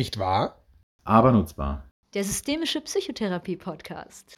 Nicht 0.00 0.18
wahr? 0.18 0.64
Aber 1.04 1.30
nutzbar. 1.30 1.86
Der 2.14 2.24
Systemische 2.24 2.80
Psychotherapie 2.80 3.56
Podcast. 3.56 4.34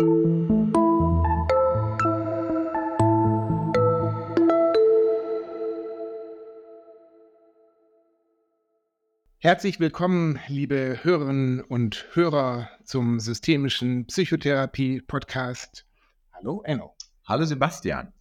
Herzlich 9.38 9.78
willkommen, 9.78 10.40
liebe 10.48 10.98
Hörerinnen 11.04 11.60
und 11.60 12.06
Hörer 12.14 12.68
zum 12.82 13.20
Systemischen 13.20 14.08
Psychotherapie 14.08 15.00
Podcast. 15.00 15.86
Hallo, 16.32 16.62
Enno. 16.64 16.96
Hallo 17.24 17.44
Sebastian. 17.44 18.12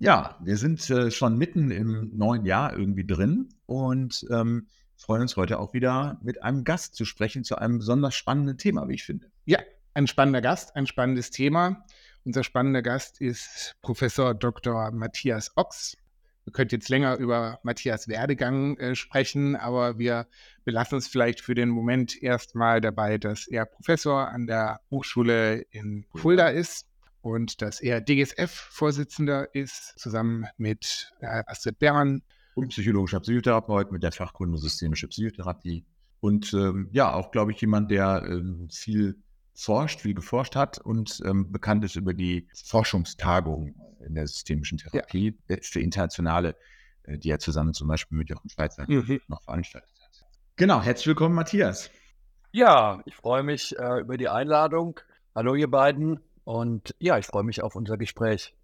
Ja, 0.00 0.36
wir 0.42 0.56
sind 0.56 0.90
äh, 0.90 1.12
schon 1.12 1.38
mitten 1.38 1.70
im 1.70 2.10
neuen 2.16 2.44
Jahr 2.44 2.76
irgendwie 2.76 3.06
drin 3.06 3.50
und 3.66 4.26
ähm, 4.32 4.66
freuen 4.96 5.22
uns 5.22 5.36
heute 5.36 5.58
auch 5.58 5.72
wieder 5.72 6.18
mit 6.22 6.42
einem 6.42 6.64
Gast 6.64 6.94
zu 6.94 7.04
sprechen 7.04 7.44
zu 7.44 7.56
einem 7.56 7.78
besonders 7.78 8.14
spannenden 8.14 8.58
Thema, 8.58 8.88
wie 8.88 8.94
ich 8.94 9.04
finde. 9.04 9.30
Ja, 9.44 9.58
ein 9.94 10.06
spannender 10.06 10.40
Gast, 10.40 10.76
ein 10.76 10.86
spannendes 10.86 11.30
Thema. 11.30 11.84
Unser 12.24 12.44
spannender 12.44 12.82
Gast 12.82 13.20
ist 13.20 13.76
Professor 13.82 14.34
Dr. 14.34 14.90
Matthias 14.90 15.56
Ochs. 15.56 15.96
Wir 16.44 16.52
könnten 16.52 16.76
jetzt 16.76 16.88
länger 16.88 17.16
über 17.16 17.58
Matthias 17.62 18.06
Werdegang 18.06 18.76
äh, 18.78 18.94
sprechen, 18.94 19.56
aber 19.56 19.98
wir 19.98 20.28
belassen 20.64 20.96
uns 20.96 21.08
vielleicht 21.08 21.40
für 21.40 21.54
den 21.54 21.68
Moment 21.68 22.22
erstmal 22.22 22.80
dabei, 22.80 23.18
dass 23.18 23.48
er 23.48 23.66
Professor 23.66 24.28
an 24.28 24.46
der 24.46 24.80
Hochschule 24.90 25.62
in 25.70 26.06
Fulda 26.14 26.48
ist 26.48 26.86
und 27.20 27.62
dass 27.62 27.80
er 27.80 28.00
DGSF-Vorsitzender 28.00 29.54
ist, 29.54 29.98
zusammen 29.98 30.46
mit 30.56 31.12
äh, 31.20 31.42
Astrid 31.46 31.80
Bern. 31.80 32.22
Und 32.56 32.68
psychologischer 32.68 33.20
Psychotherapeut 33.20 33.92
mit 33.92 34.02
der 34.02 34.12
Fachkunde 34.12 34.56
Systemische 34.56 35.08
Psychotherapie. 35.08 35.84
Und 36.20 36.54
ähm, 36.54 36.88
ja, 36.90 37.12
auch, 37.12 37.30
glaube 37.30 37.52
ich, 37.52 37.60
jemand, 37.60 37.90
der 37.90 38.24
ähm, 38.26 38.70
viel 38.72 39.22
forscht, 39.54 40.00
viel 40.00 40.14
geforscht 40.14 40.56
hat 40.56 40.78
und 40.78 41.20
ähm, 41.26 41.52
bekannt 41.52 41.84
ist 41.84 41.96
über 41.96 42.14
die 42.14 42.48
Forschungstagung 42.64 43.74
in 44.06 44.14
der 44.14 44.26
systemischen 44.26 44.78
Therapie, 44.78 45.26
ja. 45.26 45.54
letzte 45.54 45.80
internationale, 45.80 46.56
äh, 47.02 47.18
die 47.18 47.28
er 47.28 47.40
zusammen 47.40 47.74
zum 47.74 47.88
Beispiel 47.88 48.16
mit 48.16 48.30
Jochen 48.30 48.48
Schweizer 48.48 48.86
mhm. 48.88 49.20
noch 49.28 49.42
veranstaltet 49.42 49.92
hat. 50.02 50.24
Genau, 50.56 50.80
herzlich 50.80 51.08
willkommen, 51.08 51.34
Matthias. 51.34 51.90
Ja, 52.52 53.02
ich 53.04 53.16
freue 53.16 53.42
mich 53.42 53.78
äh, 53.78 54.00
über 54.00 54.16
die 54.16 54.30
Einladung. 54.30 54.98
Hallo, 55.34 55.54
ihr 55.54 55.70
beiden. 55.70 56.20
Und 56.44 56.94
ja, 57.00 57.18
ich 57.18 57.26
freue 57.26 57.44
mich 57.44 57.62
auf 57.62 57.76
unser 57.76 57.98
Gespräch. 57.98 58.54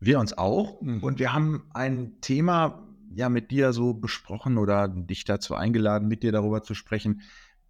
Wir 0.00 0.18
uns 0.18 0.32
auch. 0.32 0.80
Mhm. 0.80 1.02
Und 1.02 1.18
wir 1.18 1.34
haben 1.34 1.68
ein 1.74 2.22
Thema 2.22 2.88
ja 3.14 3.28
mit 3.28 3.50
dir 3.50 3.72
so 3.72 3.94
besprochen 3.94 4.58
oder 4.58 4.88
dich 4.88 5.24
dazu 5.24 5.54
eingeladen, 5.54 6.08
mit 6.08 6.22
dir 6.22 6.32
darüber 6.32 6.62
zu 6.62 6.74
sprechen, 6.74 7.22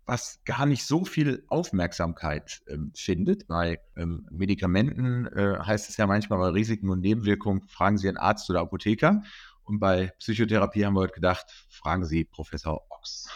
was 0.07 0.41
gar 0.45 0.67
nicht 0.67 0.85
so 0.85 1.05
viel 1.05 1.45
Aufmerksamkeit 1.49 2.63
ähm, 2.69 2.93
findet. 2.95 3.47
Bei 3.49 3.81
ähm, 3.97 4.27
Medikamenten 4.31 5.27
äh, 5.27 5.59
heißt 5.59 5.89
es 5.89 5.97
ja 5.97 6.07
manchmal 6.07 6.39
bei 6.39 6.49
Risiken 6.49 6.91
und 6.91 7.01
Nebenwirkungen, 7.01 7.63
fragen 7.69 7.97
Sie 7.97 8.09
einen 8.09 8.19
Arzt 8.19 8.51
oder 8.51 8.61
Apotheker. 8.61 9.23
Und 9.63 9.81
bei 9.81 10.13
Psychotherapie 10.19 10.85
haben 10.85 10.95
wir 10.95 11.01
heute 11.01 11.15
gedacht, 11.15 11.47
fragen 11.71 12.05
Sie 12.05 12.25
Professor 12.25 12.85
Ochs. 12.91 13.29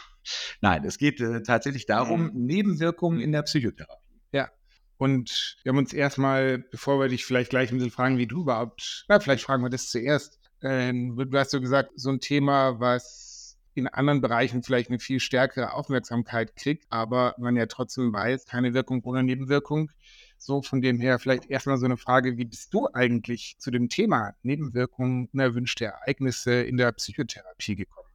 Nein, 0.60 0.84
es 0.84 0.98
geht 0.98 1.20
äh, 1.20 1.42
tatsächlich 1.42 1.86
darum, 1.86 2.26
mhm. 2.26 2.44
Nebenwirkungen 2.46 3.20
in 3.20 3.32
der 3.32 3.42
Psychotherapie. 3.42 4.20
Ja, 4.32 4.50
und 4.98 5.56
wir 5.62 5.70
haben 5.70 5.78
uns 5.78 5.94
erstmal, 5.94 6.58
bevor 6.58 7.00
wir 7.00 7.08
dich 7.08 7.24
vielleicht 7.24 7.50
gleich 7.50 7.70
ein 7.70 7.78
bisschen 7.78 7.90
fragen, 7.90 8.18
wie 8.18 8.26
du 8.26 8.42
überhaupt, 8.42 9.06
na, 9.08 9.20
vielleicht 9.20 9.44
fragen 9.44 9.62
wir 9.62 9.70
das 9.70 9.88
zuerst. 9.88 10.37
Ähm, 10.62 11.16
du 11.16 11.38
hast 11.38 11.50
so 11.50 11.60
gesagt, 11.60 11.92
so 11.96 12.10
ein 12.10 12.20
Thema, 12.20 12.80
was 12.80 13.56
in 13.74 13.86
anderen 13.86 14.20
Bereichen 14.20 14.62
vielleicht 14.62 14.90
eine 14.90 14.98
viel 14.98 15.20
stärkere 15.20 15.72
Aufmerksamkeit 15.72 16.56
kriegt, 16.56 16.86
aber 16.90 17.34
man 17.38 17.56
ja 17.56 17.66
trotzdem 17.66 18.12
weiß, 18.12 18.46
keine 18.46 18.74
Wirkung 18.74 19.02
ohne 19.04 19.22
Nebenwirkung. 19.22 19.90
So 20.36 20.62
von 20.62 20.80
dem 20.80 20.98
her 21.00 21.18
vielleicht 21.18 21.50
erstmal 21.50 21.78
so 21.78 21.84
eine 21.84 21.96
Frage, 21.96 22.36
wie 22.36 22.44
bist 22.44 22.74
du 22.74 22.88
eigentlich 22.92 23.56
zu 23.58 23.70
dem 23.70 23.88
Thema 23.88 24.34
Nebenwirkungen 24.42 25.28
unerwünschte 25.32 25.86
Ereignisse 25.86 26.62
in 26.62 26.76
der 26.76 26.92
Psychotherapie 26.92 27.76
gekommen? 27.76 28.08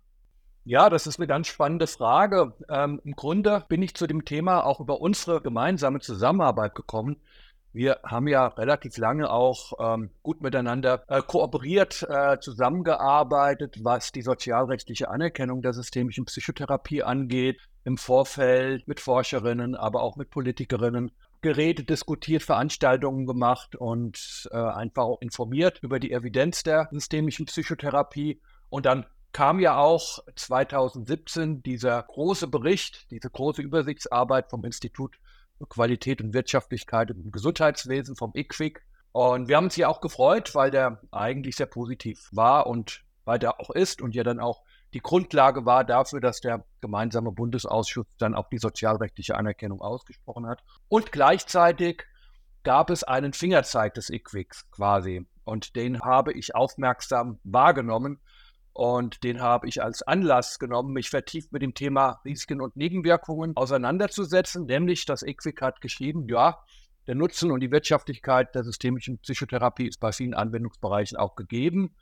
Ja, 0.65 0.89
das 0.89 1.07
ist 1.07 1.19
eine 1.19 1.27
ganz 1.27 1.47
spannende 1.47 1.87
Frage. 1.87 2.53
Ähm, 2.69 3.01
Im 3.03 3.15
Grunde 3.15 3.65
bin 3.67 3.81
ich 3.81 3.95
zu 3.95 4.07
dem 4.07 4.23
Thema 4.23 4.65
auch 4.65 4.79
über 4.79 5.01
unsere 5.01 5.41
gemeinsame 5.41 5.99
Zusammenarbeit 5.99 6.75
gekommen. 6.75 7.17
Wir 7.73 7.99
haben 8.03 8.27
ja 8.27 8.45
relativ 8.47 8.97
lange 8.97 9.31
auch 9.31 9.73
ähm, 9.79 10.11
gut 10.21 10.41
miteinander 10.41 11.03
äh, 11.07 11.23
kooperiert, 11.23 12.05
äh, 12.07 12.39
zusammengearbeitet, 12.39 13.79
was 13.81 14.11
die 14.11 14.21
sozialrechtliche 14.21 15.09
Anerkennung 15.09 15.63
der 15.63 15.73
systemischen 15.73 16.25
Psychotherapie 16.25 17.01
angeht, 17.01 17.59
im 17.83 17.97
Vorfeld 17.97 18.87
mit 18.87 18.99
Forscherinnen, 18.99 19.75
aber 19.75 20.03
auch 20.03 20.15
mit 20.17 20.29
Politikerinnen 20.29 21.11
geredet, 21.41 21.89
diskutiert, 21.89 22.43
Veranstaltungen 22.43 23.25
gemacht 23.25 23.75
und 23.75 24.47
äh, 24.51 24.55
einfach 24.55 25.03
auch 25.03 25.21
informiert 25.21 25.79
über 25.81 25.99
die 25.99 26.11
Evidenz 26.11 26.61
der 26.61 26.89
systemischen 26.91 27.47
Psychotherapie. 27.47 28.39
Und 28.69 28.85
dann 28.85 29.07
kam 29.33 29.59
ja 29.59 29.77
auch 29.77 30.19
2017 30.35 31.63
dieser 31.63 32.03
große 32.03 32.47
Bericht, 32.47 33.09
diese 33.09 33.31
große 33.31 33.63
Übersichtsarbeit 33.63 34.51
vom 34.51 34.63
Institut 34.63 35.17
Qualität 35.67 36.21
und 36.21 36.33
Wirtschaftlichkeit 36.33 37.09
im 37.11 37.31
Gesundheitswesen, 37.31 38.15
vom 38.15 38.31
IQWIC. 38.35 38.81
Und 39.11 39.47
wir 39.47 39.57
haben 39.57 39.65
uns 39.65 39.75
ja 39.75 39.87
auch 39.87 40.01
gefreut, 40.01 40.55
weil 40.55 40.71
der 40.71 41.01
eigentlich 41.11 41.55
sehr 41.55 41.67
positiv 41.67 42.29
war 42.31 42.67
und 42.67 43.03
weiter 43.25 43.59
auch 43.59 43.69
ist 43.69 44.01
und 44.01 44.15
ja 44.15 44.23
dann 44.23 44.39
auch 44.39 44.63
die 44.93 44.99
Grundlage 44.99 45.65
war 45.65 45.83
dafür, 45.83 46.19
dass 46.19 46.39
der 46.39 46.65
gemeinsame 46.81 47.31
Bundesausschuss 47.31 48.05
dann 48.19 48.35
auch 48.35 48.49
die 48.49 48.59
sozialrechtliche 48.59 49.35
Anerkennung 49.35 49.81
ausgesprochen 49.81 50.47
hat. 50.47 50.63
Und 50.87 51.11
gleichzeitig 51.11 52.03
gab 52.63 52.89
es 52.89 53.03
einen 53.03 53.33
Fingerzeig 53.33 53.95
des 53.95 54.09
IQWICs 54.09 54.69
quasi. 54.71 55.25
Und 55.45 55.75
den 55.75 56.01
habe 56.01 56.31
ich 56.33 56.55
aufmerksam 56.55 57.39
wahrgenommen 57.43 58.21
und 58.73 59.23
den 59.23 59.41
habe 59.41 59.67
ich 59.67 59.83
als 59.83 60.01
Anlass 60.01 60.57
genommen, 60.57 60.93
mich 60.93 61.09
vertieft 61.09 61.51
mit 61.51 61.61
dem 61.61 61.75
Thema 61.75 62.19
Risiken 62.25 62.59
und 62.59 62.75
Nebenwirkungen 62.75 63.55
auseinanderzusetzen. 63.55 64.65
Nämlich, 64.65 65.05
das 65.05 65.21
EQUIC 65.21 65.61
hat 65.61 65.81
geschrieben, 65.81 66.27
ja, 66.27 66.57
der 67.05 67.15
Nutzen 67.15 67.51
und 67.51 67.59
die 67.59 67.71
Wirtschaftlichkeit 67.71 68.55
der 68.55 68.63
systemischen 68.63 69.19
Psychotherapie 69.19 69.87
ist 69.87 69.99
bei 69.99 70.11
vielen 70.11 70.33
Anwendungsbereichen 70.33 71.17
auch 71.17 71.35
gegeben. 71.35 71.95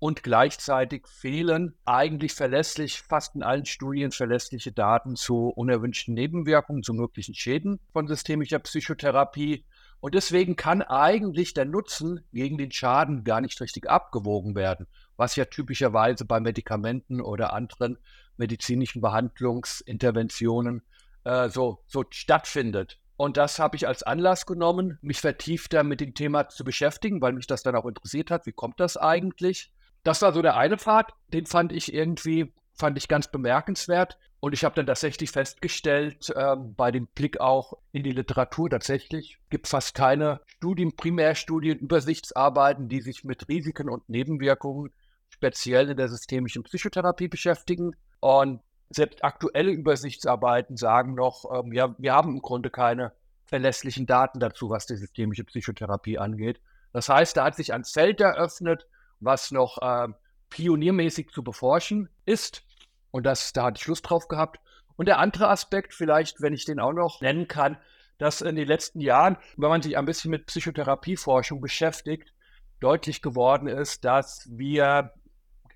Und 0.00 0.22
gleichzeitig 0.22 1.08
fehlen 1.08 1.74
eigentlich 1.84 2.32
verlässlich, 2.32 3.00
fast 3.00 3.34
in 3.34 3.42
allen 3.42 3.64
Studien 3.64 4.12
verlässliche 4.12 4.70
Daten 4.70 5.16
zu 5.16 5.48
unerwünschten 5.48 6.14
Nebenwirkungen, 6.14 6.82
zu 6.82 6.94
möglichen 6.94 7.34
Schäden 7.34 7.80
von 7.92 8.06
systemischer 8.06 8.60
Psychotherapie. 8.60 9.64
Und 10.00 10.14
deswegen 10.14 10.56
kann 10.56 10.82
eigentlich 10.82 11.54
der 11.54 11.64
Nutzen 11.64 12.24
gegen 12.32 12.58
den 12.58 12.70
Schaden 12.70 13.24
gar 13.24 13.40
nicht 13.40 13.60
richtig 13.60 13.88
abgewogen 13.88 14.54
werden 14.54 14.86
was 15.18 15.36
ja 15.36 15.44
typischerweise 15.44 16.24
bei 16.24 16.40
Medikamenten 16.40 17.20
oder 17.20 17.52
anderen 17.52 17.98
medizinischen 18.38 19.02
Behandlungsinterventionen 19.02 20.82
äh, 21.24 21.50
so, 21.50 21.82
so 21.86 22.04
stattfindet. 22.08 22.98
Und 23.16 23.36
das 23.36 23.58
habe 23.58 23.76
ich 23.76 23.88
als 23.88 24.04
Anlass 24.04 24.46
genommen, 24.46 24.96
mich 25.02 25.20
vertiefter 25.20 25.82
mit 25.82 26.00
dem 26.00 26.14
Thema 26.14 26.48
zu 26.48 26.62
beschäftigen, 26.62 27.20
weil 27.20 27.32
mich 27.32 27.48
das 27.48 27.64
dann 27.64 27.74
auch 27.74 27.84
interessiert 27.84 28.30
hat. 28.30 28.46
Wie 28.46 28.52
kommt 28.52 28.78
das 28.78 28.96
eigentlich? 28.96 29.72
Das 30.04 30.22
war 30.22 30.32
so 30.32 30.40
der 30.40 30.56
eine 30.56 30.78
Pfad, 30.78 31.12
den 31.32 31.46
fand 31.46 31.72
ich 31.72 31.92
irgendwie, 31.92 32.54
fand 32.74 32.96
ich 32.96 33.08
ganz 33.08 33.28
bemerkenswert. 33.28 34.18
Und 34.40 34.52
ich 34.52 34.64
habe 34.64 34.76
dann 34.76 34.86
tatsächlich 34.86 35.32
festgestellt, 35.32 36.30
äh, 36.30 36.56
bei 36.56 36.92
dem 36.92 37.06
Blick 37.08 37.40
auch 37.40 37.74
in 37.90 38.04
die 38.04 38.12
Literatur 38.12 38.70
tatsächlich, 38.70 39.38
gibt 39.50 39.66
fast 39.66 39.94
keine 39.94 40.40
Studien, 40.46 40.94
Primärstudien, 40.94 41.78
Übersichtsarbeiten, 41.78 42.88
die 42.88 43.00
sich 43.00 43.24
mit 43.24 43.48
Risiken 43.48 43.88
und 43.88 44.08
Nebenwirkungen 44.08 44.92
speziell 45.28 45.90
in 45.90 45.96
der 45.96 46.08
systemischen 46.08 46.62
Psychotherapie 46.62 47.28
beschäftigen. 47.28 47.96
Und 48.20 48.60
selbst 48.90 49.24
aktuelle 49.24 49.72
Übersichtsarbeiten 49.72 50.76
sagen 50.76 51.14
noch, 51.14 51.44
ähm, 51.52 51.72
ja, 51.72 51.94
wir 51.98 52.12
haben 52.12 52.36
im 52.36 52.42
Grunde 52.42 52.70
keine 52.70 53.12
verlässlichen 53.44 54.06
Daten 54.06 54.40
dazu, 54.40 54.70
was 54.70 54.86
die 54.86 54.96
systemische 54.96 55.44
Psychotherapie 55.44 56.18
angeht. 56.18 56.60
Das 56.92 57.08
heißt, 57.08 57.36
da 57.36 57.44
hat 57.44 57.56
sich 57.56 57.72
ein 57.72 57.84
Feld 57.84 58.20
eröffnet, 58.20 58.86
was 59.20 59.50
noch 59.50 59.78
äh, 59.82 60.08
pioniermäßig 60.50 61.30
zu 61.30 61.42
beforschen 61.42 62.08
ist. 62.24 62.62
Und 63.10 63.24
das, 63.24 63.52
da 63.52 63.64
hatte 63.64 63.78
ich 63.80 63.86
Lust 63.86 64.08
drauf 64.08 64.28
gehabt. 64.28 64.60
Und 64.96 65.06
der 65.06 65.18
andere 65.18 65.48
Aspekt, 65.48 65.94
vielleicht, 65.94 66.40
wenn 66.40 66.52
ich 66.52 66.64
den 66.64 66.80
auch 66.80 66.92
noch 66.92 67.20
nennen 67.20 67.48
kann, 67.48 67.78
dass 68.18 68.40
in 68.40 68.56
den 68.56 68.66
letzten 68.66 69.00
Jahren, 69.00 69.36
wenn 69.56 69.68
man 69.70 69.82
sich 69.82 69.96
ein 69.96 70.06
bisschen 70.06 70.30
mit 70.30 70.46
Psychotherapieforschung 70.46 71.60
beschäftigt, 71.60 72.32
deutlich 72.80 73.22
geworden 73.22 73.68
ist, 73.68 74.04
dass 74.04 74.48
wir 74.50 75.12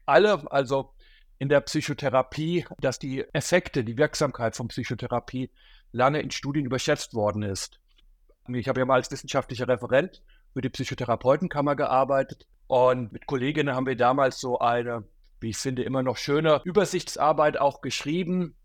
alle, 0.06 0.50
also 0.50 0.92
in 1.38 1.48
der 1.48 1.60
Psychotherapie, 1.60 2.66
dass 2.80 2.98
die 2.98 3.24
Effekte, 3.32 3.84
die 3.84 3.96
Wirksamkeit 3.96 4.56
von 4.56 4.68
Psychotherapie 4.68 5.50
lange 5.92 6.20
in 6.20 6.30
Studien 6.30 6.66
überschätzt 6.66 7.14
worden 7.14 7.42
ist. 7.42 7.80
Ich 8.48 8.68
habe 8.68 8.80
ja 8.80 8.86
mal 8.86 8.94
als 8.94 9.10
wissenschaftlicher 9.10 9.68
Referent 9.68 10.22
für 10.52 10.60
die 10.60 10.68
Psychotherapeutenkammer 10.68 11.76
gearbeitet 11.76 12.46
und 12.66 13.12
mit 13.12 13.26
Kolleginnen 13.26 13.74
haben 13.74 13.86
wir 13.86 13.96
damals 13.96 14.40
so 14.40 14.58
eine, 14.58 15.04
wie 15.42 15.50
ich 15.50 15.58
finde, 15.58 15.82
immer 15.82 16.02
noch 16.02 16.16
schöne 16.16 16.60
Übersichtsarbeit 16.64 17.58
auch 17.58 17.80
geschrieben, 17.80 18.56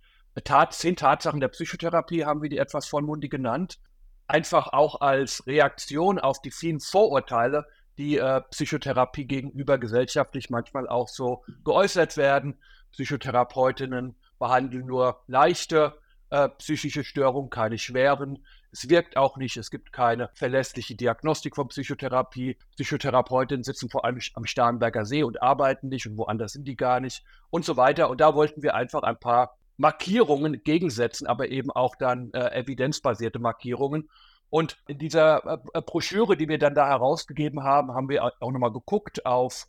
Tat, 0.44 0.74
zehn 0.74 0.96
Tatsachen 0.96 1.40
der 1.40 1.48
Psychotherapie 1.48 2.26
haben 2.26 2.42
wir 2.42 2.50
die 2.50 2.58
etwas 2.58 2.88
vollmundig 2.88 3.32
genannt. 3.32 3.80
Einfach 4.28 4.68
auch 4.74 5.02
als 5.02 5.48
Reaktion 5.48 6.20
auf 6.20 6.42
die 6.42 6.52
vielen 6.52 6.80
Vorurteile, 6.80 7.66
die 7.98 8.18
äh, 8.18 8.42
Psychotherapie 8.52 9.26
gegenüber 9.26 9.78
gesellschaftlich 9.78 10.50
manchmal 10.50 10.88
auch 10.88 11.08
so 11.08 11.44
geäußert 11.64 12.18
werden. 12.18 12.60
Psychotherapeutinnen 12.92 14.16
behandeln 14.38 14.86
nur 14.86 15.24
leichte 15.28 15.98
äh, 16.30 16.50
psychische 16.50 17.04
Störungen, 17.04 17.50
keine 17.50 17.78
schweren. 17.78 18.46
Es 18.72 18.90
wirkt 18.90 19.18
auch 19.18 19.38
nicht, 19.38 19.58
es 19.58 19.72
gibt 19.72 19.94
keine 19.94 20.30
verlässliche 20.34 20.96
Diagnostik 20.96 21.56
von 21.56 21.70
Psychotherapie. 21.70 22.58
Psychotherapeutinnen 22.74 23.64
sitzen 23.64 23.90
vor 23.90 24.06
allem 24.06 24.20
am 24.34 24.46
Starnberger 24.46 25.06
See 25.06 25.24
und 25.24 25.42
arbeiten 25.42 25.90
nicht 25.90 26.08
und 26.08 26.18
woanders 26.18 26.54
sind 26.54 26.68
die 26.68 26.76
gar 26.76 27.00
nicht 27.00 27.24
und 27.50 27.66
so 27.66 27.78
weiter. 27.78 28.10
Und 28.10 28.22
da 28.22 28.36
wollten 28.36 28.62
wir 28.62 28.76
einfach 28.76 29.04
ein 29.04 29.20
paar 29.20 29.58
Markierungen 29.78 30.64
gegensetzen, 30.64 31.28
aber 31.28 31.50
eben 31.50 31.72
auch 31.72 31.96
dann 31.96 32.32
äh, 32.34 32.60
evidenzbasierte 32.60 33.40
Markierungen. 33.40 34.10
Und 34.50 34.78
in 34.88 34.98
dieser 34.98 35.62
äh, 35.74 35.82
Broschüre, 35.82 36.36
die 36.38 36.48
wir 36.48 36.58
dann 36.58 36.76
da 36.76 36.88
herausgegeben 36.88 37.64
haben, 37.64 37.94
haben 37.94 38.10
wir 38.10 38.24
auch 38.24 38.52
nochmal 38.52 38.72
geguckt 38.72 39.26
auf 39.26 39.68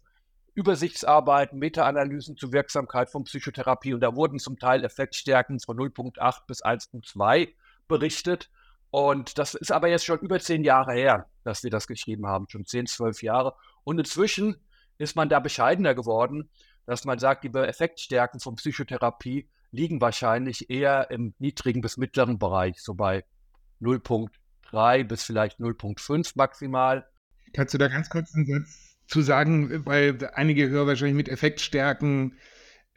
Übersichtsarbeiten, 0.54 1.58
Meta-Analysen 1.58 2.36
zur 2.36 2.52
Wirksamkeit 2.52 3.10
von 3.10 3.24
Psychotherapie. 3.24 3.94
Und 3.94 4.00
da 4.00 4.16
wurden 4.16 4.38
zum 4.38 4.58
Teil 4.58 4.84
Effektstärken 4.84 5.60
von 5.60 5.76
0.8 5.76 6.46
bis 6.46 6.64
1.2 6.64 7.50
berichtet. 7.86 8.50
Und 8.90 9.38
das 9.38 9.54
ist 9.54 9.70
aber 9.70 9.88
jetzt 9.88 10.04
schon 10.06 10.18
über 10.20 10.40
zehn 10.40 10.64
Jahre 10.64 10.94
her, 10.94 11.26
dass 11.44 11.62
wir 11.62 11.70
das 11.70 11.86
geschrieben 11.86 12.26
haben, 12.26 12.46
schon 12.48 12.64
zehn, 12.64 12.86
zwölf 12.86 13.22
Jahre. 13.22 13.54
Und 13.84 13.98
inzwischen 13.98 14.56
ist 14.96 15.16
man 15.16 15.28
da 15.28 15.40
bescheidener 15.40 15.94
geworden, 15.94 16.50
dass 16.86 17.04
man 17.04 17.18
sagt, 17.18 17.44
die 17.44 17.52
Effektstärken 17.52 18.40
von 18.40 18.56
Psychotherapie 18.56 19.48
liegen 19.70 20.00
wahrscheinlich 20.00 20.70
eher 20.70 21.10
im 21.10 21.34
niedrigen 21.38 21.82
bis 21.82 21.98
mittleren 21.98 22.38
Bereich, 22.38 22.80
so 22.80 22.94
bei 22.94 23.24
0.3 23.80 25.04
bis 25.04 25.22
vielleicht 25.22 25.60
0.5 25.60 26.32
maximal. 26.36 27.06
Kannst 27.52 27.74
du 27.74 27.78
da 27.78 27.88
ganz 27.88 28.08
kurz 28.08 28.34
einen 28.34 28.46
Satz 28.46 28.96
zu 29.06 29.22
sagen, 29.22 29.86
weil 29.86 30.30
einige 30.34 30.68
Hörer 30.68 30.86
wahrscheinlich 30.86 31.16
mit 31.16 31.28
Effektstärken 31.28 32.38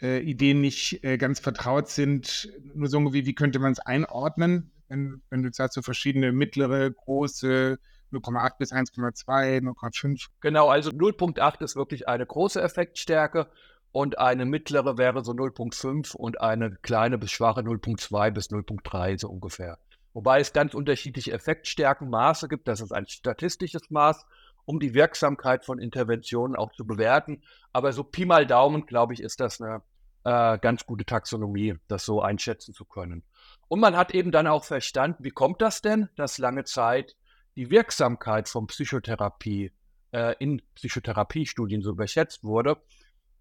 äh, 0.01 0.19
Ideen 0.19 0.61
nicht 0.61 1.03
äh, 1.03 1.17
ganz 1.17 1.39
vertraut 1.39 1.89
sind, 1.89 2.49
nur 2.73 2.87
so 2.87 2.97
irgendwie, 2.97 3.25
wie 3.25 3.35
könnte 3.35 3.59
man 3.59 3.71
es 3.71 3.79
einordnen, 3.79 4.71
wenn, 4.91 5.21
wenn 5.29 5.41
du 5.41 5.51
sagst, 5.51 5.75
so 5.75 5.81
verschiedene 5.81 6.31
mittlere, 6.33 6.91
große, 6.91 7.79
0,8 8.11 8.57
bis 8.59 8.73
1,2, 8.73 9.61
0,5. 9.61 10.27
Genau, 10.41 10.67
also 10.67 10.91
0,8 10.91 11.63
ist 11.63 11.75
wirklich 11.77 12.09
eine 12.09 12.25
große 12.25 12.61
Effektstärke 12.61 13.47
und 13.93 14.19
eine 14.19 14.45
mittlere 14.45 14.97
wäre 14.97 15.23
so 15.23 15.31
0,5 15.31 16.15
und 16.15 16.41
eine 16.41 16.75
kleine 16.81 17.17
bis 17.17 17.31
schwache 17.31 17.61
0,2 17.61 18.31
bis 18.31 18.49
0,3 18.49 19.19
so 19.19 19.29
ungefähr. 19.29 19.79
Wobei 20.13 20.41
es 20.41 20.51
ganz 20.51 20.73
unterschiedliche 20.73 21.31
Effektstärkenmaße 21.31 22.49
gibt. 22.49 22.67
Das 22.67 22.81
ist 22.81 22.91
ein 22.91 23.07
statistisches 23.07 23.89
Maß, 23.91 24.25
um 24.65 24.81
die 24.81 24.93
Wirksamkeit 24.93 25.63
von 25.63 25.79
Interventionen 25.79 26.57
auch 26.57 26.73
zu 26.73 26.85
bewerten. 26.85 27.43
Aber 27.71 27.93
so 27.93 28.03
Pi 28.03 28.25
mal 28.25 28.45
Daumen, 28.45 28.85
glaube 28.85 29.13
ich, 29.13 29.23
ist 29.23 29.39
das 29.39 29.61
eine 29.61 29.81
äh, 30.25 30.59
ganz 30.59 30.85
gute 30.85 31.05
Taxonomie, 31.05 31.75
das 31.87 32.03
so 32.03 32.21
einschätzen 32.21 32.73
zu 32.73 32.83
können. 32.83 33.23
Und 33.71 33.79
man 33.79 33.95
hat 33.95 34.13
eben 34.13 34.33
dann 34.33 34.47
auch 34.47 34.65
verstanden, 34.65 35.23
wie 35.23 35.29
kommt 35.29 35.61
das 35.61 35.81
denn, 35.81 36.09
dass 36.17 36.37
lange 36.37 36.65
Zeit 36.65 37.15
die 37.55 37.69
Wirksamkeit 37.69 38.49
von 38.49 38.67
Psychotherapie 38.67 39.71
äh, 40.11 40.35
in 40.39 40.61
Psychotherapiestudien 40.75 41.81
so 41.81 41.91
überschätzt 41.91 42.43
wurde. 42.43 42.81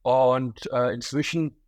Und 0.02 0.70
äh, 0.70 0.94
inzwischen 0.94 1.60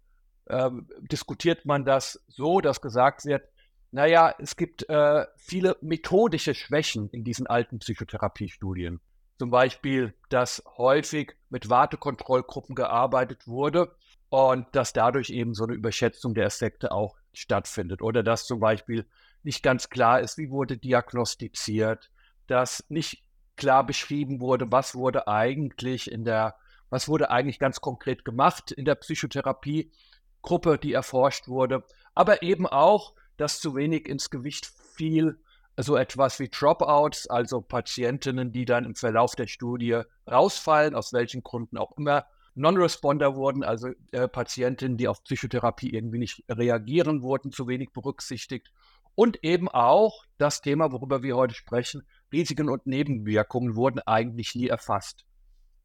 äh, 0.44 0.70
diskutiert 1.00 1.66
man 1.66 1.84
das 1.84 2.24
so, 2.28 2.60
dass 2.60 2.80
gesagt 2.80 3.24
wird, 3.24 3.42
naja, 3.90 4.32
es 4.38 4.54
gibt 4.54 4.88
äh, 4.88 5.26
viele 5.38 5.76
methodische 5.80 6.54
Schwächen 6.54 7.10
in 7.10 7.24
diesen 7.24 7.48
alten 7.48 7.80
Psychotherapiestudien. 7.80 9.00
Zum 9.40 9.50
Beispiel, 9.50 10.14
dass 10.28 10.62
häufig 10.76 11.34
mit 11.50 11.68
Wartekontrollgruppen 11.68 12.76
gearbeitet 12.76 13.48
wurde 13.48 13.96
und 14.28 14.68
dass 14.70 14.92
dadurch 14.92 15.30
eben 15.30 15.52
so 15.52 15.64
eine 15.64 15.74
Überschätzung 15.74 16.34
der 16.34 16.46
Effekte 16.46 16.92
auch 16.92 17.16
stattfindet. 17.32 18.02
Oder 18.02 18.22
dass 18.22 18.46
zum 18.46 18.60
Beispiel 18.60 19.06
nicht 19.42 19.62
ganz 19.62 19.88
klar 19.88 20.20
ist, 20.20 20.38
wie 20.38 20.50
wurde 20.50 20.76
diagnostiziert, 20.76 22.10
dass 22.46 22.84
nicht 22.88 23.24
klar 23.56 23.84
beschrieben 23.84 24.40
wurde, 24.40 24.70
was 24.70 24.94
wurde 24.94 25.28
eigentlich 25.28 26.10
in 26.10 26.24
der 26.24 26.56
was 26.92 27.08
wurde 27.08 27.30
eigentlich 27.30 27.58
ganz 27.58 27.80
konkret 27.80 28.22
gemacht 28.22 28.70
in 28.70 28.84
der 28.84 28.96
Psychotherapiegruppe, 28.96 30.76
die 30.76 30.92
erforscht 30.92 31.48
wurde, 31.48 31.84
aber 32.14 32.42
eben 32.42 32.66
auch, 32.66 33.14
dass 33.38 33.60
zu 33.60 33.74
wenig 33.74 34.06
ins 34.06 34.28
Gewicht 34.28 34.70
fiel, 34.94 35.38
so 35.78 35.96
etwas 35.96 36.38
wie 36.38 36.50
Dropouts, 36.50 37.28
also 37.28 37.62
Patientinnen, 37.62 38.52
die 38.52 38.66
dann 38.66 38.84
im 38.84 38.94
Verlauf 38.94 39.34
der 39.36 39.46
Studie 39.46 40.02
rausfallen, 40.30 40.94
aus 40.94 41.14
welchen 41.14 41.42
Gründen 41.42 41.78
auch 41.78 41.96
immer. 41.96 42.26
Non-Responder 42.54 43.34
wurden, 43.34 43.64
also 43.64 43.88
äh, 44.12 44.28
Patientinnen, 44.28 44.96
die 44.96 45.08
auf 45.08 45.24
Psychotherapie 45.24 45.90
irgendwie 45.90 46.18
nicht 46.18 46.44
reagieren, 46.48 47.22
wurden 47.22 47.50
zu 47.52 47.66
wenig 47.66 47.90
berücksichtigt. 47.92 48.70
Und 49.14 49.42
eben 49.42 49.68
auch 49.68 50.24
das 50.38 50.60
Thema, 50.60 50.92
worüber 50.92 51.22
wir 51.22 51.36
heute 51.36 51.54
sprechen, 51.54 52.02
Risiken 52.32 52.68
und 52.68 52.86
Nebenwirkungen 52.86 53.76
wurden 53.76 54.00
eigentlich 54.00 54.54
nie 54.54 54.68
erfasst. 54.68 55.24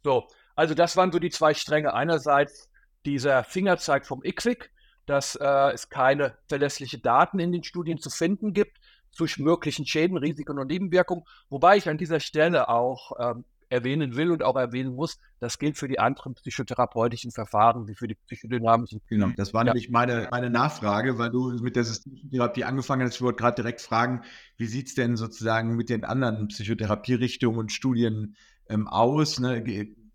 So, 0.03 0.27
also 0.55 0.73
das 0.73 0.95
waren 0.95 1.11
so 1.11 1.19
die 1.19 1.29
zwei 1.29 1.53
Stränge. 1.53 1.93
Einerseits 1.93 2.69
dieser 3.05 3.43
Fingerzeig 3.43 4.05
vom 4.05 4.23
ICSIC, 4.23 4.71
dass 5.05 5.35
äh, 5.35 5.71
es 5.73 5.89
keine 5.89 6.37
verlässliche 6.47 6.99
Daten 6.99 7.39
in 7.39 7.51
den 7.51 7.63
Studien 7.63 7.99
zu 7.99 8.09
finden 8.09 8.53
gibt 8.53 8.77
zu 9.17 9.25
möglichen 9.37 9.85
Schäden, 9.85 10.17
Risiken 10.17 10.59
und 10.59 10.67
Nebenwirkungen. 10.67 11.23
Wobei 11.49 11.77
ich 11.77 11.89
an 11.89 11.97
dieser 11.97 12.19
Stelle 12.19 12.69
auch 12.69 13.11
ähm, 13.19 13.45
erwähnen 13.69 14.15
will 14.15 14.31
und 14.31 14.43
auch 14.43 14.55
erwähnen 14.55 14.95
muss, 14.95 15.19
das 15.39 15.59
gilt 15.59 15.77
für 15.77 15.87
die 15.87 15.99
anderen 15.99 16.33
psychotherapeutischen 16.33 17.31
Verfahren 17.31 17.87
wie 17.87 17.95
für 17.95 18.07
die 18.07 18.15
psychodynamischen. 18.15 19.01
Genau, 19.09 19.29
das 19.35 19.53
war 19.53 19.61
ja. 19.61 19.73
nämlich 19.73 19.89
meine, 19.89 20.27
meine 20.31 20.49
Nachfrage, 20.49 21.17
weil 21.17 21.29
du 21.29 21.51
mit 21.61 21.75
der 21.75 21.83
systemischen 21.83 22.29
Therapie 22.29 22.63
angefangen 22.63 23.05
hast. 23.05 23.15
Ich 23.15 23.21
wollte 23.21 23.37
gerade 23.37 23.55
direkt 23.55 23.81
fragen, 23.81 24.23
wie 24.57 24.67
sieht 24.67 24.87
es 24.87 24.95
denn 24.95 25.17
sozusagen 25.17 25.75
mit 25.75 25.89
den 25.89 26.03
anderen 26.03 26.47
Psychotherapierichtungen 26.47 27.59
und 27.59 27.71
Studien 27.71 28.35
ähm, 28.69 28.87
aus? 28.87 29.39
Ne? 29.39 29.63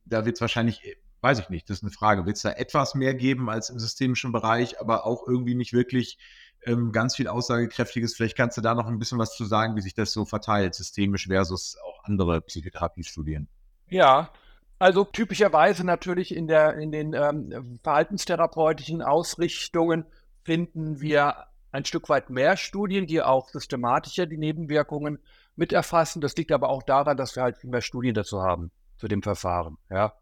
da 0.05 0.25
wird 0.25 0.37
es 0.37 0.41
wahrscheinlich, 0.41 0.85
äh, 0.85 0.97
weiß 1.21 1.41
ich 1.41 1.49
nicht, 1.49 1.71
das 1.71 1.79
ist 1.79 1.83
eine 1.85 1.93
Frage, 1.93 2.27
wird 2.27 2.37
es 2.37 2.43
da 2.43 2.53
etwas 2.53 2.95
mehr 2.95 3.15
geben 3.15 3.49
als 3.49 3.71
im 3.71 3.79
systemischen 3.79 4.33
Bereich, 4.33 4.81
aber 4.81 5.07
auch 5.07 5.27
irgendwie 5.27 5.55
nicht 5.55 5.73
wirklich 5.73 6.19
ähm, 6.65 6.93
ganz 6.93 7.17
viel 7.17 7.29
Aussagekräftiges. 7.29 8.15
Vielleicht 8.15 8.37
kannst 8.37 8.57
du 8.57 8.61
da 8.61 8.75
noch 8.75 8.87
ein 8.87 8.99
bisschen 8.99 9.19
was 9.19 9.37
zu 9.37 9.45
sagen, 9.45 9.77
wie 9.77 9.81
sich 9.81 9.95
das 9.95 10.13
so 10.13 10.25
verteilt, 10.25 10.75
systemisch 10.75 11.27
versus 11.27 11.77
auch 11.85 12.05
andere 12.05 12.41
Psychotherapiestudien. 12.41 13.49
Ja, 13.89 14.31
also 14.79 15.05
typischerweise 15.05 15.85
natürlich 15.85 16.35
in, 16.35 16.49
der, 16.49 16.75
in 16.77 16.91
den 16.91 17.15
ähm, 17.15 17.79
verhaltenstherapeutischen 17.83 19.03
Ausrichtungen 19.03 20.07
finden 20.43 21.01
wir 21.01 21.47
ein 21.71 21.85
Stück 21.85 22.09
weit 22.09 22.31
mehr 22.31 22.57
Studien, 22.57 23.07
die 23.07 23.23
auch 23.23 23.49
systematischer 23.49 24.27
die 24.27 24.39
Nebenwirkungen 24.39 25.19
mit 25.57 25.73
erfassen. 25.73 26.21
Das 26.21 26.37
liegt 26.37 26.53
aber 26.53 26.69
auch 26.69 26.83
daran, 26.83 27.17
dass 27.17 27.37
wir 27.37 27.43
halt 27.43 27.59
viel 27.59 27.71
mehr 27.71 27.81
Studien 27.81 28.15
dazu 28.15 28.43
haben 28.43 28.71
zu 28.97 29.09
dem 29.09 29.23
Verfahren. 29.23 29.79
Ja. 29.91 30.15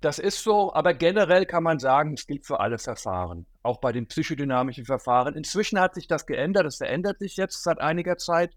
Das 0.00 0.20
ist 0.20 0.44
so, 0.44 0.72
aber 0.74 0.94
generell 0.94 1.44
kann 1.44 1.64
man 1.64 1.80
sagen, 1.80 2.14
es 2.14 2.26
gilt 2.26 2.46
für 2.46 2.60
alle 2.60 2.78
Verfahren, 2.78 3.46
auch 3.64 3.80
bei 3.80 3.90
den 3.90 4.06
psychodynamischen 4.06 4.84
Verfahren. 4.84 5.34
Inzwischen 5.34 5.80
hat 5.80 5.94
sich 5.94 6.06
das 6.06 6.24
geändert, 6.24 6.66
es 6.66 6.76
verändert 6.76 7.18
sich 7.18 7.36
jetzt 7.36 7.64
seit 7.64 7.80
einiger 7.80 8.16
Zeit, 8.16 8.52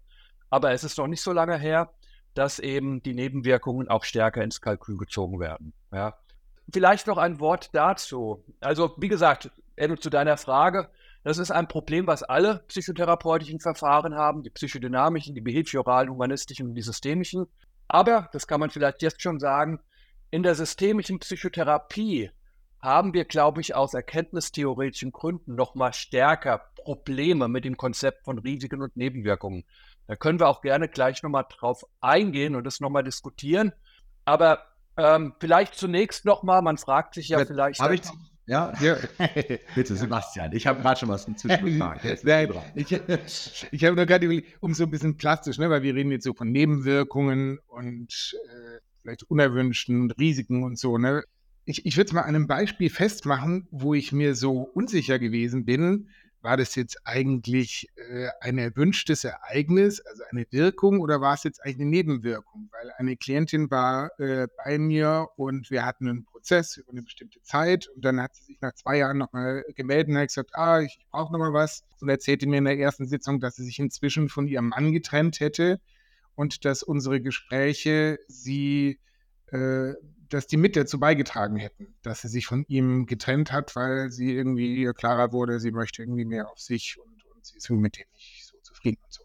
aber 0.50 0.70
es 0.70 0.84
ist 0.84 0.98
noch 0.98 1.08
nicht 1.08 1.22
so 1.22 1.32
lange 1.32 1.58
her, 1.58 1.90
dass 2.34 2.60
eben 2.60 3.02
die 3.02 3.14
Nebenwirkungen 3.14 3.88
auch 3.88 4.04
stärker 4.04 4.42
ins 4.42 4.60
Kalkül 4.60 4.96
gezogen 4.96 5.40
werden. 5.40 5.72
Ja. 5.92 6.14
Vielleicht 6.72 7.08
noch 7.08 7.18
ein 7.18 7.40
Wort 7.40 7.70
dazu. 7.72 8.44
Also, 8.60 8.94
wie 8.98 9.08
gesagt, 9.08 9.50
Enno, 9.74 9.96
zu 9.96 10.10
deiner 10.10 10.36
Frage, 10.36 10.90
das 11.24 11.38
ist 11.38 11.50
ein 11.50 11.68
Problem, 11.68 12.06
was 12.06 12.22
alle 12.22 12.62
psychotherapeutischen 12.68 13.60
Verfahren 13.60 14.14
haben, 14.14 14.42
die 14.42 14.50
psychodynamischen, 14.50 15.34
die 15.34 15.40
behavioralen, 15.40 16.10
humanistischen 16.10 16.68
und 16.68 16.74
die 16.74 16.82
systemischen. 16.82 17.46
Aber, 17.88 18.28
das 18.32 18.46
kann 18.46 18.60
man 18.60 18.70
vielleicht 18.70 19.02
jetzt 19.02 19.22
schon 19.22 19.38
sagen, 19.38 19.80
in 20.32 20.42
der 20.42 20.54
systemischen 20.54 21.18
Psychotherapie 21.18 22.30
haben 22.80 23.12
wir, 23.14 23.26
glaube 23.26 23.60
ich, 23.60 23.74
aus 23.76 23.94
erkenntnistheoretischen 23.94 25.12
Gründen 25.12 25.54
noch 25.54 25.74
mal 25.74 25.92
stärker 25.92 26.62
Probleme 26.74 27.48
mit 27.48 27.64
dem 27.64 27.76
Konzept 27.76 28.24
von 28.24 28.38
Risiken 28.38 28.82
und 28.82 28.96
Nebenwirkungen. 28.96 29.64
Da 30.08 30.16
können 30.16 30.40
wir 30.40 30.48
auch 30.48 30.62
gerne 30.62 30.88
gleich 30.88 31.22
noch 31.22 31.30
mal 31.30 31.44
drauf 31.44 31.84
eingehen 32.00 32.56
und 32.56 32.64
das 32.64 32.80
noch 32.80 32.88
mal 32.88 33.04
diskutieren. 33.04 33.72
Aber 34.24 34.64
ähm, 34.96 35.34
vielleicht 35.38 35.74
zunächst 35.74 36.24
noch 36.24 36.42
mal, 36.42 36.62
man 36.62 36.78
fragt 36.78 37.14
sich 37.14 37.28
ja 37.28 37.44
vielleicht. 37.44 37.78
Habe 37.80 37.96
ich, 37.96 38.02
ja, 38.46 38.72
ja. 38.80 38.96
bitte, 39.74 39.94
Sebastian. 39.94 40.52
Ich 40.54 40.66
habe 40.66 40.80
gerade 40.80 40.98
schon 40.98 41.10
was 41.10 41.26
hinzugefügt. 41.26 41.76
ich, 42.74 43.68
ich 43.70 43.84
habe 43.84 43.96
nur 43.96 44.06
gerade 44.06 44.24
überlegt, 44.24 44.62
um 44.62 44.72
so 44.72 44.84
ein 44.84 44.90
bisschen 44.90 45.18
plastisch, 45.18 45.58
ne, 45.58 45.68
weil 45.68 45.82
wir 45.82 45.94
reden 45.94 46.10
jetzt 46.10 46.24
so 46.24 46.32
von 46.32 46.50
Nebenwirkungen 46.50 47.58
und 47.68 48.34
äh, 48.48 48.80
vielleicht 49.02 49.24
unerwünschten 49.24 50.10
Risiken 50.12 50.62
und 50.62 50.78
so. 50.78 50.98
Ne? 50.98 51.24
Ich, 51.64 51.86
ich 51.86 51.96
würde 51.96 52.08
es 52.08 52.12
mal 52.12 52.22
an 52.22 52.34
einem 52.34 52.46
Beispiel 52.46 52.90
festmachen, 52.90 53.68
wo 53.70 53.94
ich 53.94 54.12
mir 54.12 54.34
so 54.34 54.62
unsicher 54.62 55.18
gewesen 55.18 55.64
bin, 55.64 56.08
war 56.42 56.56
das 56.56 56.74
jetzt 56.74 56.98
eigentlich 57.04 57.88
äh, 57.94 58.28
ein 58.40 58.58
erwünschtes 58.58 59.24
Ereignis, 59.24 60.00
also 60.00 60.24
eine 60.30 60.44
Wirkung, 60.50 61.00
oder 61.00 61.20
war 61.20 61.34
es 61.34 61.44
jetzt 61.44 61.64
eigentlich 61.64 61.80
eine 61.80 61.90
Nebenwirkung? 61.90 62.68
Weil 62.72 62.90
eine 62.98 63.16
Klientin 63.16 63.70
war 63.70 64.10
äh, 64.18 64.48
bei 64.64 64.78
mir 64.78 65.28
und 65.36 65.70
wir 65.70 65.86
hatten 65.86 66.08
einen 66.08 66.24
Prozess 66.24 66.76
über 66.76 66.90
eine 66.90 67.02
bestimmte 67.02 67.40
Zeit 67.42 67.88
und 67.94 68.04
dann 68.04 68.20
hat 68.20 68.34
sie 68.34 68.44
sich 68.44 68.60
nach 68.60 68.74
zwei 68.74 68.98
Jahren 68.98 69.18
nochmal 69.18 69.64
gemeldet 69.76 70.08
und 70.08 70.18
hat 70.18 70.28
gesagt, 70.28 70.50
ah, 70.54 70.80
ich, 70.80 70.98
ich 70.98 71.06
brauche 71.10 71.32
nochmal 71.32 71.52
was 71.52 71.84
und 72.00 72.08
erzählte 72.08 72.48
mir 72.48 72.58
in 72.58 72.64
der 72.64 72.78
ersten 72.78 73.06
Sitzung, 73.06 73.38
dass 73.38 73.56
sie 73.56 73.64
sich 73.64 73.78
inzwischen 73.78 74.28
von 74.28 74.48
ihrem 74.48 74.70
Mann 74.70 74.92
getrennt 74.92 75.38
hätte 75.38 75.80
und 76.34 76.64
dass 76.64 76.82
unsere 76.82 77.20
Gespräche 77.20 78.18
sie 78.28 78.98
äh, 79.46 79.94
dass 80.32 80.46
die 80.46 80.56
mit 80.56 80.76
dazu 80.76 80.98
beigetragen 80.98 81.56
hätten, 81.56 81.94
dass 82.02 82.22
sie 82.22 82.28
sich 82.28 82.46
von 82.46 82.64
ihm 82.68 83.06
getrennt 83.06 83.52
hat, 83.52 83.76
weil 83.76 84.10
sie 84.10 84.32
irgendwie 84.32 84.76
ihr 84.76 84.94
klarer 84.94 85.32
wurde, 85.32 85.60
sie 85.60 85.72
möchte 85.72 86.02
irgendwie 86.02 86.24
mehr 86.24 86.50
auf 86.50 86.58
sich 86.58 86.96
und, 86.98 87.24
und 87.34 87.44
sie 87.44 87.58
ist 87.58 87.68
mit 87.70 87.98
dem 87.98 88.06
nicht 88.14 88.46
so 88.46 88.56
zufrieden 88.62 88.98
und 89.04 89.12
so. 89.12 89.24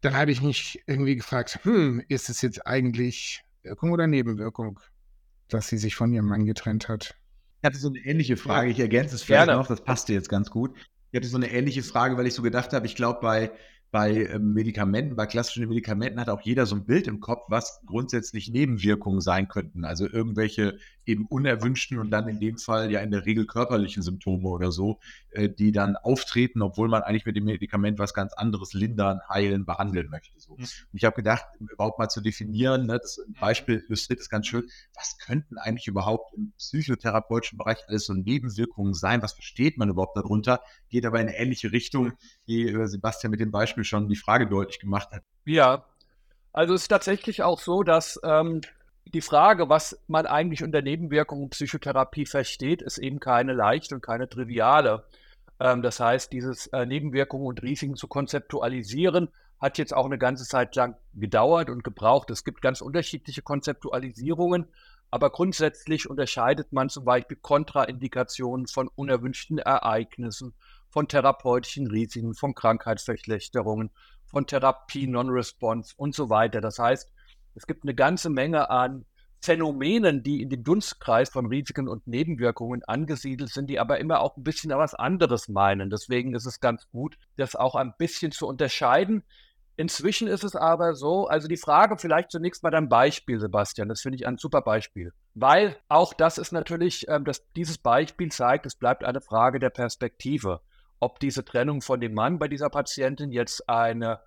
Dann 0.00 0.16
habe 0.16 0.32
ich 0.32 0.42
mich 0.42 0.82
irgendwie 0.86 1.14
gefragt, 1.14 1.60
hm, 1.62 2.02
ist 2.08 2.28
es 2.28 2.42
jetzt 2.42 2.66
eigentlich 2.66 3.44
Wirkung 3.62 3.92
oder 3.92 4.08
Nebenwirkung, 4.08 4.80
dass 5.48 5.68
sie 5.68 5.78
sich 5.78 5.94
von 5.94 6.12
ihrem 6.12 6.26
Mann 6.26 6.46
getrennt 6.46 6.88
hat? 6.88 7.14
Ich 7.60 7.66
hatte 7.66 7.78
so 7.78 7.88
eine 7.88 8.00
ähnliche 8.00 8.36
Frage, 8.36 8.70
ich 8.70 8.80
ergänze 8.80 9.14
es 9.14 9.22
vielleicht 9.22 9.46
Gerne. 9.46 9.60
noch, 9.60 9.68
das 9.68 9.84
passte 9.84 10.12
jetzt 10.12 10.28
ganz 10.28 10.50
gut. 10.50 10.76
Ich 11.12 11.16
hatte 11.16 11.28
so 11.28 11.36
eine 11.36 11.52
ähnliche 11.52 11.84
Frage, 11.84 12.16
weil 12.16 12.26
ich 12.26 12.34
so 12.34 12.42
gedacht 12.42 12.72
habe, 12.72 12.86
ich 12.86 12.96
glaube, 12.96 13.20
bei 13.20 13.52
bei 13.92 14.26
ähm, 14.26 14.54
Medikamenten, 14.54 15.16
bei 15.16 15.26
klassischen 15.26 15.68
Medikamenten 15.68 16.18
hat 16.18 16.30
auch 16.30 16.40
jeder 16.40 16.64
so 16.64 16.74
ein 16.74 16.86
Bild 16.86 17.06
im 17.06 17.20
Kopf, 17.20 17.44
was 17.48 17.82
grundsätzlich 17.86 18.48
Nebenwirkungen 18.48 19.20
sein 19.20 19.48
könnten. 19.48 19.84
Also 19.84 20.08
irgendwelche 20.08 20.78
eben 21.06 21.26
unerwünschten 21.26 21.98
und 21.98 22.10
dann 22.10 22.28
in 22.28 22.38
dem 22.38 22.58
Fall 22.58 22.90
ja 22.90 23.00
in 23.00 23.10
der 23.10 23.26
Regel 23.26 23.46
körperlichen 23.46 24.02
Symptome 24.02 24.48
oder 24.48 24.70
so, 24.70 25.00
äh, 25.30 25.48
die 25.48 25.72
dann 25.72 25.96
auftreten, 25.96 26.62
obwohl 26.62 26.88
man 26.88 27.02
eigentlich 27.02 27.26
mit 27.26 27.36
dem 27.36 27.44
Medikament 27.44 27.98
was 27.98 28.14
ganz 28.14 28.32
anderes 28.34 28.72
lindern, 28.72 29.20
heilen, 29.28 29.64
behandeln 29.64 30.08
möchte. 30.10 30.38
So. 30.38 30.54
Mhm. 30.54 30.62
Und 30.62 30.92
ich 30.92 31.04
habe 31.04 31.16
gedacht, 31.16 31.44
überhaupt 31.58 31.98
mal 31.98 32.08
zu 32.08 32.20
definieren, 32.20 32.86
ne, 32.86 32.98
das 32.98 33.20
Beispiel 33.40 33.84
illustriert 33.86 34.20
ist 34.20 34.30
ganz 34.30 34.46
schön, 34.46 34.68
was 34.94 35.18
könnten 35.18 35.58
eigentlich 35.58 35.88
überhaupt 35.88 36.34
im 36.34 36.52
psychotherapeutischen 36.58 37.58
Bereich 37.58 37.78
alles 37.88 38.06
so 38.06 38.14
Nebenwirkungen 38.14 38.94
sein? 38.94 39.22
Was 39.22 39.32
versteht 39.32 39.76
man 39.76 39.88
überhaupt 39.88 40.16
darunter? 40.16 40.60
Geht 40.88 41.04
aber 41.04 41.20
in 41.20 41.28
eine 41.28 41.36
ähnliche 41.36 41.72
Richtung, 41.72 42.12
wie 42.46 42.68
äh, 42.68 42.86
Sebastian 42.86 43.30
mit 43.30 43.40
dem 43.40 43.50
Beispiel 43.50 43.72
Beispiel 43.72 43.84
schon 43.84 44.08
die 44.08 44.16
Frage 44.16 44.46
deutlich 44.46 44.80
gemacht 44.80 45.10
hat. 45.12 45.22
Ja, 45.44 45.84
also 46.52 46.74
es 46.74 46.82
ist 46.82 46.88
tatsächlich 46.88 47.42
auch 47.42 47.60
so, 47.60 47.82
dass 47.82 48.20
ähm, 48.24 48.60
die 49.06 49.20
Frage, 49.20 49.68
was 49.68 49.98
man 50.06 50.26
eigentlich 50.26 50.62
unter 50.62 50.82
Nebenwirkungen 50.82 51.50
Psychotherapie 51.50 52.26
versteht, 52.26 52.82
ist 52.82 52.98
eben 52.98 53.20
keine 53.20 53.52
leichte 53.52 53.94
und 53.94 54.00
keine 54.00 54.28
triviale. 54.28 55.04
Ähm, 55.60 55.82
das 55.82 56.00
heißt, 56.00 56.32
dieses 56.32 56.68
äh, 56.68 56.86
Nebenwirkungen 56.86 57.46
und 57.46 57.62
Risiken 57.62 57.96
zu 57.96 58.08
konzeptualisieren, 58.08 59.28
hat 59.60 59.78
jetzt 59.78 59.94
auch 59.94 60.06
eine 60.06 60.18
ganze 60.18 60.44
Zeit 60.44 60.74
lang 60.74 60.96
gedauert 61.14 61.70
und 61.70 61.84
gebraucht. 61.84 62.30
Es 62.30 62.44
gibt 62.44 62.62
ganz 62.62 62.80
unterschiedliche 62.80 63.42
Konzeptualisierungen, 63.42 64.66
aber 65.10 65.30
grundsätzlich 65.30 66.10
unterscheidet 66.10 66.72
man 66.72 66.88
zum 66.88 67.04
Beispiel 67.04 67.36
Kontraindikationen 67.36 68.66
von 68.66 68.88
unerwünschten 68.88 69.58
Ereignissen, 69.58 70.52
von 70.88 71.06
therapeutischen 71.06 71.86
Risiken, 71.86 72.34
von 72.34 72.54
Krankheitsverschlechterungen, 72.54 73.90
von 74.26 74.46
Therapie, 74.46 75.06
Non-Response 75.06 75.94
und 75.96 76.14
so 76.14 76.28
weiter. 76.28 76.60
Das 76.60 76.80
heißt, 76.80 77.12
es 77.54 77.66
gibt 77.66 77.84
eine 77.84 77.94
ganze 77.94 78.30
Menge 78.30 78.70
an 78.70 79.04
Phänomenen, 79.40 80.22
die 80.22 80.40
in 80.40 80.50
dem 80.50 80.62
Dunstkreis 80.62 81.28
von 81.28 81.46
Risiken 81.46 81.88
und 81.88 82.06
Nebenwirkungen 82.06 82.82
angesiedelt 82.84 83.50
sind, 83.50 83.68
die 83.68 83.80
aber 83.80 83.98
immer 83.98 84.20
auch 84.20 84.36
ein 84.36 84.44
bisschen 84.44 84.70
was 84.70 84.94
anderes 84.94 85.48
meinen. 85.48 85.90
Deswegen 85.90 86.34
ist 86.34 86.46
es 86.46 86.60
ganz 86.60 86.88
gut, 86.90 87.16
das 87.36 87.56
auch 87.56 87.74
ein 87.74 87.92
bisschen 87.98 88.30
zu 88.30 88.46
unterscheiden. 88.46 89.24
Inzwischen 89.76 90.28
ist 90.28 90.44
es 90.44 90.54
aber 90.54 90.94
so, 90.94 91.26
also 91.26 91.48
die 91.48 91.56
Frage 91.56 91.96
vielleicht 91.98 92.30
zunächst 92.30 92.62
mal 92.62 92.70
dein 92.70 92.88
Beispiel, 92.88 93.40
Sebastian, 93.40 93.88
das 93.88 94.02
finde 94.02 94.16
ich 94.16 94.26
ein 94.28 94.38
super 94.38 94.60
Beispiel, 94.60 95.12
weil 95.34 95.76
auch 95.88 96.14
das 96.14 96.38
ist 96.38 96.52
natürlich, 96.52 97.06
ähm, 97.08 97.24
dass 97.24 97.50
dieses 97.54 97.78
Beispiel 97.78 98.30
zeigt, 98.30 98.66
es 98.66 98.76
bleibt 98.76 99.02
eine 99.02 99.20
Frage 99.20 99.58
der 99.58 99.70
Perspektive 99.70 100.60
ob 101.02 101.18
diese 101.18 101.44
Trennung 101.44 101.82
von 101.82 102.00
dem 102.00 102.14
Mann 102.14 102.38
bei 102.38 102.46
dieser 102.46 102.70
Patientin 102.70 103.32
jetzt 103.32 103.68
eine, 103.68 104.20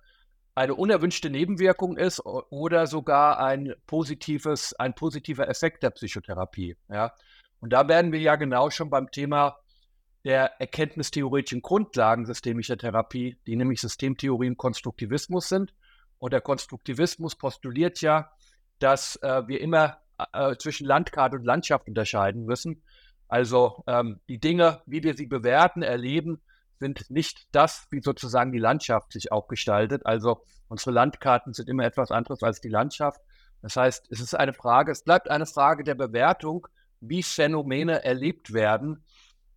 eine 0.56 0.74
unerwünschte 0.74 1.28
Nebenwirkung 1.28 1.98
ist 1.98 2.24
oder 2.24 2.86
sogar 2.86 3.38
ein 3.38 3.74
positives, 3.86 4.72
ein 4.72 4.94
positiver 4.94 5.48
Effekt 5.48 5.82
der 5.82 5.90
Psychotherapie. 5.90 6.76
Ja? 6.88 7.12
Und 7.60 7.74
da 7.74 7.88
werden 7.88 8.10
wir 8.10 8.20
ja 8.20 8.36
genau 8.36 8.70
schon 8.70 8.88
beim 8.88 9.10
Thema 9.10 9.58
der 10.24 10.58
erkenntnistheoretischen 10.58 11.60
Grundlagen 11.60 12.24
systemischer 12.24 12.78
Therapie, 12.78 13.38
die 13.46 13.54
nämlich 13.54 13.82
Systemtheorie 13.82 14.48
und 14.48 14.56
Konstruktivismus 14.56 15.50
sind. 15.50 15.74
Und 16.18 16.32
der 16.32 16.40
Konstruktivismus 16.40 17.36
postuliert 17.36 18.00
ja, 18.00 18.32
dass 18.78 19.16
äh, 19.16 19.46
wir 19.46 19.60
immer 19.60 19.98
äh, 20.32 20.56
zwischen 20.56 20.86
Landkarte 20.86 21.36
und 21.36 21.44
Landschaft 21.44 21.86
unterscheiden 21.86 22.46
müssen. 22.46 22.82
Also 23.28 23.84
ähm, 23.86 24.20
die 24.28 24.38
Dinge, 24.38 24.80
wie 24.86 25.02
wir 25.02 25.14
sie 25.14 25.26
bewerten, 25.26 25.82
erleben, 25.82 26.40
sind 26.78 27.10
nicht 27.10 27.46
das, 27.52 27.86
wie 27.90 28.00
sozusagen 28.00 28.52
die 28.52 28.58
Landschaft 28.58 29.12
sich 29.12 29.32
auch 29.32 29.48
gestaltet. 29.48 30.04
Also 30.04 30.44
unsere 30.68 30.90
Landkarten 30.90 31.52
sind 31.52 31.68
immer 31.68 31.84
etwas 31.84 32.10
anderes 32.10 32.42
als 32.42 32.60
die 32.60 32.68
Landschaft. 32.68 33.20
Das 33.62 33.76
heißt, 33.76 34.06
es 34.10 34.20
ist 34.20 34.34
eine 34.34 34.52
Frage, 34.52 34.92
es 34.92 35.02
bleibt 35.02 35.30
eine 35.30 35.46
Frage 35.46 35.84
der 35.84 35.94
Bewertung, 35.94 36.68
wie 37.00 37.22
Phänomene 37.22 38.04
erlebt 38.04 38.52
werden 38.52 39.04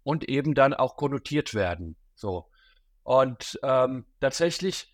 und 0.04 0.28
eben 0.28 0.54
dann 0.56 0.74
auch 0.74 0.96
konnotiert 0.96 1.54
werden. 1.54 1.96
So. 2.16 2.50
Und 3.04 3.60
ähm, 3.64 4.06
tatsächlich 4.20 4.94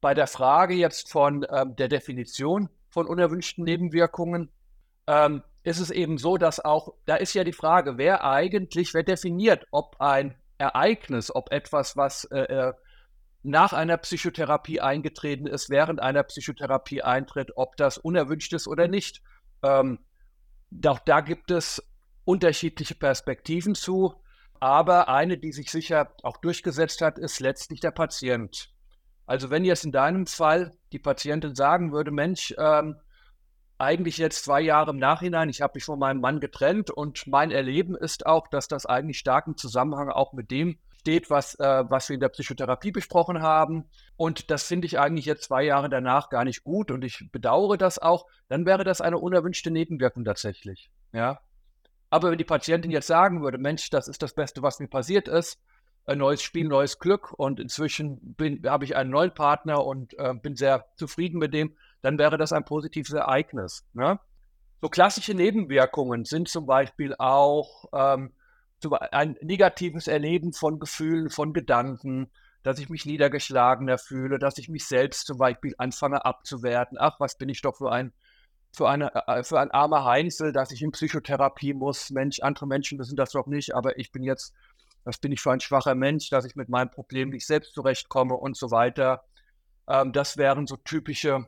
bei 0.00 0.14
der 0.14 0.26
Frage 0.26 0.74
jetzt 0.74 1.10
von 1.10 1.46
ähm, 1.50 1.76
der 1.76 1.88
Definition 1.88 2.68
von 2.88 3.06
unerwünschten 3.06 3.64
Nebenwirkungen 3.64 4.50
ähm, 5.06 5.42
ist 5.62 5.80
es 5.80 5.90
eben 5.90 6.18
so, 6.18 6.36
dass 6.36 6.64
auch, 6.64 6.94
da 7.06 7.16
ist 7.16 7.34
ja 7.34 7.44
die 7.44 7.52
Frage, 7.52 7.98
wer 7.98 8.24
eigentlich, 8.24 8.94
wer 8.94 9.02
definiert, 9.02 9.66
ob 9.70 10.00
ein 10.00 10.36
Ereignis, 10.58 11.34
ob 11.34 11.52
etwas, 11.52 11.96
was 11.96 12.24
äh, 12.24 12.40
äh, 12.40 12.72
nach 13.42 13.72
einer 13.72 13.96
Psychotherapie 13.96 14.80
eingetreten 14.80 15.46
ist, 15.46 15.70
während 15.70 16.00
einer 16.00 16.22
Psychotherapie 16.24 17.02
eintritt, 17.02 17.52
ob 17.56 17.76
das 17.76 17.98
unerwünscht 17.98 18.52
ist 18.52 18.66
oder 18.66 18.88
nicht. 18.88 19.22
Ähm, 19.62 20.00
auch 20.84 20.98
da 20.98 21.20
gibt 21.20 21.50
es 21.50 21.82
unterschiedliche 22.24 22.94
Perspektiven 22.94 23.74
zu. 23.74 24.14
Aber 24.58 25.08
eine, 25.08 25.38
die 25.38 25.52
sich 25.52 25.70
sicher 25.70 26.14
auch 26.22 26.38
durchgesetzt 26.38 27.02
hat, 27.02 27.18
ist 27.18 27.40
letztlich 27.40 27.80
der 27.80 27.90
Patient. 27.90 28.72
Also 29.26 29.50
wenn 29.50 29.64
jetzt 29.64 29.84
in 29.84 29.92
deinem 29.92 30.26
Fall 30.26 30.72
die 30.92 30.98
Patientin 30.98 31.54
sagen 31.54 31.92
würde, 31.92 32.10
Mensch, 32.10 32.54
ähm, 32.58 32.96
eigentlich 33.78 34.18
jetzt 34.18 34.44
zwei 34.44 34.60
Jahre 34.60 34.90
im 34.90 34.98
Nachhinein, 34.98 35.48
ich 35.48 35.60
habe 35.60 35.72
mich 35.74 35.84
von 35.84 35.98
meinem 35.98 36.20
Mann 36.20 36.40
getrennt 36.40 36.90
und 36.90 37.26
mein 37.26 37.50
Erleben 37.50 37.94
ist 37.94 38.26
auch, 38.26 38.48
dass 38.48 38.68
das 38.68 38.86
eigentlich 38.86 39.18
stark 39.18 39.46
im 39.46 39.56
Zusammenhang 39.56 40.08
auch 40.08 40.32
mit 40.32 40.50
dem 40.50 40.78
steht, 41.06 41.30
was, 41.30 41.54
äh, 41.60 41.84
was 41.88 42.08
wir 42.08 42.14
in 42.14 42.20
der 42.20 42.30
Psychotherapie 42.30 42.90
besprochen 42.90 43.40
haben. 43.40 43.84
Und 44.16 44.50
das 44.50 44.64
finde 44.64 44.86
ich 44.86 44.98
eigentlich 44.98 45.24
jetzt 45.24 45.44
zwei 45.44 45.62
Jahre 45.62 45.88
danach 45.88 46.30
gar 46.30 46.44
nicht 46.44 46.64
gut 46.64 46.90
und 46.90 47.04
ich 47.04 47.28
bedauere 47.30 47.76
das 47.76 48.00
auch. 48.00 48.26
Dann 48.48 48.66
wäre 48.66 48.82
das 48.82 49.00
eine 49.00 49.18
unerwünschte 49.18 49.70
Nebenwirkung 49.70 50.24
tatsächlich. 50.24 50.90
Ja. 51.12 51.40
Aber 52.10 52.32
wenn 52.32 52.38
die 52.38 52.44
Patientin 52.44 52.90
jetzt 52.90 53.06
sagen 53.06 53.40
würde, 53.40 53.56
Mensch, 53.56 53.88
das 53.90 54.08
ist 54.08 54.20
das 54.20 54.34
Beste, 54.34 54.62
was 54.62 54.80
mir 54.80 54.88
passiert 54.88 55.28
ist, 55.28 55.60
ein 56.06 56.18
neues 56.18 56.42
Spiel, 56.42 56.66
neues 56.66 56.98
Glück 56.98 57.32
und 57.32 57.60
inzwischen 57.60 58.36
habe 58.66 58.84
ich 58.84 58.96
einen 58.96 59.10
neuen 59.10 59.32
Partner 59.32 59.84
und 59.84 60.18
äh, 60.18 60.34
bin 60.34 60.56
sehr 60.56 60.86
zufrieden 60.96 61.38
mit 61.38 61.54
dem, 61.54 61.76
dann 62.02 62.18
wäre 62.18 62.38
das 62.38 62.52
ein 62.52 62.64
positives 62.64 63.12
Ereignis. 63.12 63.84
Ne? 63.92 64.18
So 64.80 64.88
klassische 64.88 65.34
Nebenwirkungen 65.34 66.24
sind 66.24 66.48
zum 66.48 66.66
Beispiel 66.66 67.14
auch 67.18 67.86
ähm, 67.92 68.32
ein 69.10 69.36
negatives 69.40 70.06
Erleben 70.06 70.52
von 70.52 70.78
Gefühlen, 70.78 71.30
von 71.30 71.52
Gedanken, 71.52 72.30
dass 72.62 72.78
ich 72.78 72.88
mich 72.88 73.06
niedergeschlagener 73.06 73.96
fühle, 73.96 74.38
dass 74.38 74.58
ich 74.58 74.68
mich 74.68 74.86
selbst 74.86 75.26
zum 75.26 75.38
Beispiel 75.38 75.74
anfange 75.78 76.24
abzuwerten. 76.24 76.98
Ach, 77.00 77.18
was 77.20 77.38
bin 77.38 77.48
ich 77.48 77.62
doch 77.62 77.76
für 77.76 77.90
ein, 77.90 78.12
für, 78.72 78.88
eine, 78.88 79.14
äh, 79.26 79.42
für 79.44 79.60
ein 79.60 79.70
armer 79.70 80.04
Heinzel, 80.04 80.52
dass 80.52 80.72
ich 80.72 80.82
in 80.82 80.92
Psychotherapie 80.92 81.74
muss. 81.74 82.10
Mensch, 82.10 82.40
andere 82.40 82.66
Menschen 82.66 82.98
wissen 82.98 83.16
das 83.16 83.30
doch 83.30 83.46
nicht, 83.46 83.74
aber 83.74 83.98
ich 83.98 84.12
bin 84.12 84.22
jetzt, 84.22 84.52
was 85.04 85.18
bin 85.18 85.32
ich 85.32 85.40
für 85.40 85.52
ein 85.52 85.60
schwacher 85.60 85.94
Mensch, 85.94 86.28
dass 86.28 86.44
ich 86.44 86.56
mit 86.56 86.68
meinem 86.68 86.90
Problem 86.90 87.30
nicht 87.30 87.46
selbst 87.46 87.72
zurechtkomme 87.72 88.34
und 88.34 88.56
so 88.56 88.70
weiter. 88.70 89.24
Ähm, 89.88 90.12
das 90.12 90.36
wären 90.36 90.66
so 90.66 90.76
typische 90.76 91.46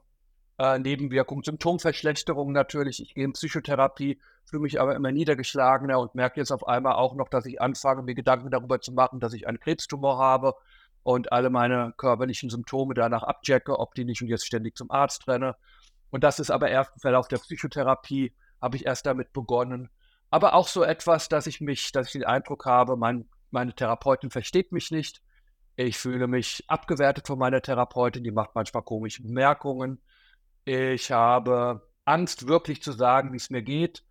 äh, 0.58 0.78
Nebenwirkungen, 0.78 1.44
Symptomverschlechterungen 1.44 2.52
natürlich. 2.52 3.00
Ich 3.00 3.14
gehe 3.14 3.24
in 3.24 3.32
Psychotherapie, 3.32 4.20
fühle 4.44 4.62
mich 4.62 4.80
aber 4.80 4.94
immer 4.94 5.12
niedergeschlagener 5.12 5.98
und 5.98 6.14
merke 6.14 6.40
jetzt 6.40 6.50
auf 6.50 6.66
einmal 6.66 6.94
auch 6.94 7.14
noch, 7.14 7.28
dass 7.28 7.46
ich 7.46 7.60
anfange, 7.60 8.02
mir 8.02 8.14
Gedanken 8.14 8.50
darüber 8.50 8.80
zu 8.80 8.92
machen, 8.92 9.20
dass 9.20 9.32
ich 9.32 9.46
einen 9.46 9.60
Krebstumor 9.60 10.18
habe 10.18 10.54
und 11.02 11.32
alle 11.32 11.50
meine 11.50 11.94
körperlichen 11.96 12.50
Symptome 12.50 12.94
danach 12.94 13.22
abchecke, 13.22 13.78
ob 13.78 13.94
die 13.94 14.04
nicht 14.04 14.20
und 14.20 14.28
jetzt 14.28 14.46
ständig 14.46 14.76
zum 14.76 14.90
Arzt 14.90 15.28
renne. 15.28 15.56
Und 16.10 16.24
das 16.24 16.40
ist 16.40 16.50
aber 16.50 16.70
erst 16.70 16.92
im 16.96 17.00
Verlauf 17.00 17.28
der 17.28 17.38
Psychotherapie, 17.38 18.34
habe 18.60 18.76
ich 18.76 18.86
erst 18.86 19.06
damit 19.06 19.32
begonnen. 19.32 19.90
Aber 20.30 20.54
auch 20.54 20.68
so 20.68 20.82
etwas, 20.82 21.28
dass 21.28 21.46
ich 21.46 21.60
mich, 21.60 21.92
dass 21.92 22.08
ich 22.08 22.12
den 22.12 22.24
Eindruck 22.24 22.66
habe, 22.66 22.96
mein, 22.96 23.28
meine 23.50 23.74
Therapeutin 23.74 24.30
versteht 24.30 24.72
mich 24.72 24.90
nicht. 24.90 25.22
Ich 25.76 25.96
fühle 25.96 26.26
mich 26.26 26.64
abgewertet 26.66 27.26
von 27.26 27.38
meiner 27.38 27.62
Therapeutin, 27.62 28.24
die 28.24 28.32
macht 28.32 28.54
manchmal 28.54 28.82
komische 28.82 29.22
Bemerkungen. 29.22 30.00
Ich 30.70 31.10
habe 31.10 31.80
Angst, 32.04 32.46
wirklich 32.46 32.82
zu 32.82 32.92
sagen, 32.92 33.32
wie 33.32 33.38
es 33.38 33.48
mir 33.48 33.62
geht. 33.62 34.04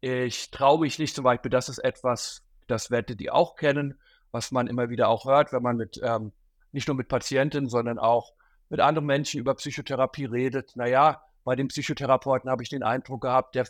Ich 0.00 0.52
traue 0.52 0.78
mich 0.78 1.00
nicht 1.00 1.12
zum 1.12 1.24
Beispiel, 1.24 1.50
das 1.50 1.68
ist 1.68 1.78
etwas, 1.78 2.44
das 2.68 2.92
werdet 2.92 3.20
ihr 3.20 3.34
auch 3.34 3.56
kennen, 3.56 3.98
was 4.30 4.52
man 4.52 4.68
immer 4.68 4.90
wieder 4.90 5.08
auch 5.08 5.24
hört, 5.24 5.52
wenn 5.52 5.62
man 5.64 5.76
mit, 5.76 6.00
ähm, 6.04 6.30
nicht 6.70 6.86
nur 6.86 6.96
mit 6.96 7.08
Patienten, 7.08 7.68
sondern 7.68 7.98
auch 7.98 8.32
mit 8.68 8.78
anderen 8.78 9.06
Menschen 9.06 9.40
über 9.40 9.56
Psychotherapie 9.56 10.26
redet. 10.26 10.76
Naja, 10.76 11.20
bei 11.42 11.56
dem 11.56 11.66
Psychotherapeuten 11.66 12.48
habe 12.48 12.62
ich 12.62 12.68
den 12.68 12.84
Eindruck 12.84 13.22
gehabt, 13.22 13.56
der, 13.56 13.66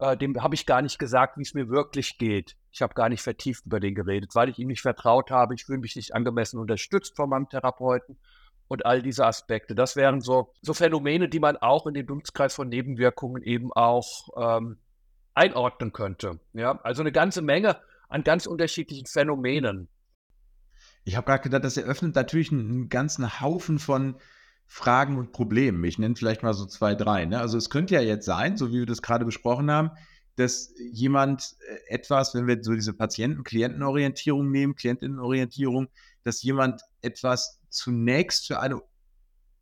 äh, 0.00 0.16
dem 0.16 0.42
habe 0.42 0.56
ich 0.56 0.66
gar 0.66 0.82
nicht 0.82 0.98
gesagt, 0.98 1.38
wie 1.38 1.42
es 1.42 1.54
mir 1.54 1.68
wirklich 1.68 2.18
geht. 2.18 2.56
Ich 2.72 2.82
habe 2.82 2.94
gar 2.94 3.08
nicht 3.08 3.22
vertieft 3.22 3.66
über 3.66 3.78
den 3.78 3.94
geredet, 3.94 4.34
weil 4.34 4.48
ich 4.48 4.58
ihm 4.58 4.66
nicht 4.66 4.82
vertraut 4.82 5.30
habe. 5.30 5.54
Ich 5.54 5.64
fühle 5.64 5.78
mich 5.78 5.94
nicht 5.94 6.12
angemessen 6.12 6.58
unterstützt 6.58 7.14
von 7.14 7.30
meinem 7.30 7.48
Therapeuten 7.48 8.18
und 8.68 8.86
all 8.86 9.02
diese 9.02 9.26
Aspekte. 9.26 9.74
Das 9.74 9.96
wären 9.96 10.20
so, 10.20 10.52
so 10.62 10.74
Phänomene, 10.74 11.28
die 11.28 11.40
man 11.40 11.56
auch 11.56 11.86
in 11.86 11.94
den 11.94 12.06
Dunstkreis 12.06 12.54
von 12.54 12.68
Nebenwirkungen 12.68 13.42
eben 13.42 13.72
auch 13.72 14.28
ähm, 14.36 14.78
einordnen 15.34 15.92
könnte. 15.92 16.38
Ja, 16.52 16.80
also 16.82 17.02
eine 17.02 17.12
ganze 17.12 17.42
Menge 17.42 17.78
an 18.08 18.24
ganz 18.24 18.46
unterschiedlichen 18.46 19.06
Phänomenen. 19.06 19.88
Ich 21.04 21.16
habe 21.16 21.26
gerade 21.26 21.42
gedacht, 21.42 21.64
das 21.64 21.76
eröffnet 21.76 22.14
natürlich 22.14 22.52
einen, 22.52 22.88
ganzen 22.88 23.40
Haufen 23.40 23.78
von 23.78 24.16
Fragen 24.66 25.16
und 25.16 25.32
Problemen. 25.32 25.82
Ich 25.84 25.98
nenne 25.98 26.16
vielleicht 26.16 26.42
mal 26.42 26.52
so 26.52 26.66
zwei, 26.66 26.94
drei. 26.94 27.24
Ne? 27.24 27.40
Also 27.40 27.56
es 27.56 27.70
könnte 27.70 27.94
ja 27.94 28.02
jetzt 28.02 28.26
sein, 28.26 28.56
so 28.56 28.68
wie 28.68 28.80
wir 28.80 28.86
das 28.86 29.00
gerade 29.00 29.24
besprochen 29.24 29.70
haben, 29.70 29.90
dass 30.36 30.72
jemand 30.92 31.56
äh, 31.60 31.94
etwas, 31.94 32.34
wenn 32.34 32.46
wir 32.46 32.58
so 32.62 32.74
diese 32.74 32.92
Patienten-Klientenorientierung 32.92 34.50
nehmen, 34.50 34.76
Klientinnenorientierung, 34.76 35.88
dass 36.24 36.42
jemand 36.42 36.82
etwas 37.00 37.57
zunächst 37.70 38.46
für 38.46 38.60
eine 38.60 38.80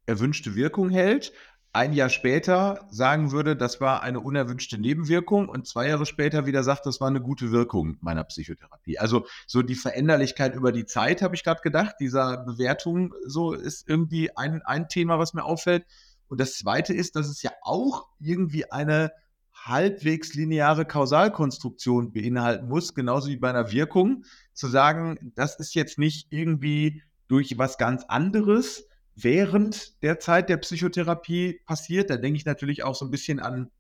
erwünschte 0.07 0.55
Wirkung 0.55 0.91
hält 0.91 1.33
ein 1.77 1.93
Jahr 1.93 2.09
später 2.09 2.87
sagen 2.91 3.33
würde, 3.33 3.55
das 3.55 3.83
war 3.83 4.03
eine 4.03 4.21
unerwünschte 4.21 4.79
Nebenwirkung 4.79 5.47
und 5.47 5.67
zwei 5.67 5.89
Jahre 5.89 6.07
später 6.07 6.47
wieder 6.47 6.63
sagt, 6.63 6.87
das 6.87 7.03
war 7.03 7.09
eine 7.09 7.21
gute 7.21 7.53
Wirkung 7.53 7.99
meiner 8.01 8.25
Psychotherapie. 8.25 8.99
Also 8.99 9.27
so 9.47 9.61
die 9.61 9.75
Veränderlichkeit 9.75 10.55
über 10.55 10.73
die 10.73 10.87
Zeit, 10.87 11.21
habe 11.21 11.35
ich 11.35 11.45
gerade 11.45 11.61
gedacht, 11.61 11.97
dieser 12.01 12.39
Bewertung 12.39 13.13
so 13.27 13.53
ist 13.53 13.87
irgendwie 13.87 14.35
ein, 14.35 14.63
ein 14.63 14.89
Thema, 14.89 15.19
was 15.19 15.35
mir 15.35 15.45
auffällt. 15.45 15.85
Und 16.29 16.41
das 16.41 16.57
zweite 16.57 16.95
ist, 16.95 17.15
dass 17.15 17.29
es 17.29 17.43
ja 17.43 17.51
auch 17.61 18.09
irgendwie 18.21 18.73
eine 18.73 19.13
halbwegs 19.53 20.33
lineare 20.33 20.87
Kausalkonstruktion 20.87 22.11
beinhalten 22.11 22.69
muss, 22.69 22.95
genauso 22.95 23.29
wie 23.29 23.37
bei 23.37 23.51
einer 23.51 23.71
Wirkung, 23.71 24.25
zu 24.55 24.67
sagen, 24.67 25.33
das 25.35 25.61
ist 25.61 25.75
jetzt 25.75 25.99
nicht 25.99 26.29
irgendwie 26.31 27.03
durch 27.29 27.59
was 27.59 27.79
ganz 27.79 28.05
anderes, 28.05 28.89
während 29.15 30.03
der 30.03 30.21
Zeit 30.21 30.49
der 30.49 30.59
Psychotherapie 30.59 31.61
passiert. 31.67 32.11
Da 32.11 32.17
denke 32.17 32.37
ich 32.37 32.45
natürlich 32.45 32.85
auch 32.85 32.95
so 32.95 33.05
ein 33.05 33.11
bisschen 33.11 33.41
an 33.41 33.71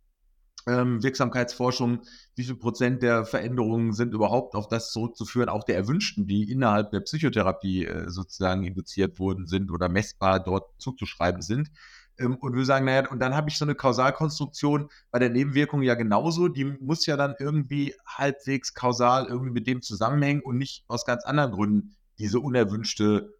ähm, 0.66 1.02
Wirksamkeitsforschung, 1.02 2.02
wie 2.34 2.44
viel 2.44 2.56
Prozent 2.56 3.02
der 3.02 3.24
Veränderungen 3.24 3.92
sind 3.92 4.12
überhaupt 4.14 4.54
auf 4.54 4.68
das 4.68 4.90
zurückzuführen, 4.90 5.48
auch 5.48 5.64
der 5.64 5.76
erwünschten, 5.76 6.26
die 6.26 6.50
innerhalb 6.50 6.90
der 6.90 7.00
Psychotherapie 7.00 7.86
äh, 7.86 8.10
sozusagen 8.10 8.64
induziert 8.64 9.18
worden 9.18 9.46
sind 9.46 9.70
oder 9.70 9.88
messbar 9.88 10.40
dort 10.40 10.68
zuzuschreiben 10.78 11.42
sind. 11.42 11.70
Ähm, 12.18 12.36
und 12.36 12.56
wir 12.56 12.64
sagen, 12.64 12.84
naja, 12.84 13.08
und 13.10 13.20
dann 13.20 13.36
habe 13.36 13.48
ich 13.48 13.58
so 13.58 13.64
eine 13.64 13.74
Kausalkonstruktion 13.74 14.88
bei 15.10 15.18
der 15.18 15.30
Nebenwirkung 15.30 15.82
ja 15.82 15.94
genauso, 15.94 16.48
die 16.48 16.64
muss 16.64 17.06
ja 17.06 17.16
dann 17.16 17.34
irgendwie 17.38 17.94
halbwegs 18.06 18.74
kausal 18.74 19.26
irgendwie 19.26 19.52
mit 19.52 19.66
dem 19.66 19.82
zusammenhängen 19.82 20.42
und 20.42 20.58
nicht 20.58 20.84
aus 20.88 21.04
ganz 21.04 21.24
anderen 21.24 21.52
Gründen 21.52 21.96
diese 22.18 22.40
unerwünschte 22.40 23.35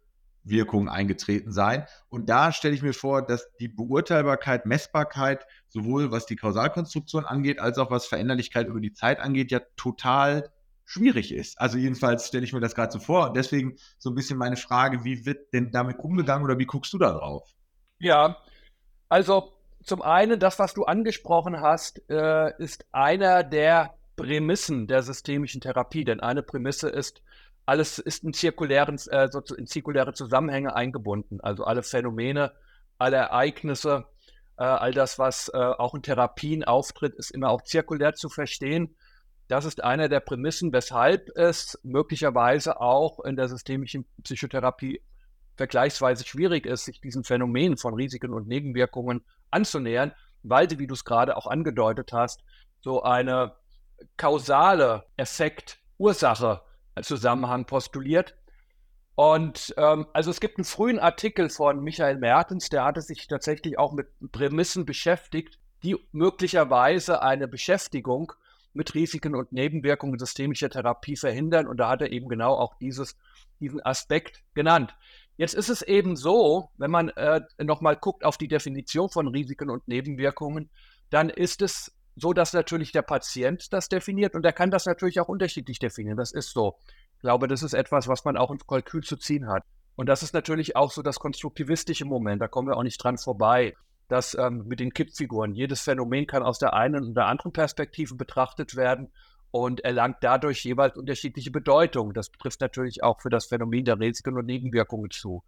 Wirkung 0.49 0.89
eingetreten 0.89 1.51
sein. 1.51 1.85
Und 2.09 2.29
da 2.29 2.51
stelle 2.51 2.73
ich 2.73 2.81
mir 2.81 2.93
vor, 2.93 3.25
dass 3.25 3.47
die 3.59 3.67
Beurteilbarkeit, 3.67 4.65
Messbarkeit, 4.65 5.45
sowohl 5.67 6.11
was 6.11 6.25
die 6.25 6.35
Kausalkonstruktion 6.35 7.25
angeht, 7.25 7.59
als 7.59 7.77
auch 7.77 7.91
was 7.91 8.05
Veränderlichkeit 8.05 8.67
über 8.67 8.79
die 8.79 8.93
Zeit 8.93 9.19
angeht, 9.19 9.51
ja 9.51 9.61
total 9.75 10.51
schwierig 10.85 11.33
ist. 11.33 11.59
Also 11.59 11.77
jedenfalls 11.77 12.27
stelle 12.27 12.45
ich 12.45 12.53
mir 12.53 12.61
das 12.61 12.73
gerade 12.73 12.91
so 12.91 12.99
vor. 12.99 13.27
Und 13.27 13.37
deswegen 13.37 13.77
so 13.97 14.09
ein 14.09 14.15
bisschen 14.15 14.37
meine 14.37 14.55
Frage, 14.55 15.03
wie 15.03 15.25
wird 15.25 15.53
denn 15.53 15.71
damit 15.71 15.99
umgegangen 15.99 16.45
oder 16.45 16.57
wie 16.57 16.65
guckst 16.65 16.93
du 16.93 16.97
da 16.97 17.11
drauf? 17.11 17.53
Ja, 17.99 18.37
also 19.09 19.53
zum 19.83 20.01
einen, 20.01 20.39
das, 20.39 20.59
was 20.59 20.73
du 20.73 20.85
angesprochen 20.85 21.61
hast, 21.61 22.01
äh, 22.09 22.51
ist 22.61 22.85
einer 22.91 23.43
der 23.43 23.95
Prämissen 24.15 24.87
der 24.87 25.03
systemischen 25.03 25.61
Therapie. 25.61 26.05
Denn 26.05 26.19
eine 26.21 26.41
Prämisse 26.41 26.89
ist, 26.89 27.21
alles 27.67 27.99
ist 27.99 28.23
in, 28.23 28.33
zirkulären, 28.33 28.95
äh, 29.09 29.27
so 29.29 29.41
in 29.53 29.67
zirkuläre 29.67 30.13
Zusammenhänge 30.13 30.73
eingebunden. 30.73 31.41
Also 31.41 31.65
alle 31.65 31.83
Phänomene, 31.83 32.53
alle 32.97 33.17
Ereignisse, 33.17 34.05
äh, 34.57 34.63
all 34.63 34.93
das, 34.93 35.19
was 35.19 35.49
äh, 35.53 35.57
auch 35.57 35.93
in 35.93 36.01
Therapien 36.01 36.63
auftritt, 36.63 37.13
ist 37.15 37.29
immer 37.31 37.49
auch 37.49 37.61
zirkulär 37.63 38.13
zu 38.15 38.29
verstehen. 38.29 38.95
Das 39.49 39.65
ist 39.65 39.83
einer 39.83 40.07
der 40.07 40.21
Prämissen, 40.21 40.71
weshalb 40.71 41.29
es 41.35 41.77
möglicherweise 41.83 42.79
auch 42.79 43.19
in 43.25 43.35
der 43.35 43.49
systemischen 43.49 44.05
Psychotherapie 44.23 45.01
vergleichsweise 45.57 46.25
schwierig 46.25 46.65
ist, 46.65 46.85
sich 46.85 47.01
diesen 47.01 47.25
Phänomenen 47.25 47.77
von 47.77 47.93
Risiken 47.95 48.33
und 48.33 48.47
Nebenwirkungen 48.47 49.25
anzunähern, 49.51 50.13
weil 50.41 50.69
sie, 50.69 50.79
wie 50.79 50.87
du 50.87 50.93
es 50.93 51.03
gerade 51.03 51.35
auch 51.35 51.47
angedeutet 51.47 52.13
hast, 52.13 52.41
so 52.79 53.03
eine 53.03 53.55
kausale 54.15 55.03
Effekt-Ursache 55.17 56.61
Zusammenhang 57.03 57.65
postuliert. 57.65 58.35
Und 59.15 59.73
ähm, 59.77 60.05
also 60.13 60.29
es 60.29 60.39
gibt 60.39 60.57
einen 60.57 60.65
frühen 60.65 60.99
Artikel 60.99 61.49
von 61.49 61.83
Michael 61.83 62.17
Mertens, 62.17 62.69
der 62.69 62.83
hatte 62.83 63.01
sich 63.01 63.27
tatsächlich 63.27 63.79
auch 63.79 63.91
mit 63.91 64.07
Prämissen 64.31 64.85
beschäftigt, 64.85 65.59
die 65.81 65.97
möglicherweise 66.11 67.21
eine 67.21 67.47
Beschäftigung 67.47 68.33
mit 68.73 68.93
Risiken 68.93 69.35
und 69.35 69.51
Nebenwirkungen 69.51 70.19
systemischer 70.19 70.69
Therapie 70.69 71.15
verhindern. 71.15 71.67
Und 71.67 71.77
da 71.77 71.89
hat 71.89 72.01
er 72.01 72.11
eben 72.11 72.29
genau 72.29 72.53
auch 72.53 72.75
dieses, 72.77 73.17
diesen 73.59 73.83
Aspekt 73.83 74.43
genannt. 74.53 74.95
Jetzt 75.35 75.55
ist 75.55 75.69
es 75.69 75.81
eben 75.81 76.15
so, 76.15 76.69
wenn 76.77 76.91
man 76.91 77.09
äh, 77.09 77.41
nochmal 77.59 77.95
guckt 77.95 78.23
auf 78.23 78.37
die 78.37 78.47
Definition 78.47 79.09
von 79.09 79.27
Risiken 79.27 79.69
und 79.69 79.87
Nebenwirkungen, 79.87 80.69
dann 81.09 81.29
ist 81.29 81.61
es 81.61 81.96
so, 82.19 82.33
dass 82.33 82.51
natürlich 82.53 82.91
der 82.91 83.03
Patient 83.03 83.71
das 83.71 83.89
definiert 83.89 84.35
und 84.35 84.43
er 84.43 84.53
kann 84.53 84.71
das 84.71 84.85
natürlich 84.85 85.19
auch 85.19 85.29
unterschiedlich 85.29 85.79
definieren. 85.79 86.17
Das 86.17 86.31
ist 86.31 86.51
so. 86.51 86.75
Ich 87.13 87.21
glaube, 87.21 87.47
das 87.47 87.63
ist 87.63 87.73
etwas, 87.73 88.07
was 88.07 88.25
man 88.25 88.37
auch 88.37 88.51
ins 88.51 88.65
Kalkül 88.65 89.03
zu 89.03 89.17
ziehen 89.17 89.47
hat. 89.47 89.63
Und 89.95 90.07
das 90.07 90.23
ist 90.23 90.33
natürlich 90.33 90.75
auch 90.75 90.91
so 90.91 91.01
das 91.01 91.19
konstruktivistische 91.19 92.05
Moment. 92.05 92.41
Da 92.41 92.47
kommen 92.47 92.67
wir 92.67 92.77
auch 92.77 92.83
nicht 92.83 93.01
dran 93.03 93.17
vorbei. 93.17 93.75
dass 94.07 94.35
ähm, 94.35 94.63
mit 94.67 94.79
den 94.79 94.93
Kippfiguren. 94.93 95.53
Jedes 95.53 95.81
Phänomen 95.81 96.27
kann 96.27 96.43
aus 96.43 96.59
der 96.59 96.73
einen 96.73 97.03
und 97.03 97.15
der 97.15 97.25
anderen 97.25 97.51
Perspektive 97.51 98.15
betrachtet 98.15 98.75
werden 98.75 99.11
und 99.51 99.81
erlangt 99.81 100.17
dadurch 100.21 100.63
jeweils 100.63 100.95
unterschiedliche 100.95 101.51
Bedeutung. 101.51 102.13
Das 102.13 102.31
trifft 102.31 102.61
natürlich 102.61 103.03
auch 103.03 103.21
für 103.21 103.29
das 103.29 103.47
Phänomen 103.47 103.85
der 103.85 103.99
Risiken 103.99 104.37
und 104.37 104.45
Nebenwirkungen 104.45 105.11
zu. 105.11 105.43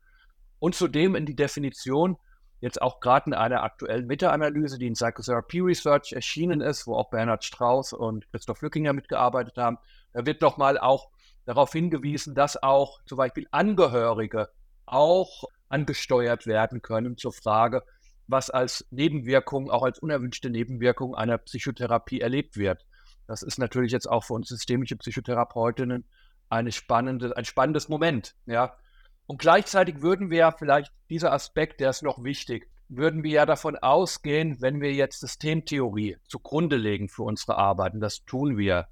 Und 0.60 0.75
zudem 0.75 1.15
in 1.15 1.25
die 1.25 1.36
Definition 1.36 2.17
jetzt 2.62 2.82
auch 2.82 3.00
gerade 3.00 3.28
in 3.28 3.34
einer 3.34 3.63
aktuellen 3.63 4.08
Meta-Analyse, 4.08 4.78
die 4.80 4.88
in 4.88 4.93
Psychotherapy 4.93 5.60
Research 5.62 6.13
erschienen 6.13 6.62
ist, 6.62 6.88
wo 6.88 6.95
auch 6.95 7.10
Bernhard 7.10 7.43
Strauß 7.43 7.93
und 7.93 8.30
Christoph 8.32 8.62
Lückinger 8.62 8.93
mitgearbeitet 8.93 9.58
haben, 9.58 9.78
da 10.13 10.26
wird 10.26 10.41
nochmal 10.41 10.78
auch 10.78 11.10
darauf 11.45 11.72
hingewiesen, 11.72 12.36
dass 12.36 12.62
auch 12.62 13.02
zum 13.06 13.17
Beispiel 13.17 13.48
Angehörige 13.52 14.50
auch 14.86 15.45
angesteuert 15.69 16.48
werden 16.48 16.82
können 16.82 17.17
zur 17.17 17.32
Frage, 17.32 17.84
was 18.28 18.50
als 18.50 18.86
Nebenwirkung, 18.91 19.69
auch 19.69 19.84
als 19.84 20.00
unerwünschte 20.00 20.50
Nebenwirkung 20.50 21.15
einer 21.15 21.38
Psychotherapie 21.38 22.22
erlebt 22.22 22.58
wird. 22.58 22.86
Das 23.28 23.43
ist 23.43 23.60
natürlich 23.60 23.91
jetzt 23.91 24.10
auch 24.10 24.24
für 24.24 24.34
uns 24.34 24.50
systemische 24.50 24.95
Psychotherapeutinnen 24.95 26.06
eine 26.50 26.72
spannende, 26.72 27.36
ein 27.38 27.45
spannendes 27.45 27.89
Moment, 27.89 28.36
ja, 28.45 28.76
und 29.29 29.37
gleichzeitig 29.37 30.01
würden 30.01 30.31
wir 30.31 30.39
ja 30.39 30.51
vielleicht, 30.51 30.91
dieser 31.11 31.31
Aspekt, 31.31 31.81
der 31.81 31.91
ist 31.91 32.01
noch 32.01 32.23
wichtig, 32.23 32.67
würden 32.87 33.21
wir 33.21 33.29
ja 33.29 33.45
davon 33.45 33.77
ausgehen, 33.77 34.59
wenn 34.59 34.81
wir 34.81 34.91
jetzt 34.91 35.19
Systemtheorie 35.19 36.17
zugrunde 36.27 36.77
legen 36.77 37.09
für 37.09 37.21
unsere 37.21 37.55
Arbeit, 37.55 37.93
und 37.93 37.99
das 37.99 38.25
tun 38.25 38.57
wir, 38.57 38.87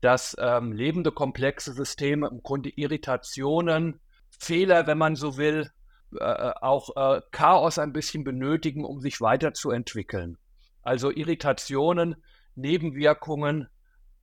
dass 0.00 0.34
ähm, 0.40 0.72
lebende 0.72 1.12
komplexe 1.12 1.74
Systeme 1.74 2.26
im 2.26 2.42
Grunde 2.42 2.70
Irritationen, 2.70 4.00
Fehler, 4.36 4.88
wenn 4.88 4.98
man 4.98 5.14
so 5.14 5.36
will, 5.36 5.70
äh, 6.12 6.24
äh, 6.24 6.54
auch 6.60 6.96
äh, 6.96 7.20
Chaos 7.30 7.78
ein 7.78 7.92
bisschen 7.92 8.24
benötigen, 8.24 8.84
um 8.84 8.98
sich 8.98 9.20
weiterzuentwickeln. 9.20 10.38
Also 10.82 11.12
Irritationen, 11.12 12.16
Nebenwirkungen, 12.56 13.68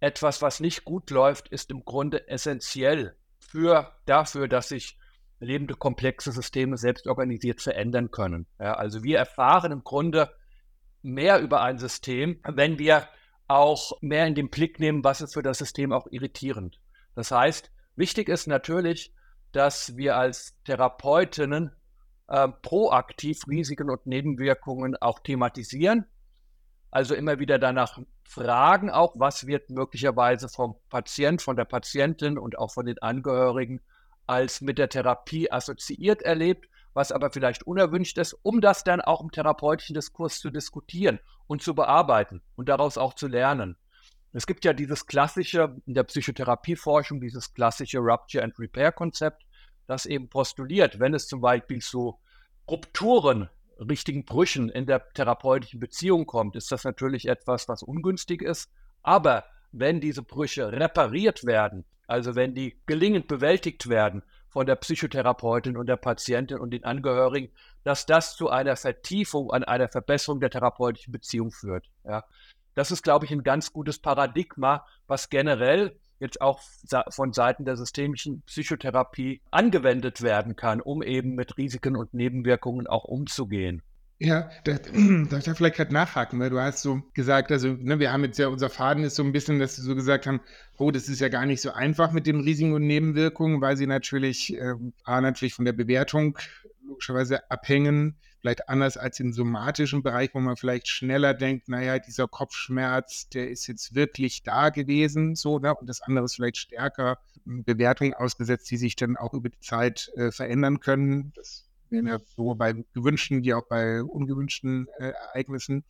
etwas, 0.02 0.42
was 0.42 0.60
nicht 0.60 0.84
gut 0.84 1.12
läuft, 1.12 1.48
ist 1.48 1.72
im 1.72 1.86
Grunde 1.86 2.28
essentiell 2.28 3.16
für 3.40 3.94
dafür, 4.06 4.50
dass 4.50 4.68
sich 4.68 4.98
lebende 5.46 5.76
komplexe 5.76 6.32
Systeme 6.32 6.78
selbst 6.78 7.08
organisiert 7.08 7.62
verändern 7.62 8.12
können. 8.12 8.48
Ja, 8.60 8.74
also 8.74 9.04
wir 9.04 9.18
erfahren 9.18 9.72
im 9.72 9.84
Grunde 9.84 10.32
mehr 11.02 11.40
über 11.40 11.62
ein 11.62 11.78
System, 11.78 12.40
wenn 12.44 12.80
wir 12.80 13.08
auch 13.48 13.94
mehr 14.02 14.26
in 14.26 14.36
den 14.36 14.50
Blick 14.50 14.80
nehmen, 14.80 15.04
was 15.04 15.22
ist 15.22 15.34
für 15.34 15.44
das 15.44 15.60
System 15.60 15.92
auch 15.94 16.08
irritierend. 16.10 16.80
Das 17.16 17.32
heißt, 17.32 17.72
wichtig 17.96 18.28
ist 18.28 18.48
natürlich, 18.48 19.14
dass 19.52 19.96
wir 19.96 20.18
als 20.18 20.58
Therapeutinnen 20.66 21.72
äh, 22.28 22.48
proaktiv 22.62 23.48
Risiken 23.48 23.90
und 23.90 24.06
Nebenwirkungen 24.08 24.96
auch 24.96 25.20
thematisieren. 25.20 26.06
Also 26.92 27.14
immer 27.14 27.40
wieder 27.40 27.60
danach 27.60 28.00
fragen, 28.24 28.90
auch 28.90 29.14
was 29.18 29.48
wird 29.48 29.70
möglicherweise 29.70 30.50
vom 30.50 30.76
Patient, 30.90 31.42
von 31.42 31.56
der 31.56 31.66
Patientin 31.66 32.38
und 32.38 32.58
auch 32.58 32.72
von 32.72 32.86
den 32.86 33.00
Angehörigen 33.00 33.82
als 34.28 34.62
mit 34.62 34.78
der 34.78 34.90
Therapie 34.90 35.52
assoziiert 35.52 36.22
erlebt, 36.22 36.70
was 36.94 37.12
aber 37.12 37.30
vielleicht 37.32 37.64
unerwünscht 37.64 38.18
ist, 38.18 38.34
um 38.42 38.62
das 38.62 38.84
dann 38.84 39.02
auch 39.02 39.22
im 39.22 39.32
therapeutischen 39.32 39.94
Diskurs 39.94 40.40
zu 40.40 40.50
diskutieren 40.50 41.20
und 41.48 41.62
zu 41.62 41.76
bearbeiten 41.76 42.42
und 42.56 42.70
daraus 42.70 42.98
auch 42.98 43.14
zu 43.14 43.28
lernen. 43.28 43.76
Es 44.32 44.48
gibt 44.48 44.66
ja 44.66 44.74
dieses 44.74 45.06
klassische, 45.06 45.76
in 45.86 45.94
der 45.94 46.04
Psychotherapieforschung, 46.04 47.22
dieses 47.22 47.54
klassische 47.54 48.00
Rupture 48.00 48.44
and 48.44 48.58
Repair 48.60 48.92
Konzept, 48.92 49.46
das 49.88 50.06
eben 50.06 50.30
postuliert, 50.30 51.00
wenn 51.00 51.14
es 51.14 51.28
zum 51.28 51.42
Beispiel 51.42 51.82
zu 51.82 52.20
Rupturen, 52.70 53.50
richtigen 53.80 54.26
Brüchen 54.26 54.70
in 54.70 54.86
der 54.86 55.08
therapeutischen 55.14 55.80
Beziehung 55.80 56.26
kommt, 56.26 56.56
ist 56.56 56.72
das 56.72 56.84
natürlich 56.84 57.28
etwas, 57.28 57.68
was 57.68 57.84
ungünstig 57.84 58.42
ist. 58.42 58.72
Aber 59.04 59.46
wenn 59.72 60.00
diese 60.00 60.24
Brüche 60.24 60.72
repariert 60.72 61.46
werden, 61.46 61.86
also 62.08 62.36
wenn 62.36 62.54
die 62.54 62.76
gelingend 62.86 63.28
bewältigt 63.28 63.90
werden 63.90 64.24
von 64.50 64.66
der 64.66 64.76
Psychotherapeutin 64.76 65.78
und 65.78 65.88
der 65.88 65.98
Patientin 65.98 66.60
und 66.60 66.72
den 66.72 66.86
Angehörigen, 66.86 67.52
dass 67.84 68.06
das 68.06 68.36
zu 68.36 68.50
einer 68.50 68.76
Vertiefung, 68.76 69.52
an 69.52 69.64
einer 69.64 69.90
Verbesserung 69.90 70.40
der 70.40 70.50
therapeutischen 70.50 71.12
Beziehung 71.12 71.52
führt. 71.52 71.90
Ja. 72.04 72.24
Das 72.74 72.92
ist, 72.92 73.04
glaube 73.04 73.26
ich, 73.26 73.32
ein 73.32 73.44
ganz 73.44 73.74
gutes 73.74 74.00
Paradigma, 74.00 74.86
was 75.08 75.30
generell 75.30 76.00
jetzt 76.20 76.42
auch 76.42 76.62
von 77.10 77.34
Seiten 77.34 77.66
der 77.66 77.76
systemischen 77.76 78.42
Psychotherapie 78.44 79.42
angewendet 79.52 80.22
werden 80.22 80.56
kann, 80.56 80.82
um 80.82 81.04
eben 81.04 81.36
mit 81.36 81.58
Risiken 81.58 81.96
und 81.96 82.14
Nebenwirkungen 82.14 82.88
auch 82.88 83.04
umzugehen. 83.04 83.82
Ja, 84.18 84.50
da, 84.64 84.74
darf 84.74 85.40
ich 85.40 85.44
da 85.44 85.54
vielleicht 85.54 85.76
gerade 85.76 85.94
nachhaken, 85.94 86.40
weil 86.40 86.50
du 86.50 86.60
hast 86.60 86.82
so 86.82 87.02
gesagt, 87.14 87.52
also 87.52 87.74
ne, 87.74 88.00
wir 88.00 88.14
haben 88.14 88.24
jetzt 88.24 88.40
ja, 88.40 88.48
unser 88.48 88.70
Faden 88.70 89.04
ist 89.04 89.16
so 89.16 89.24
ein 89.24 89.34
bisschen, 89.34 89.60
dass 89.60 89.78
wir 89.78 89.84
so 89.84 89.96
gesagt 89.96 90.26
haben, 90.26 90.40
oh, 90.78 90.92
das 90.92 91.10
ist 91.10 91.20
ja 91.20 91.30
gar 91.30 91.46
nicht 91.46 91.62
so 91.62 91.72
einfach 91.72 92.12
mit 92.12 92.26
den 92.26 92.40
Risiken 92.40 92.74
und 92.74 92.88
Nebenwirkungen, 92.88 93.60
weil 93.62 93.76
sie 93.76 93.88
natürlich, 93.88 94.58
äh, 94.58 94.76
natürlich 95.06 95.54
von 95.54 95.66
der 95.66 95.74
Bewertung 95.74 96.38
logischerweise 96.88 97.50
abhängen, 97.52 98.16
vielleicht 98.40 98.70
anders 98.70 98.96
als 98.96 99.20
im 99.20 99.34
somatischen 99.34 100.04
Bereich, 100.04 100.30
wo 100.34 100.40
man 100.40 100.56
vielleicht 100.56 100.88
schneller 100.88 101.34
denkt, 101.34 101.68
naja, 101.68 102.00
dieser 102.00 102.28
Kopfschmerz, 102.28 103.28
der 103.30 103.50
ist 103.50 103.68
jetzt 103.68 103.96
wirklich 103.96 104.44
da 104.44 104.70
gewesen, 104.70 105.36
so, 105.36 105.60
ne? 105.60 105.76
und 105.76 105.90
das 105.90 106.02
andere 106.02 106.26
ist 106.26 106.36
vielleicht 106.36 106.58
stärker 106.58 107.18
hm, 107.44 107.64
Bewertungen 107.64 108.14
ausgesetzt, 108.14 108.70
die 108.70 108.78
sich 108.78 108.96
dann 108.96 109.18
auch 109.18 109.34
über 109.34 109.50
die 109.50 109.60
Zeit 109.60 110.12
äh, 110.16 110.32
verändern 110.32 110.80
können. 110.80 111.34
Das 111.36 111.66
wäre 112.04 112.18
ja 112.18 112.20
sowohl 112.36 112.56
bei 112.56 112.74
gewünschten 112.94 113.44
wie 113.44 113.54
auch 113.54 113.68
bei 113.68 114.04
ungewünschten 114.04 114.88
äh, 115.00 115.12
Ereignissen. 115.34 115.84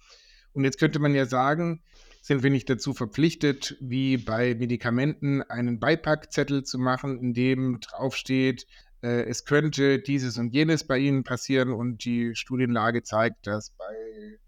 Und 0.53 0.63
jetzt 0.63 0.79
könnte 0.79 0.99
man 0.99 1.13
ja 1.13 1.25
sagen, 1.25 1.81
sind 2.21 2.43
wir 2.43 2.49
nicht 2.49 2.69
dazu 2.69 2.93
verpflichtet, 2.93 3.77
wie 3.81 4.17
bei 4.17 4.55
Medikamenten 4.55 5.41
einen 5.43 5.79
Beipackzettel 5.79 6.63
zu 6.63 6.79
machen, 6.79 7.19
in 7.19 7.33
dem 7.33 7.79
draufsteht, 7.81 8.65
äh, 9.05 9.23
es 9.25 9.45
könnte 9.45 9.99
dieses 9.99 10.39
und 10.39 10.53
jenes 10.53 10.85
bei 10.85 10.97
Ihnen 10.97 11.23
passieren 11.23 11.71
und 11.71 12.03
die 12.05 12.35
Studienlage 12.35 13.03
zeigt, 13.03 13.45
dass 13.45 13.69
bei 13.71 14.39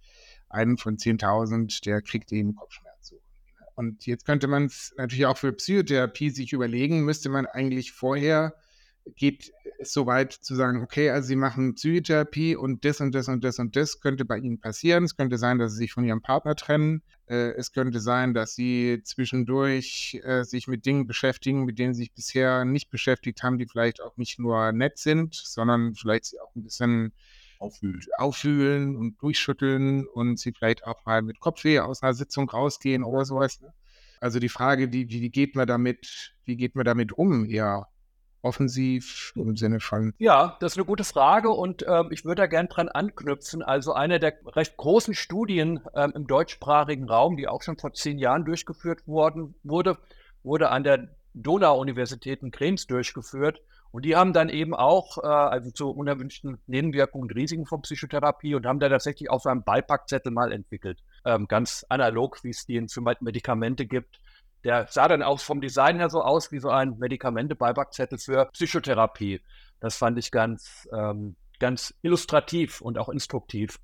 einem 0.50 0.80
von 0.80 0.98
10.000, 0.98 1.84
der 1.84 2.02
kriegt 2.02 2.32
eben 2.32 2.56
Kopfschmerzen. 2.56 3.20
Und 3.76 4.08
jetzt 4.08 4.26
könnte 4.26 4.48
man 4.48 4.66
es 4.66 4.96
natürlich 4.98 5.28
auch 5.28 5.38
für 5.38 5.54
Psychotherapie 5.54 6.32
sich 6.32 6.54
überlegen, 6.54 7.06
müsste 7.06 7.30
man 7.30 7.46
eigentlich 7.46 7.92
vorher 7.92 8.56
geht 9.16 9.52
es 9.80 9.94
so 9.94 10.06
weit 10.06 10.34
zu 10.34 10.56
sagen, 10.56 10.82
okay, 10.82 11.10
also 11.10 11.28
Sie 11.28 11.36
machen 11.36 11.76
Psychotherapie 11.76 12.56
und 12.56 12.84
das 12.84 13.00
und 13.00 13.14
das 13.14 13.28
und 13.28 13.44
das 13.44 13.60
und 13.60 13.76
das 13.76 14.00
könnte 14.02 14.26
bei 14.26 14.38
Ihnen 14.38 14.60
passieren. 14.60 15.04
Es 15.04 15.16
könnte 15.16 15.38
sein, 15.38 15.60
dass 15.60 15.74
Sie 15.74 15.78
sich 15.78 15.94
von 15.94 16.04
Ihrem 16.04 16.22
Partner 16.22 16.56
trennen. 16.56 17.04
Äh, 17.28 17.52
es 17.52 17.72
könnte 17.72 18.00
sein, 18.00 18.34
dass 18.34 18.56
Sie 18.56 19.02
zwischendurch 19.04 20.20
äh, 20.24 20.44
sich 20.44 20.68
mit 20.68 20.86
Dingen 20.86 21.08
beschäftigen, 21.08 21.66
mit 21.66 21.80
denen 21.80 21.94
Sie 21.94 22.04
sich 22.04 22.14
bisher 22.14 22.66
nicht 22.66 22.90
beschäftigt 22.90 23.44
haben, 23.44 23.58
die 23.58 23.68
vielleicht 23.68 24.02
auch 24.02 24.18
nicht 24.18 24.40
nur 24.40 24.72
nett 24.72 24.98
sind, 24.98 25.36
sondern 25.36 25.94
vielleicht 25.96 26.26
Sie 26.26 26.40
auch 26.40 26.56
ein 26.56 26.64
bisschen 26.64 27.14
auffühlen, 27.60 28.02
auffühlen 28.18 28.96
und 28.96 29.22
durchschütteln 29.22 30.08
und 30.08 30.40
Sie 30.40 30.54
vielleicht 30.54 30.86
auch 30.86 31.06
mal 31.06 31.22
mit 31.22 31.40
Kopfweh 31.40 31.80
aus 31.80 32.04
einer 32.04 32.14
Sitzung 32.14 32.50
rausgehen 32.50 33.04
oder 33.04 33.26
sowas. 33.26 33.62
Ne? 33.62 33.74
Also 34.20 34.40
die 34.40 34.50
Frage, 34.50 34.92
wie, 34.92 35.10
wie 35.10 35.30
geht 35.30 35.56
man 35.56 35.68
damit, 35.68 36.34
wie 36.46 36.58
geht 36.58 36.76
man 36.76 36.86
damit 36.86 37.12
um? 37.12 37.46
Ja, 37.46 37.88
offensiv 38.42 39.34
im 39.36 39.56
Sinne 39.56 39.80
von? 39.80 40.14
Ja, 40.18 40.58
das 40.60 40.74
ist 40.74 40.78
eine 40.78 40.86
gute 40.86 41.04
Frage 41.04 41.50
und 41.50 41.86
ähm, 41.88 42.10
ich 42.12 42.26
würde 42.26 42.42
da 42.44 42.48
gern 42.48 42.68
dran 42.68 42.90
anknüpfen. 42.90 43.62
Also 43.62 43.94
eine 43.94 44.20
der 44.20 44.34
recht 44.46 44.78
großen 44.78 45.14
Studien 45.14 45.82
ähm, 45.96 46.14
im 46.16 46.28
deutschsprachigen 46.28 47.10
Raum, 47.10 47.38
die 47.38 47.48
auch 47.48 47.62
schon 47.62 47.78
vor 47.78 47.94
zehn 47.94 48.18
Jahren 48.20 48.46
durchgeführt 48.46 49.08
worden 49.08 49.56
wurde, 49.64 49.98
wurde 50.44 50.70
an 50.70 50.84
der 50.84 51.10
Donau-Universität 51.34 52.42
in 52.42 52.52
Krems 52.52 52.88
durchgeführt. 52.88 53.62
Und 53.92 54.04
die 54.04 54.16
haben 54.16 54.34
dann 54.34 54.50
eben 54.50 54.76
auch, 54.76 55.18
äh, 55.24 55.28
also 55.28 55.72
zu 55.72 55.90
unerwünschten 55.90 56.58
Nebenwirkungen 56.68 57.30
und 57.30 57.36
Risiken 57.36 57.66
von 57.66 57.82
Psychotherapie 57.82 58.54
und 58.54 58.66
haben 58.66 58.80
da 58.80 58.90
tatsächlich 58.90 59.30
auch 59.30 59.42
so 59.42 59.50
einen 59.50 59.64
Beipackzettel 59.64 60.32
mal 60.32 60.52
entwickelt. 60.52 61.00
Ähm, 61.26 61.48
ganz 61.48 61.86
analog, 61.90 62.44
wie 62.44 62.50
es 62.50 62.66
die 62.66 62.86
für 62.90 63.02
Medikamente 63.02 63.86
gibt 63.86 64.20
der 64.68 64.86
sah 64.90 65.08
dann 65.08 65.24
auch 65.24 65.40
vom 65.40 65.62
Design 65.62 65.96
her 65.96 66.10
so 66.10 66.22
aus 66.22 66.52
wie 66.52 66.60
so 66.60 66.70
ein 66.70 66.98
Medikamente-Beipackzettel 67.00 68.20
für 68.20 68.50
Psychotherapie. 68.52 69.42
Das 69.80 69.96
fand 69.96 70.20
ich 70.20 70.30
ganz, 70.30 70.90
ähm, 70.94 71.38
ganz 71.58 71.94
illustrativ 72.02 72.82
und 72.82 72.98
auch 72.98 73.08
instruktiv. 73.08 73.80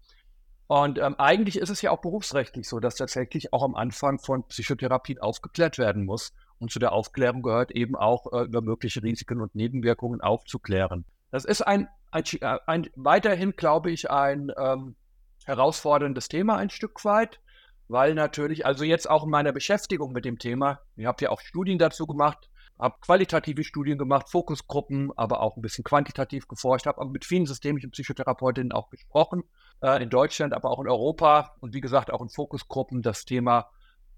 Und 0.67 0.99
ähm, 0.99 1.15
eigentlich 1.17 1.57
ist 1.57 1.69
es 1.69 1.81
ja 1.81 1.91
auch 1.91 2.01
berufsrechtlich 2.01 2.67
so, 2.67 2.81
dass 2.81 2.95
tatsächlich 2.95 3.53
auch 3.53 3.63
am 3.63 3.75
Anfang 3.75 4.19
von 4.19 4.45
Psychotherapien 4.49 5.19
aufgeklärt 5.19 5.77
werden 5.77 6.03
muss. 6.03 6.33
Und 6.59 6.69
zu 6.69 6.79
der 6.79 6.91
Aufklärung 6.91 7.43
gehört 7.43 7.71
eben 7.71 7.95
auch 7.95 8.33
äh, 8.33 8.43
über 8.43 8.61
mögliche 8.61 9.01
Risiken 9.03 9.39
und 9.39 9.55
Nebenwirkungen 9.55 10.19
aufzuklären. 10.19 11.05
Das 11.31 11.45
ist 11.45 11.61
ein, 11.61 11.87
ein, 12.11 12.23
äh, 12.41 12.57
ein 12.67 12.89
weiterhin, 12.95 13.55
glaube 13.55 13.89
ich, 13.89 14.11
ein 14.11 14.51
ähm, 14.57 14.97
herausforderndes 15.45 16.27
Thema 16.27 16.57
ein 16.57 16.69
Stück 16.69 17.05
weit 17.05 17.39
weil 17.87 18.13
natürlich, 18.13 18.65
also 18.65 18.83
jetzt 18.83 19.09
auch 19.09 19.23
in 19.23 19.29
meiner 19.29 19.51
Beschäftigung 19.51 20.13
mit 20.13 20.25
dem 20.25 20.39
Thema, 20.39 20.79
ich 20.95 21.05
habe 21.05 21.23
ja 21.23 21.29
auch 21.29 21.41
Studien 21.41 21.77
dazu 21.77 22.07
gemacht, 22.07 22.49
habe 22.79 22.95
qualitative 23.01 23.63
Studien 23.63 23.97
gemacht, 23.97 24.29
Fokusgruppen, 24.29 25.11
aber 25.15 25.41
auch 25.41 25.55
ein 25.57 25.61
bisschen 25.61 25.83
quantitativ 25.83 26.47
geforscht, 26.47 26.85
habe 26.85 27.05
mit 27.05 27.25
vielen 27.25 27.45
systemischen 27.45 27.91
Psychotherapeutinnen 27.91 28.71
auch 28.71 28.89
gesprochen, 28.89 29.43
äh, 29.81 30.01
in 30.01 30.09
Deutschland, 30.09 30.53
aber 30.53 30.71
auch 30.71 30.79
in 30.79 30.87
Europa 30.87 31.55
und 31.59 31.73
wie 31.73 31.81
gesagt 31.81 32.11
auch 32.11 32.21
in 32.21 32.29
Fokusgruppen 32.29 33.01
das 33.01 33.25
Thema 33.25 33.69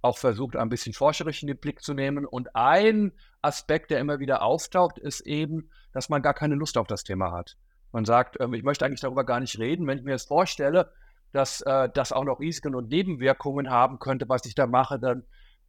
auch 0.05 0.17
versucht, 0.17 0.55
ein 0.55 0.69
bisschen 0.69 0.93
forscherisch 0.93 1.41
in 1.41 1.47
den 1.47 1.57
Blick 1.57 1.81
zu 1.81 1.93
nehmen. 1.93 2.25
Und 2.25 2.55
ein 2.55 3.11
Aspekt, 3.41 3.91
der 3.91 3.99
immer 3.99 4.19
wieder 4.19 4.43
auftaucht, 4.43 4.99
ist 4.99 5.21
eben, 5.21 5.69
dass 5.91 6.09
man 6.09 6.21
gar 6.21 6.33
keine 6.33 6.55
Lust 6.55 6.77
auf 6.77 6.87
das 6.87 7.03
Thema 7.03 7.31
hat. 7.31 7.57
Man 7.91 8.05
sagt, 8.05 8.39
ähm, 8.39 8.53
ich 8.53 8.63
möchte 8.63 8.85
eigentlich 8.85 9.01
darüber 9.01 9.25
gar 9.25 9.39
nicht 9.39 9.57
reden. 9.57 9.87
Wenn 9.87 9.97
ich 9.97 10.03
mir 10.03 10.11
das 10.11 10.25
vorstelle, 10.25 10.91
dass 11.35 11.59
äh, 11.61 11.89
das 11.93 12.13
auch 12.13 12.23
noch 12.23 12.39
Risiken 12.39 12.75
und 12.75 12.87
Nebenwirkungen 12.89 13.69
haben 13.69 13.99
könnte, 13.99 14.29
was 14.29 14.45
ich 14.45 14.55
da 14.55 14.67
mache, 14.67 14.97
dann 14.97 15.23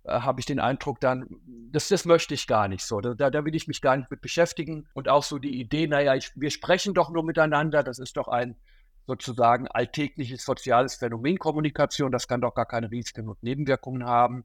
äh, 0.05 0.21
habe 0.21 0.39
ich 0.39 0.47
den 0.47 0.61
Eindruck, 0.61 1.01
dann, 1.01 1.27
das, 1.73 1.89
das 1.89 2.05
möchte 2.05 2.35
ich 2.35 2.47
gar 2.47 2.69
nicht 2.69 2.85
so. 2.85 3.01
Da, 3.01 3.31
da 3.31 3.45
will 3.45 3.55
ich 3.57 3.67
mich 3.67 3.81
gar 3.81 3.97
nicht 3.97 4.09
mit 4.09 4.21
beschäftigen. 4.21 4.87
Und 4.95 5.09
auch 5.09 5.25
so 5.25 5.39
die 5.41 5.59
Idee, 5.59 5.89
naja, 5.89 6.15
ich, 6.15 6.31
wir 6.37 6.51
sprechen 6.51 6.95
doch 6.95 7.11
nur 7.11 7.25
miteinander, 7.25 7.83
das 7.83 7.99
ist 7.99 8.17
doch 8.17 8.29
ein 8.29 8.55
sozusagen 9.09 9.67
alltägliches 9.67 10.45
soziales 10.45 10.95
Phänomen 10.95 11.37
Kommunikation, 11.39 12.13
das 12.13 12.29
kann 12.29 12.41
doch 12.41 12.55
gar 12.55 12.67
keine 12.67 12.93
Risiken 12.93 13.29
und 13.29 13.43
Nebenwirkungen 13.43 14.05
haben. 14.05 14.45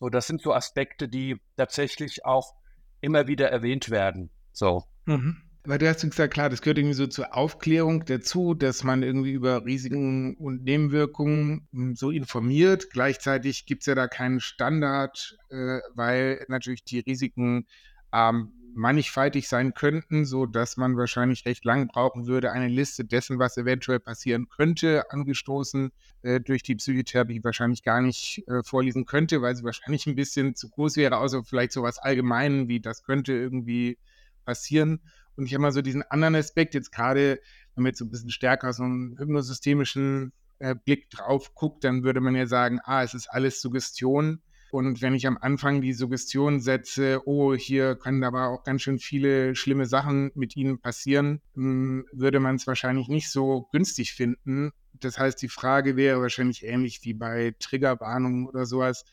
So, 0.00 0.08
das 0.08 0.26
sind 0.26 0.42
so 0.42 0.52
Aspekte, 0.52 1.08
die 1.08 1.40
tatsächlich 1.56 2.24
auch 2.24 2.54
immer 3.00 3.28
wieder 3.28 3.48
erwähnt 3.48 3.90
werden. 3.90 4.30
So. 4.52 4.82
Mhm. 5.04 5.36
Weil 5.68 5.76
du 5.76 5.86
hast 5.86 6.00
gesagt, 6.00 6.32
klar, 6.32 6.48
das 6.48 6.62
gehört 6.62 6.78
irgendwie 6.78 6.94
so 6.94 7.06
zur 7.06 7.36
Aufklärung 7.36 8.06
dazu, 8.06 8.54
dass 8.54 8.84
man 8.84 9.02
irgendwie 9.02 9.32
über 9.32 9.66
Risiken 9.66 10.34
und 10.36 10.64
Nebenwirkungen 10.64 11.68
hm, 11.72 11.94
so 11.94 12.10
informiert. 12.10 12.88
Gleichzeitig 12.90 13.66
gibt 13.66 13.82
es 13.82 13.86
ja 13.86 13.94
da 13.94 14.08
keinen 14.08 14.40
Standard, 14.40 15.36
äh, 15.50 15.80
weil 15.94 16.42
natürlich 16.48 16.84
die 16.84 17.00
Risiken 17.00 17.66
ähm, 18.14 18.50
mannigfaltig 18.74 19.46
sein 19.46 19.74
könnten, 19.74 20.24
so 20.24 20.46
dass 20.46 20.78
man 20.78 20.96
wahrscheinlich 20.96 21.44
recht 21.44 21.66
lang 21.66 21.88
brauchen 21.88 22.26
würde, 22.26 22.50
eine 22.50 22.68
Liste 22.68 23.04
dessen, 23.04 23.38
was 23.38 23.58
eventuell 23.58 24.00
passieren 24.00 24.48
könnte, 24.48 25.10
angestoßen 25.10 25.92
äh, 26.22 26.40
durch 26.40 26.62
die 26.62 26.76
Psychotherapie 26.76 27.44
wahrscheinlich 27.44 27.82
gar 27.82 28.00
nicht 28.00 28.42
äh, 28.48 28.62
vorlesen 28.62 29.04
könnte, 29.04 29.42
weil 29.42 29.54
sie 29.54 29.64
wahrscheinlich 29.64 30.06
ein 30.06 30.16
bisschen 30.16 30.54
zu 30.54 30.70
groß 30.70 30.96
wäre, 30.96 31.18
außer 31.18 31.44
vielleicht 31.44 31.72
so 31.72 31.82
was 31.82 31.98
Allgemeinen 31.98 32.68
wie 32.68 32.80
das 32.80 33.02
könnte 33.02 33.34
irgendwie 33.34 33.98
passieren. 34.46 35.00
Und 35.38 35.46
ich 35.46 35.54
habe 35.54 35.62
mal 35.62 35.72
so 35.72 35.82
diesen 35.82 36.02
anderen 36.02 36.34
Aspekt, 36.34 36.74
jetzt 36.74 36.90
gerade, 36.90 37.40
wenn 37.74 37.84
man 37.84 37.90
jetzt 37.90 38.00
so 38.00 38.04
ein 38.04 38.10
bisschen 38.10 38.30
stärker 38.30 38.72
so 38.72 38.82
einen 38.82 39.16
hypnosystemischen 39.18 40.32
äh, 40.58 40.74
Blick 40.74 41.10
drauf 41.10 41.54
guckt, 41.54 41.84
dann 41.84 42.02
würde 42.02 42.20
man 42.20 42.34
ja 42.34 42.46
sagen, 42.46 42.80
ah, 42.82 43.04
es 43.04 43.14
ist 43.14 43.28
alles 43.28 43.60
Suggestion. 43.60 44.42
Und 44.72 45.00
wenn 45.00 45.14
ich 45.14 45.28
am 45.28 45.38
Anfang 45.40 45.80
die 45.80 45.92
Suggestion 45.92 46.60
setze, 46.60 47.22
oh, 47.24 47.54
hier 47.54 47.94
können 47.94 48.24
aber 48.24 48.48
auch 48.48 48.64
ganz 48.64 48.82
schön 48.82 48.98
viele 48.98 49.54
schlimme 49.54 49.86
Sachen 49.86 50.32
mit 50.34 50.56
Ihnen 50.56 50.80
passieren, 50.80 51.40
hm, 51.54 52.04
würde 52.12 52.40
man 52.40 52.56
es 52.56 52.66
wahrscheinlich 52.66 53.06
nicht 53.06 53.30
so 53.30 53.68
günstig 53.70 54.14
finden. 54.14 54.72
Das 54.94 55.20
heißt, 55.20 55.40
die 55.40 55.48
Frage 55.48 55.96
wäre 55.96 56.20
wahrscheinlich 56.20 56.64
ähnlich 56.64 57.04
wie 57.04 57.14
bei 57.14 57.54
Triggerwarnungen 57.60 58.48
oder 58.48 58.66
sowas. 58.66 59.04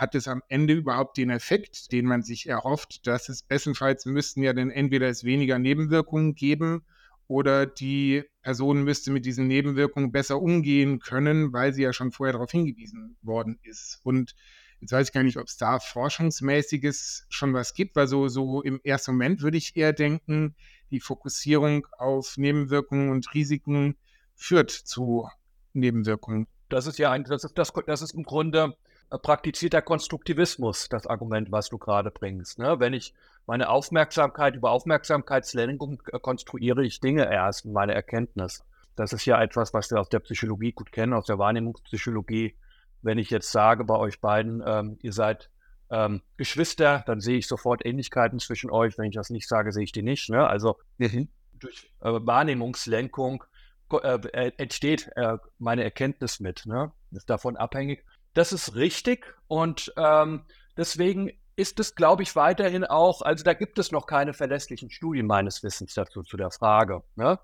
Hat 0.00 0.14
es 0.14 0.28
am 0.28 0.42
Ende 0.48 0.72
überhaupt 0.72 1.18
den 1.18 1.28
Effekt, 1.28 1.92
den 1.92 2.06
man 2.06 2.22
sich 2.22 2.48
erhofft, 2.48 3.06
dass 3.06 3.28
es 3.28 3.42
bestenfalls 3.42 4.06
müssten 4.06 4.42
ja 4.42 4.54
dann 4.54 4.70
entweder 4.70 5.08
es 5.08 5.24
weniger 5.24 5.58
Nebenwirkungen 5.58 6.34
geben 6.34 6.86
oder 7.26 7.66
die 7.66 8.24
Person 8.40 8.82
müsste 8.82 9.10
mit 9.10 9.26
diesen 9.26 9.46
Nebenwirkungen 9.46 10.10
besser 10.10 10.40
umgehen 10.40 11.00
können, 11.00 11.52
weil 11.52 11.74
sie 11.74 11.82
ja 11.82 11.92
schon 11.92 12.12
vorher 12.12 12.32
darauf 12.32 12.50
hingewiesen 12.50 13.18
worden 13.20 13.58
ist. 13.62 14.00
Und 14.02 14.34
Jetzt 14.80 14.92
weiß 14.92 15.08
ich 15.08 15.12
gar 15.12 15.22
nicht, 15.22 15.36
ob 15.36 15.46
es 15.46 15.58
da 15.58 15.78
forschungsmäßiges 15.78 17.26
schon 17.28 17.52
was 17.52 17.74
gibt, 17.74 17.96
weil 17.96 18.06
so, 18.06 18.28
so 18.28 18.62
im 18.62 18.80
ersten 18.82 19.12
Moment 19.12 19.42
würde 19.42 19.58
ich 19.58 19.76
eher 19.76 19.92
denken, 19.92 20.54
die 20.90 21.00
Fokussierung 21.00 21.86
auf 21.98 22.38
Nebenwirkungen 22.38 23.10
und 23.10 23.34
Risiken 23.34 23.98
führt 24.34 24.70
zu 24.70 25.28
Nebenwirkungen. 25.74 26.46
Das 26.70 26.86
ist 26.86 26.98
ja 26.98 27.12
ein, 27.12 27.24
das 27.24 27.44
ist, 27.44 27.58
das, 27.58 27.72
das 27.86 28.00
ist 28.00 28.14
im 28.14 28.22
Grunde 28.22 28.74
praktizierter 29.18 29.82
Konstruktivismus, 29.82 30.88
das 30.88 31.06
Argument, 31.06 31.50
was 31.50 31.68
du 31.68 31.78
gerade 31.78 32.10
bringst. 32.10 32.58
Ne? 32.58 32.78
Wenn 32.78 32.92
ich 32.92 33.14
meine 33.46 33.68
Aufmerksamkeit 33.68 34.54
über 34.54 34.70
Aufmerksamkeitslenkung 34.70 36.02
äh, 36.12 36.18
konstruiere 36.18 36.84
ich 36.84 37.00
Dinge 37.00 37.30
erst 37.30 37.64
in 37.64 37.72
meiner 37.72 37.94
Erkenntnis. 37.94 38.64
Das 38.96 39.12
ist 39.12 39.24
ja 39.24 39.42
etwas, 39.42 39.72
was 39.74 39.90
wir 39.90 40.00
aus 40.00 40.08
der 40.08 40.20
Psychologie 40.20 40.72
gut 40.72 40.92
kennen, 40.92 41.12
aus 41.12 41.26
der 41.26 41.38
Wahrnehmungspsychologie 41.38 42.54
wenn 43.02 43.18
ich 43.18 43.30
jetzt 43.30 43.50
sage 43.50 43.84
bei 43.84 43.96
euch 43.96 44.20
beiden, 44.20 44.62
ähm, 44.64 44.98
ihr 45.02 45.12
seid 45.12 45.50
ähm, 45.90 46.22
Geschwister, 46.36 47.02
dann 47.06 47.20
sehe 47.20 47.38
ich 47.38 47.46
sofort 47.46 47.84
Ähnlichkeiten 47.84 48.38
zwischen 48.38 48.70
euch. 48.70 48.98
Wenn 48.98 49.06
ich 49.06 49.14
das 49.14 49.30
nicht 49.30 49.48
sage, 49.48 49.72
sehe 49.72 49.84
ich 49.84 49.92
die 49.92 50.02
nicht. 50.02 50.30
Ne? 50.30 50.46
Also 50.46 50.78
mhm. 50.98 51.28
durch 51.54 51.90
äh, 52.00 52.10
Wahrnehmungslenkung 52.10 53.44
äh, 53.92 54.18
äh, 54.32 54.52
entsteht 54.56 55.10
äh, 55.16 55.38
meine 55.58 55.82
Erkenntnis 55.82 56.40
mit. 56.40 56.66
Ne? 56.66 56.92
Ist 57.10 57.30
davon 57.30 57.56
abhängig. 57.56 58.04
Das 58.34 58.52
ist 58.52 58.74
richtig 58.74 59.34
und 59.48 59.92
ähm, 59.96 60.44
deswegen 60.76 61.32
ist 61.56 61.78
es, 61.78 61.94
glaube 61.94 62.22
ich, 62.22 62.36
weiterhin 62.36 62.84
auch, 62.84 63.22
also 63.22 63.44
da 63.44 63.52
gibt 63.52 63.78
es 63.78 63.92
noch 63.92 64.06
keine 64.06 64.32
verlässlichen 64.32 64.90
Studien 64.90 65.26
meines 65.26 65.62
Wissens 65.62 65.94
dazu 65.94 66.22
zu 66.22 66.36
der 66.36 66.50
Frage. 66.50 67.02
Ne? 67.16 67.38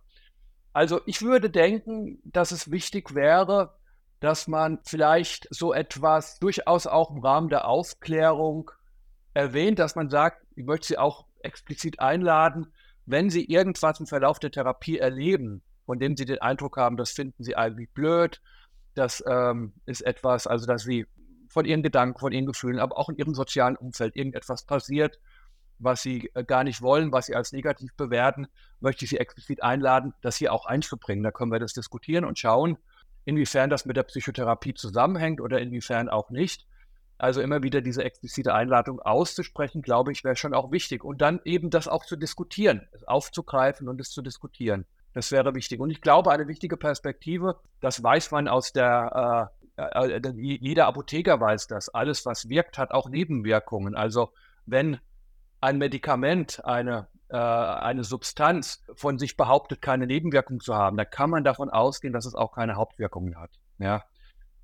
Also 0.73 1.01
ich 1.07 1.23
würde 1.23 1.51
denken, 1.51 2.21
dass 2.25 2.51
es 2.51 2.71
wichtig 2.71 3.15
wäre, 3.15 3.75
dass 4.21 4.49
man 4.49 4.79
vielleicht 4.85 5.47
so 5.51 5.75
etwas 5.75 6.39
durchaus 6.39 6.87
auch 6.87 7.11
im 7.11 7.19
Rahmen 7.19 7.49
der 7.49 7.67
Aufklärung 7.69 8.71
erwähnt, 9.35 9.79
dass 9.79 9.97
man 9.97 10.09
sagt, 10.09 10.47
ich 10.55 10.65
möchte 10.65 10.89
Sie 10.89 10.99
auch 10.99 11.27
explizit 11.41 12.01
einladen, 12.01 12.73
wenn 13.05 13.29
Sie 13.31 13.45
irgendwas 13.45 14.01
im 14.01 14.07
Verlauf 14.07 14.39
der 14.39 14.51
Therapie 14.51 14.99
erleben, 14.99 15.63
von 15.85 15.99
dem 15.99 16.17
Sie 16.17 16.25
den 16.25 16.41
Eindruck 16.41 16.77
haben, 16.77 16.97
das 16.97 17.11
finden 17.11 17.45
Sie 17.45 17.57
eigentlich 17.57 17.91
blöd, 17.91 18.41
das 18.97 19.23
ähm, 19.27 19.73
ist 19.85 20.01
etwas, 20.03 20.47
also 20.47 20.67
dass 20.67 20.83
Sie 20.83 21.07
von 21.49 21.65
Ihren 21.65 21.83
Gedanken, 21.83 22.19
von 22.19 22.33
Ihren 22.33 22.47
Gefühlen, 22.47 22.79
aber 22.79 22.99
auch 22.99 23.09
in 23.09 23.17
Ihrem 23.17 23.35
sozialen 23.35 23.77
Umfeld 23.77 24.17
irgendetwas 24.17 24.65
passiert, 24.65 25.21
was 25.79 26.03
Sie 26.03 26.31
äh, 26.35 26.45
gar 26.45 26.65
nicht 26.65 26.83
wollen, 26.83 27.13
was 27.13 27.27
Sie 27.27 27.35
als 27.35 27.53
negativ 27.53 27.95
bewerten, 27.95 28.47
möchte 28.81 29.05
ich 29.05 29.11
Sie 29.11 29.19
explizit 29.19 29.63
einladen, 29.63 30.15
das 30.23 30.37
hier 30.37 30.53
auch 30.53 30.67
einzubringen. 30.67 31.23
Da 31.23 31.31
können 31.31 31.53
wir 31.53 31.59
das 31.59 31.75
diskutieren 31.75 32.25
und 32.25 32.39
schauen, 32.39 32.79
inwiefern 33.25 33.71
das 33.71 33.85
mit 33.85 33.97
der 33.97 34.05
Psychotherapie 34.05 34.75
zusammenhängt 34.75 35.41
oder 35.41 35.61
inwiefern 35.61 36.09
auch 36.09 36.31
nicht. 36.31 36.67
Also 37.19 37.41
immer 37.41 37.63
wieder 37.63 37.81
diese 37.81 38.05
explizite 38.05 38.55
Einladung 38.55 39.01
auszusprechen, 39.01 39.81
glaube 39.81 40.13
ich, 40.13 40.23
wäre 40.23 40.37
schon 40.37 40.55
auch 40.55 40.71
wichtig. 40.71 41.03
Und 41.03 41.23
dann 41.23 41.41
eben 41.45 41.71
das 41.71 41.89
auch 41.89 42.05
zu 42.05 42.17
diskutieren, 42.17 42.87
es 42.93 43.05
aufzugreifen 43.05 43.89
und 43.89 44.01
es 44.01 44.11
zu 44.11 44.21
diskutieren. 44.23 44.87
Das 45.17 45.33
wäre 45.33 45.55
wichtig. 45.55 45.81
Und 45.81 45.89
ich 45.89 46.03
glaube, 46.03 46.31
eine 46.31 46.47
wichtige 46.47 46.77
Perspektive, 46.77 47.59
das 47.81 48.03
weiß 48.03 48.33
man 48.33 48.49
aus 48.49 48.75
der, 48.75 49.51
äh, 49.79 50.19
äh, 50.19 50.31
jeder 50.37 50.87
Apotheker 50.89 51.41
weiß 51.41 51.69
das, 51.69 51.89
alles, 51.89 52.27
was 52.27 52.51
wirkt, 52.51 52.77
hat 52.77 52.91
auch 52.91 53.09
Nebenwirkungen. 53.09 53.95
Also 53.95 54.35
wenn 54.67 54.99
ein 55.63 55.79
Medikament 55.79 56.63
eine 56.67 57.07
äh, 57.31 57.39
eine 57.39 58.05
Substanz 58.05 58.85
von 58.95 59.19
sich 59.19 59.39
behauptet, 59.39 59.81
keine 59.81 60.07
Nebenwirkungen 60.07 60.61
zu 60.61 60.75
haben, 60.75 60.99
da 60.99 61.07
kann 61.07 61.31
man 61.31 61.45
davon 61.45 61.71
ausgehen, 61.71 62.13
dass 62.13 62.27
es 62.27 62.35
auch 62.35 62.53
keine 62.53 62.77
Hauptwirkungen 62.77 63.41
hat. 63.41 63.53
Ja? 63.79 64.05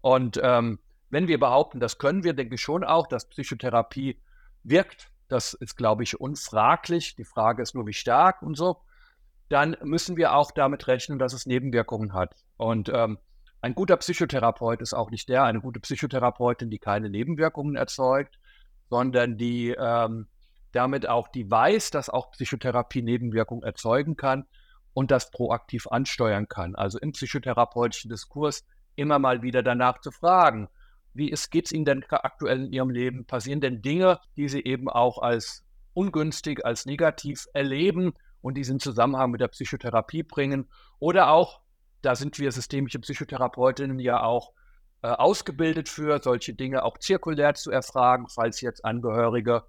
Und 0.02 0.38
ähm, 0.42 0.80
wenn 1.08 1.28
wir 1.28 1.40
behaupten, 1.40 1.80
das 1.80 1.96
können 1.96 2.24
wir, 2.24 2.34
denke 2.34 2.56
ich 2.56 2.60
schon 2.60 2.84
auch, 2.84 3.06
dass 3.06 3.26
Psychotherapie 3.26 4.20
wirkt, 4.64 5.10
das 5.28 5.54
ist, 5.54 5.78
glaube 5.78 6.02
ich, 6.02 6.20
unfraglich. 6.20 7.16
Die 7.16 7.24
Frage 7.24 7.62
ist 7.62 7.74
nur, 7.74 7.86
wie 7.86 7.94
stark 7.94 8.42
und 8.42 8.54
so. 8.54 8.82
Dann 9.52 9.76
müssen 9.82 10.16
wir 10.16 10.34
auch 10.34 10.50
damit 10.50 10.86
rechnen, 10.88 11.18
dass 11.18 11.34
es 11.34 11.44
Nebenwirkungen 11.44 12.14
hat. 12.14 12.34
Und 12.56 12.88
ähm, 12.88 13.18
ein 13.60 13.74
guter 13.74 13.98
Psychotherapeut 13.98 14.80
ist 14.80 14.94
auch 14.94 15.10
nicht 15.10 15.28
der, 15.28 15.44
eine 15.44 15.60
gute 15.60 15.78
Psychotherapeutin, 15.78 16.70
die 16.70 16.78
keine 16.78 17.10
Nebenwirkungen 17.10 17.76
erzeugt, 17.76 18.38
sondern 18.88 19.36
die 19.36 19.76
ähm, 19.78 20.26
damit 20.72 21.06
auch 21.06 21.28
die 21.28 21.50
weiß, 21.50 21.90
dass 21.90 22.08
auch 22.08 22.30
Psychotherapie 22.30 23.02
Nebenwirkungen 23.02 23.62
erzeugen 23.62 24.16
kann 24.16 24.46
und 24.94 25.10
das 25.10 25.30
proaktiv 25.30 25.86
ansteuern 25.86 26.48
kann. 26.48 26.74
Also 26.74 26.98
im 26.98 27.12
psychotherapeutischen 27.12 28.08
Diskurs 28.08 28.64
immer 28.96 29.18
mal 29.18 29.42
wieder 29.42 29.62
danach 29.62 30.00
zu 30.00 30.12
fragen, 30.12 30.70
wie 31.12 31.28
geht 31.50 31.66
es 31.66 31.72
Ihnen 31.72 31.84
denn 31.84 32.04
aktuell 32.08 32.64
in 32.64 32.72
Ihrem 32.72 32.88
Leben? 32.88 33.26
Passieren 33.26 33.60
denn 33.60 33.82
Dinge, 33.82 34.18
die 34.34 34.48
Sie 34.48 34.64
eben 34.64 34.88
auch 34.88 35.18
als 35.18 35.62
ungünstig, 35.92 36.64
als 36.64 36.86
negativ 36.86 37.48
erleben 37.52 38.14
und 38.42 38.54
diesen 38.54 38.78
Zusammenhang 38.78 39.30
mit 39.30 39.40
der 39.40 39.48
Psychotherapie 39.48 40.22
bringen? 40.22 40.68
Oder 40.98 41.30
auch, 41.30 41.62
da 42.02 42.14
sind 42.14 42.38
wir 42.38 42.52
systemische 42.52 42.98
Psychotherapeutinnen 42.98 43.98
ja 43.98 44.22
auch 44.22 44.52
äh, 45.02 45.08
ausgebildet 45.08 45.88
für, 45.88 46.20
solche 46.22 46.54
Dinge 46.54 46.84
auch 46.84 46.98
zirkulär 46.98 47.54
zu 47.54 47.70
erfragen, 47.70 48.28
falls 48.28 48.60
jetzt 48.60 48.84
Angehörige 48.84 49.64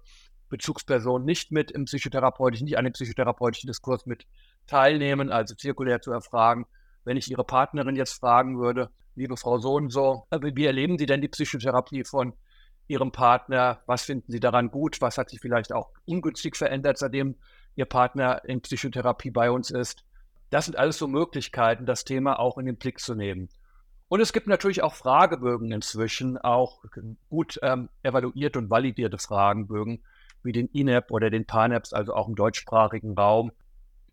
Bezugspersonen 0.48 1.24
nicht 1.24 1.50
mit 1.50 1.70
im 1.70 1.86
psychotherapeutischen, 1.86 2.66
nicht 2.66 2.78
an 2.78 2.84
dem 2.84 2.92
psychotherapeutischen 2.92 3.66
Diskurs 3.66 4.06
mit 4.06 4.26
teilnehmen, 4.66 5.32
also 5.32 5.54
zirkulär 5.54 6.00
zu 6.00 6.12
erfragen. 6.12 6.66
Wenn 7.04 7.16
ich 7.16 7.30
Ihre 7.30 7.44
Partnerin 7.44 7.96
jetzt 7.96 8.12
fragen 8.12 8.58
würde, 8.60 8.90
liebe 9.16 9.36
Frau 9.36 9.58
so 9.58 9.74
und 9.74 9.90
so, 9.90 10.26
wie 10.30 10.66
erleben 10.66 10.98
Sie 10.98 11.06
denn 11.06 11.20
die 11.20 11.28
Psychotherapie 11.28 12.04
von 12.04 12.34
Ihrem 12.86 13.10
Partner? 13.12 13.82
Was 13.86 14.04
finden 14.04 14.30
Sie 14.30 14.40
daran 14.40 14.70
gut? 14.70 15.00
Was 15.00 15.18
hat 15.18 15.30
sich 15.30 15.40
vielleicht 15.40 15.72
auch 15.72 15.90
ungünstig 16.04 16.56
verändert, 16.56 16.98
seitdem 16.98 17.36
Ihr 17.76 17.86
Partner 17.86 18.44
in 18.44 18.60
Psychotherapie 18.60 19.30
bei 19.30 19.50
uns 19.50 19.70
ist? 19.70 20.04
Das 20.50 20.66
sind 20.66 20.76
alles 20.76 20.98
so 20.98 21.08
Möglichkeiten, 21.08 21.86
das 21.86 22.04
Thema 22.04 22.38
auch 22.38 22.58
in 22.58 22.66
den 22.66 22.76
Blick 22.76 23.00
zu 23.00 23.14
nehmen. 23.14 23.48
Und 24.08 24.20
es 24.20 24.32
gibt 24.32 24.46
natürlich 24.46 24.82
auch 24.82 24.94
Fragebögen 24.94 25.72
inzwischen, 25.72 26.38
auch 26.38 26.84
gut 27.28 27.58
ähm, 27.62 27.88
evaluierte 28.02 28.58
und 28.58 28.70
validierte 28.70 29.18
Fragebögen, 29.18 30.02
wie 30.42 30.52
den 30.52 30.68
INEP 30.68 31.10
oder 31.10 31.30
den 31.30 31.46
PANEPs, 31.46 31.92
also 31.92 32.14
auch 32.14 32.28
im 32.28 32.36
deutschsprachigen 32.36 33.14
Raum. 33.14 33.50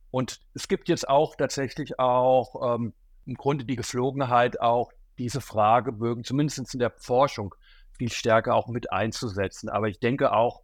Und 0.09 0.39
es 0.53 0.67
gibt 0.67 0.89
jetzt 0.89 1.07
auch 1.07 1.35
tatsächlich 1.35 1.99
auch 1.99 2.75
ähm, 2.75 2.93
im 3.25 3.35
Grunde 3.35 3.65
die 3.65 3.75
Geflogenheit, 3.75 4.59
auch 4.59 4.91
diese 5.17 5.41
Fragebögen, 5.41 6.23
zumindest 6.23 6.73
in 6.73 6.79
der 6.79 6.91
Forschung, 6.91 7.53
viel 7.97 8.11
stärker 8.11 8.55
auch 8.55 8.67
mit 8.67 8.91
einzusetzen. 8.91 9.69
Aber 9.69 9.87
ich 9.87 9.99
denke 9.99 10.33
auch, 10.33 10.61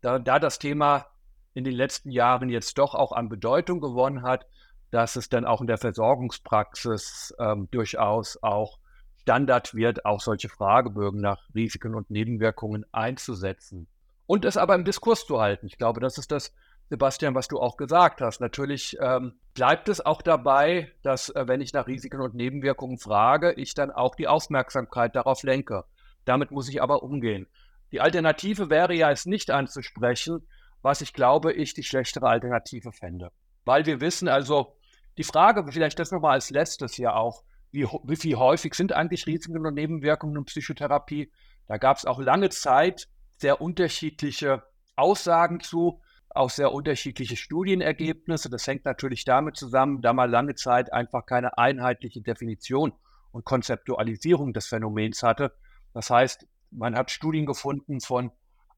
da, 0.00 0.18
da 0.18 0.38
das 0.38 0.58
Thema 0.58 1.06
in 1.54 1.64
den 1.64 1.74
letzten 1.74 2.10
Jahren 2.10 2.48
jetzt 2.48 2.78
doch 2.78 2.94
auch 2.94 3.12
an 3.12 3.28
Bedeutung 3.28 3.80
gewonnen 3.80 4.22
hat, 4.22 4.46
dass 4.90 5.16
es 5.16 5.28
dann 5.28 5.44
auch 5.44 5.60
in 5.60 5.66
der 5.66 5.78
Versorgungspraxis 5.78 7.34
ähm, 7.38 7.68
durchaus 7.70 8.42
auch 8.42 8.78
Standard 9.22 9.74
wird, 9.74 10.04
auch 10.04 10.20
solche 10.20 10.48
Fragebögen 10.48 11.20
nach 11.20 11.38
Risiken 11.54 11.94
und 11.94 12.10
Nebenwirkungen 12.10 12.84
einzusetzen 12.92 13.86
und 14.26 14.44
es 14.44 14.56
aber 14.56 14.74
im 14.74 14.84
Diskurs 14.84 15.26
zu 15.26 15.40
halten. 15.40 15.66
Ich 15.66 15.78
glaube, 15.78 16.00
das 16.00 16.18
ist 16.18 16.32
das, 16.32 16.52
Sebastian, 16.90 17.36
was 17.36 17.46
du 17.46 17.60
auch 17.60 17.76
gesagt 17.76 18.20
hast. 18.20 18.40
Natürlich 18.40 18.96
ähm, 19.00 19.34
bleibt 19.54 19.88
es 19.88 20.04
auch 20.04 20.22
dabei, 20.22 20.90
dass, 21.02 21.30
äh, 21.30 21.46
wenn 21.46 21.60
ich 21.60 21.72
nach 21.72 21.86
Risiken 21.86 22.20
und 22.20 22.34
Nebenwirkungen 22.34 22.98
frage, 22.98 23.52
ich 23.52 23.74
dann 23.74 23.92
auch 23.92 24.16
die 24.16 24.26
Aufmerksamkeit 24.26 25.14
darauf 25.14 25.44
lenke. 25.44 25.84
Damit 26.24 26.50
muss 26.50 26.68
ich 26.68 26.82
aber 26.82 27.04
umgehen. 27.04 27.46
Die 27.92 28.00
Alternative 28.00 28.70
wäre 28.70 28.92
ja, 28.92 29.12
es 29.12 29.24
nicht 29.24 29.52
anzusprechen, 29.52 30.46
was 30.82 31.00
ich 31.00 31.12
glaube, 31.12 31.52
ich 31.52 31.74
die 31.74 31.82
schlechtere 31.82 32.28
Alternative 32.28 32.92
fände. 32.92 33.30
Weil 33.64 33.86
wir 33.86 34.00
wissen, 34.00 34.28
also 34.28 34.76
die 35.18 35.24
Frage, 35.24 35.70
vielleicht 35.70 35.98
das 35.98 36.10
nochmal 36.10 36.32
als 36.32 36.50
letztes 36.50 36.96
ja 36.96 37.14
auch, 37.14 37.44
wie, 37.72 37.84
wie 37.84 38.36
häufig 38.36 38.74
sind 38.74 38.92
eigentlich 38.92 39.26
Risiken 39.26 39.64
und 39.64 39.74
Nebenwirkungen 39.74 40.36
in 40.36 40.44
Psychotherapie? 40.44 41.30
Da 41.66 41.76
gab 41.76 41.98
es 41.98 42.04
auch 42.04 42.18
lange 42.18 42.50
Zeit 42.50 43.08
sehr 43.36 43.60
unterschiedliche 43.60 44.62
Aussagen 44.96 45.60
zu, 45.60 46.00
auch 46.30 46.50
sehr 46.50 46.72
unterschiedliche 46.72 47.36
Studienergebnisse. 47.36 48.50
Das 48.50 48.66
hängt 48.66 48.84
natürlich 48.84 49.24
damit 49.24 49.56
zusammen, 49.56 50.02
da 50.02 50.12
man 50.12 50.30
lange 50.30 50.54
Zeit 50.54 50.92
einfach 50.92 51.26
keine 51.26 51.58
einheitliche 51.58 52.22
Definition 52.22 52.92
und 53.32 53.44
Konzeptualisierung 53.44 54.52
des 54.52 54.66
Phänomens 54.66 55.22
hatte. 55.22 55.52
Das 55.92 56.10
heißt, 56.10 56.46
Man 56.72 56.94
hat 56.94 57.10
Studien 57.10 57.46
gefunden 57.46 58.00
von 58.00 58.30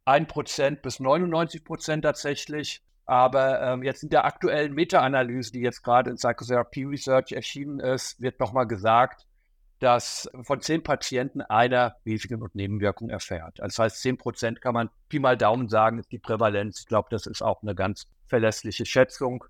1% 0.07 0.77
bis 0.77 1.01
99% 1.01 2.03
tatsächlich. 2.03 2.83
Aber 3.05 3.61
ähm, 3.61 3.83
jetzt 3.83 4.03
in 4.03 4.11
der 4.11 4.25
aktuellen 4.25 4.75
Meta-Analyse, 4.75 5.53
die 5.53 5.61
jetzt 5.61 5.83
gerade 5.83 6.11
in 6.11 6.17
Psychotherapy 6.17 6.85
Research 6.85 7.33
erschienen 7.33 7.81
ist, 7.81 8.21
wird 8.21 8.39
nochmal 8.39 8.67
gesagt, 8.67 9.27
dass 9.81 10.31
von 10.43 10.61
zehn 10.61 10.85
Patienten 10.85 11.43
einer 11.43 11.97
Risiken 12.07 12.41
und 12.41 12.55
Nebenwirkungen 12.55 13.11
erfährt. 13.11 13.61
Also 13.61 13.75
das 13.75 13.79
heißt, 13.81 14.01
zehn 14.01 14.17
Prozent 14.17 14.61
kann 14.61 14.75
man 14.75 14.91
Pi 15.09 15.19
mal 15.19 15.37
Daumen 15.37 15.69
sagen, 15.69 15.99
ist 15.99 16.13
die 16.13 16.21
Prävalenz. 16.21 16.81
Ich 16.81 16.87
glaube, 16.87 17.09
das 17.11 17.27
ist 17.27 17.43
auch 17.43 17.63
eine 17.63 17.75
ganz 17.75 18.07
verlässliche 18.27 18.87
Schätzung. 18.87 19.45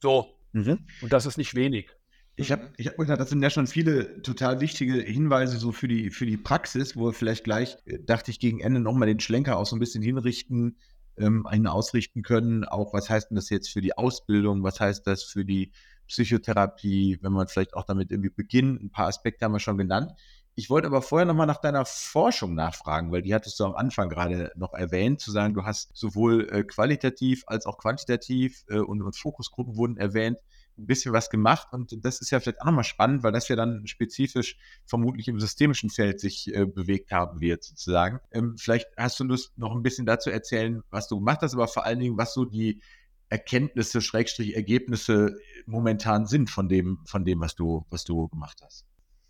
So, 0.00 0.36
mhm. 0.52 0.86
und 1.02 1.12
das 1.12 1.26
ist 1.26 1.38
nicht 1.38 1.56
wenig. 1.56 1.90
Ich 2.36 2.50
habe, 2.50 2.72
ich 2.76 2.88
hab, 2.88 2.96
das 2.96 3.30
sind 3.30 3.42
ja 3.42 3.50
schon 3.50 3.68
viele 3.68 4.20
total 4.22 4.60
wichtige 4.60 4.94
Hinweise 4.94 5.56
so 5.56 5.70
für 5.70 5.86
die, 5.86 6.10
für 6.10 6.26
die 6.26 6.36
Praxis, 6.36 6.96
wo 6.96 7.06
wir 7.06 7.12
vielleicht 7.12 7.44
gleich, 7.44 7.76
äh, 7.86 7.98
dachte 8.00 8.30
ich, 8.30 8.40
gegen 8.40 8.60
Ende 8.60 8.80
nochmal 8.80 9.06
den 9.06 9.20
Schlenker 9.20 9.56
auch 9.56 9.66
so 9.66 9.76
ein 9.76 9.80
bisschen 9.80 10.02
hinrichten, 10.02 10.78
ähm, 11.16 11.46
einen 11.46 11.68
ausrichten 11.68 12.22
können. 12.22 12.64
Auch 12.64 12.92
was 12.92 13.08
heißt 13.08 13.30
denn 13.30 13.36
das 13.36 13.50
jetzt 13.50 13.70
für 13.70 13.80
die 13.80 13.96
Ausbildung? 13.96 14.64
Was 14.64 14.80
heißt 14.80 15.06
das 15.06 15.22
für 15.22 15.44
die 15.44 15.70
Psychotherapie, 16.08 17.18
wenn 17.22 17.32
man 17.32 17.48
vielleicht 17.48 17.74
auch 17.74 17.84
damit 17.84 18.10
irgendwie 18.10 18.30
beginnt. 18.30 18.82
Ein 18.82 18.90
paar 18.90 19.06
Aspekte 19.06 19.44
haben 19.44 19.52
wir 19.52 19.60
schon 19.60 19.78
genannt. 19.78 20.12
Ich 20.56 20.70
wollte 20.70 20.86
aber 20.86 21.02
vorher 21.02 21.26
nochmal 21.26 21.48
nach 21.48 21.60
deiner 21.60 21.84
Forschung 21.84 22.54
nachfragen, 22.54 23.10
weil 23.10 23.22
die 23.22 23.34
hattest 23.34 23.58
du 23.58 23.64
am 23.64 23.74
Anfang 23.74 24.08
gerade 24.08 24.52
noch 24.54 24.72
erwähnt, 24.72 25.20
zu 25.20 25.32
sagen, 25.32 25.54
du 25.54 25.64
hast 25.64 25.96
sowohl 25.96 26.48
äh, 26.50 26.62
qualitativ 26.62 27.42
als 27.46 27.66
auch 27.66 27.78
quantitativ 27.78 28.64
äh, 28.68 28.78
und, 28.78 29.02
und 29.02 29.16
Fokusgruppen 29.16 29.76
wurden 29.76 29.96
erwähnt, 29.96 30.38
ein 30.78 30.86
bisschen 30.86 31.12
was 31.12 31.30
gemacht 31.30 31.68
und 31.72 32.04
das 32.04 32.20
ist 32.20 32.30
ja 32.30 32.40
vielleicht 32.40 32.60
auch 32.60 32.66
nochmal 32.66 32.84
spannend, 32.84 33.22
weil 33.22 33.32
das 33.32 33.48
ja 33.48 33.56
dann 33.56 33.86
spezifisch 33.86 34.56
vermutlich 34.84 35.28
im 35.28 35.38
systemischen 35.38 35.90
Feld 35.90 36.20
sich 36.20 36.54
äh, 36.54 36.66
bewegt 36.66 37.12
haben 37.12 37.40
wird, 37.40 37.62
sozusagen. 37.64 38.20
Ähm, 38.32 38.56
vielleicht 38.58 38.88
hast 38.96 39.20
du 39.20 39.24
Lust, 39.24 39.56
noch 39.56 39.74
ein 39.74 39.82
bisschen 39.82 40.06
dazu 40.06 40.30
erzählen, 40.30 40.82
was 40.90 41.08
du 41.08 41.18
gemacht 41.18 41.40
hast, 41.42 41.54
aber 41.54 41.68
vor 41.68 41.84
allen 41.84 42.00
Dingen, 42.00 42.16
was 42.18 42.34
so 42.34 42.44
die 42.44 42.80
Erkenntnisse, 43.28 44.00
Schrägstrich 44.00 44.54
Ergebnisse 44.54 45.36
momentan 45.66 46.26
sind 46.26 46.50
von 46.50 46.68
dem, 46.68 47.00
von 47.06 47.24
dem, 47.24 47.40
was 47.40 47.54
du, 47.54 47.84
was 47.90 48.04
du 48.04 48.28
gemacht 48.28 48.60
hast. 48.64 48.84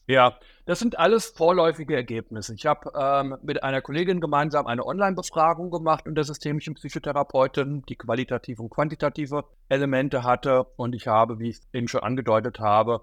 Ja, 0.07 0.38
das 0.67 0.81
sind 0.81 0.99
alles 0.99 1.27
vorläufige 1.27 1.97
Ergebnisse. 1.97 2.55
Ich 2.55 2.67
habe 2.67 2.93
ähm, 2.95 3.38
mit 3.43 3.62
einer 3.62 3.81
Kollegin 3.81 4.21
gemeinsam 4.21 4.67
eine 4.67 4.85
Online-Befragung 4.85 5.71
gemacht 5.71 6.07
unter 6.07 6.25
systemischen 6.25 6.75
Psychotherapeuten, 6.75 7.83
die 7.87 7.97
qualitative 7.97 8.62
und 8.62 8.71
quantitative 8.71 9.45
Elemente 9.69 10.23
hatte. 10.23 10.67
Und 10.77 10.95
ich 10.95 11.07
habe, 11.07 11.38
wie 11.38 11.51
ich 11.51 11.61
eben 11.73 11.88
schon 11.88 12.03
angedeutet 12.03 12.61
habe, 12.61 13.01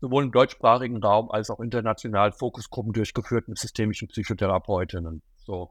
sowohl 0.00 0.24
im 0.24 0.32
deutschsprachigen 0.32 1.02
Raum 1.02 1.30
als 1.30 1.50
auch 1.50 1.60
international 1.60 2.32
Fokusgruppen 2.32 2.92
durchgeführt 2.92 3.46
mit 3.46 3.58
systemischen 3.58 4.08
Psychotherapeutinnen. 4.08 5.22
So. 5.36 5.70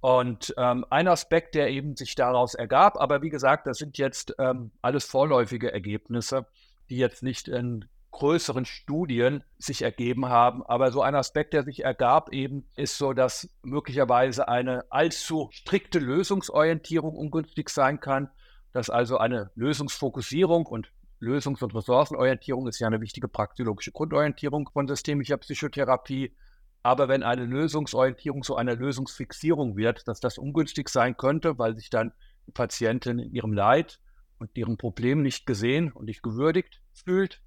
Und 0.00 0.52
ähm, 0.58 0.84
ein 0.90 1.08
Aspekt, 1.08 1.54
der 1.54 1.70
eben 1.70 1.96
sich 1.96 2.14
daraus 2.14 2.54
ergab, 2.54 3.00
aber 3.00 3.22
wie 3.22 3.30
gesagt, 3.30 3.66
das 3.66 3.78
sind 3.78 3.96
jetzt 3.96 4.34
ähm, 4.38 4.70
alles 4.82 5.06
vorläufige 5.06 5.72
Ergebnisse, 5.72 6.46
die 6.90 6.98
jetzt 6.98 7.22
nicht 7.22 7.48
in 7.48 7.86
größeren 8.14 8.64
Studien 8.64 9.42
sich 9.58 9.82
ergeben 9.82 10.26
haben. 10.28 10.62
Aber 10.64 10.92
so 10.92 11.02
ein 11.02 11.14
Aspekt, 11.14 11.52
der 11.52 11.64
sich 11.64 11.84
ergab, 11.84 12.32
eben 12.32 12.64
ist 12.76 12.96
so, 12.96 13.12
dass 13.12 13.50
möglicherweise 13.62 14.48
eine 14.48 14.84
allzu 14.90 15.48
strikte 15.50 15.98
Lösungsorientierung 15.98 17.16
ungünstig 17.16 17.68
sein 17.70 18.00
kann, 18.00 18.30
dass 18.72 18.88
also 18.88 19.18
eine 19.18 19.50
Lösungsfokussierung 19.56 20.66
und 20.66 20.92
Lösungs- 21.20 21.62
und 21.62 21.74
Ressourcenorientierung 21.74 22.68
ist 22.68 22.78
ja 22.78 22.86
eine 22.86 23.00
wichtige 23.00 23.28
praktiologische 23.28 23.92
Grundorientierung 23.92 24.68
von 24.72 24.86
systemischer 24.86 25.36
Psychotherapie, 25.38 26.36
aber 26.82 27.08
wenn 27.08 27.22
eine 27.22 27.46
Lösungsorientierung 27.46 28.42
zu 28.42 28.56
einer 28.56 28.76
Lösungsfixierung 28.76 29.76
wird, 29.76 30.06
dass 30.06 30.20
das 30.20 30.38
ungünstig 30.38 30.88
sein 30.88 31.16
könnte, 31.16 31.58
weil 31.58 31.76
sich 31.76 31.90
dann 31.90 32.12
die 32.46 32.52
Patientin 32.52 33.18
in 33.18 33.32
ihrem 33.32 33.54
Leid 33.54 34.00
und 34.38 34.56
ihrem 34.56 34.76
Problem 34.76 35.22
nicht 35.22 35.46
gesehen 35.46 35.90
und 35.92 36.04
nicht 36.04 36.22
gewürdigt 36.22 36.82
fühlt. 36.92 37.40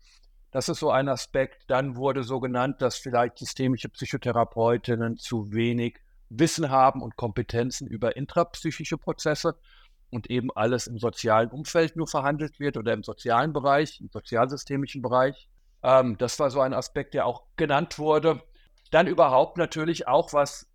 Das 0.51 0.69
ist 0.69 0.79
so 0.79 0.91
ein 0.91 1.09
Aspekt. 1.09 1.63
Dann 1.67 1.95
wurde 1.95 2.23
so 2.23 2.39
genannt, 2.39 2.81
dass 2.81 2.97
vielleicht 2.97 3.37
systemische 3.37 3.89
Psychotherapeutinnen 3.89 5.17
zu 5.17 5.51
wenig 5.51 5.99
Wissen 6.29 6.69
haben 6.69 7.01
und 7.01 7.15
Kompetenzen 7.15 7.87
über 7.87 8.15
intrapsychische 8.15 8.97
Prozesse 8.97 9.55
und 10.09 10.29
eben 10.29 10.49
alles 10.55 10.87
im 10.87 10.99
sozialen 10.99 11.49
Umfeld 11.49 11.95
nur 11.95 12.07
verhandelt 12.07 12.59
wird 12.59 12.77
oder 12.77 12.93
im 12.93 13.03
sozialen 13.03 13.53
Bereich, 13.53 13.99
im 13.99 14.09
sozialsystemischen 14.09 15.01
Bereich. 15.01 15.49
Ähm, 15.83 16.17
das 16.17 16.39
war 16.39 16.49
so 16.49 16.61
ein 16.61 16.73
Aspekt, 16.73 17.13
der 17.13 17.25
auch 17.25 17.43
genannt 17.55 17.99
wurde. 17.99 18.41
Dann 18.91 19.07
überhaupt 19.07 19.57
natürlich 19.57 20.07
auch, 20.07 20.33
was 20.33 20.67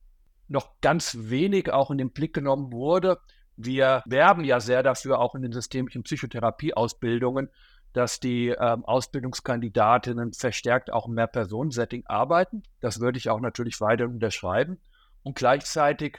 noch 0.49 0.81
ganz 0.81 1.17
wenig 1.19 1.73
auch 1.73 1.91
in 1.91 1.99
den 1.99 2.11
Blick 2.11 2.35
genommen 2.35 2.73
wurde. 2.73 3.19
Wir 3.57 4.03
werben 4.07 4.45
ja 4.45 4.61
sehr 4.61 4.83
dafür, 4.83 5.19
auch 5.19 5.35
in 5.35 5.43
den 5.43 5.53
systemischen 5.53 6.03
Psychotherapieausbildungen, 6.03 7.49
dass 7.93 8.21
die 8.21 8.49
ähm, 8.49 8.85
Ausbildungskandidatinnen 8.85 10.33
verstärkt 10.33 10.93
auch 10.93 11.07
im 11.07 11.15
Mehr-Personen-Setting 11.15 12.05
arbeiten. 12.07 12.63
Das 12.81 13.01
würde 13.01 13.19
ich 13.19 13.29
auch 13.31 13.41
natürlich 13.41 13.81
weiter 13.81 14.07
unterschreiben. 14.07 14.79
Und 15.23 15.37
gleichzeitig 15.37 16.19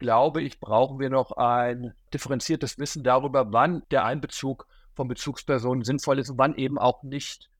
glaube 0.00 0.42
ich, 0.42 0.58
brauchen 0.58 0.98
wir 0.98 1.10
noch 1.10 1.32
ein 1.32 1.94
differenziertes 2.12 2.78
Wissen 2.78 3.04
darüber, 3.04 3.52
wann 3.52 3.82
der 3.92 4.04
Einbezug 4.04 4.66
von 4.94 5.06
Bezugspersonen 5.06 5.84
sinnvoll 5.84 6.18
ist 6.18 6.30
und 6.30 6.38
wann 6.38 6.56
eben 6.56 6.78
auch 6.78 7.04
nicht. 7.04 7.50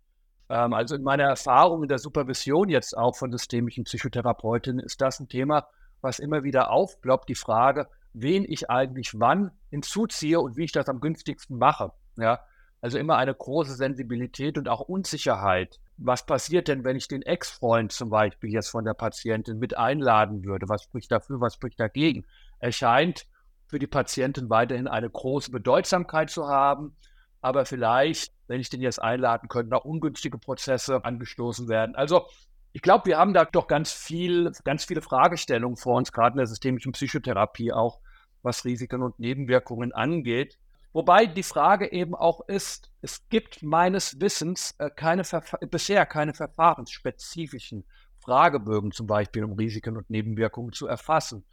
Ähm, 0.48 0.72
also 0.72 0.96
in 0.96 1.02
meiner 1.02 1.24
Erfahrung 1.24 1.82
in 1.82 1.88
der 1.88 1.98
Supervision 1.98 2.68
jetzt 2.68 2.96
auch 2.96 3.14
von 3.14 3.30
systemischen 3.30 3.84
Psychotherapeutinnen 3.84 4.84
ist 4.84 5.00
das 5.00 5.20
ein 5.20 5.28
Thema, 5.28 5.68
was 6.00 6.18
immer 6.18 6.42
wieder 6.42 6.70
aufploppt, 6.70 7.28
die 7.28 7.34
Frage, 7.34 7.88
wen 8.14 8.44
ich 8.44 8.70
eigentlich 8.70 9.12
wann 9.20 9.52
hinzuziehe 9.68 10.40
und 10.40 10.56
wie 10.56 10.64
ich 10.64 10.72
das 10.72 10.88
am 10.88 11.00
günstigsten 11.00 11.58
mache. 11.58 11.92
Ja, 12.16 12.40
also 12.80 12.98
immer 12.98 13.16
eine 13.16 13.34
große 13.34 13.74
Sensibilität 13.74 14.58
und 14.58 14.68
auch 14.68 14.80
Unsicherheit. 14.80 15.78
Was 15.96 16.24
passiert 16.24 16.68
denn, 16.68 16.84
wenn 16.84 16.96
ich 16.96 17.08
den 17.08 17.22
Ex-Freund 17.22 17.92
zum 17.92 18.10
Beispiel 18.10 18.50
jetzt 18.50 18.70
von 18.70 18.84
der 18.84 18.94
Patientin 18.94 19.58
mit 19.58 19.76
einladen 19.76 20.44
würde? 20.44 20.68
Was 20.68 20.84
spricht 20.84 21.12
dafür, 21.12 21.40
was 21.40 21.54
spricht 21.54 21.78
dagegen? 21.78 22.24
Er 22.58 22.72
scheint 22.72 23.26
für 23.66 23.78
die 23.78 23.86
Patientin 23.86 24.50
weiterhin 24.50 24.88
eine 24.88 25.10
große 25.10 25.50
Bedeutsamkeit 25.50 26.30
zu 26.30 26.48
haben, 26.48 26.96
aber 27.40 27.64
vielleicht 27.64 28.32
wenn 28.50 28.60
ich 28.60 28.68
den 28.68 28.82
jetzt 28.82 29.00
einladen 29.00 29.48
könnte, 29.48 29.76
auch 29.76 29.84
ungünstige 29.84 30.36
Prozesse 30.36 31.04
angestoßen 31.04 31.68
werden. 31.68 31.94
Also 31.94 32.26
ich 32.72 32.82
glaube, 32.82 33.06
wir 33.06 33.16
haben 33.16 33.32
da 33.32 33.44
doch 33.44 33.68
ganz 33.68 33.92
viel, 33.92 34.50
ganz 34.64 34.84
viele 34.84 35.02
Fragestellungen 35.02 35.76
vor 35.76 35.96
uns, 35.96 36.10
gerade 36.10 36.32
in 36.32 36.38
der 36.38 36.48
systemischen 36.48 36.90
Psychotherapie 36.90 37.72
auch, 37.72 38.00
was 38.42 38.64
Risiken 38.64 39.04
und 39.04 39.20
Nebenwirkungen 39.20 39.92
angeht. 39.92 40.58
Wobei 40.92 41.26
die 41.26 41.44
Frage 41.44 41.92
eben 41.92 42.14
auch 42.14 42.40
ist, 42.48 42.90
es 43.00 43.28
gibt 43.28 43.62
meines 43.62 44.20
Wissens 44.20 44.74
äh, 44.78 44.90
keine 44.90 45.22
bisher 45.70 46.04
keine 46.04 46.34
verfahrensspezifischen 46.34 47.84
Fragebögen 48.18 48.90
zum 48.90 49.06
Beispiel, 49.06 49.44
um 49.44 49.52
Risiken 49.52 49.96
und 49.96 50.10
Nebenwirkungen 50.10 50.72
zu 50.72 50.86
erfassen. 50.86 51.44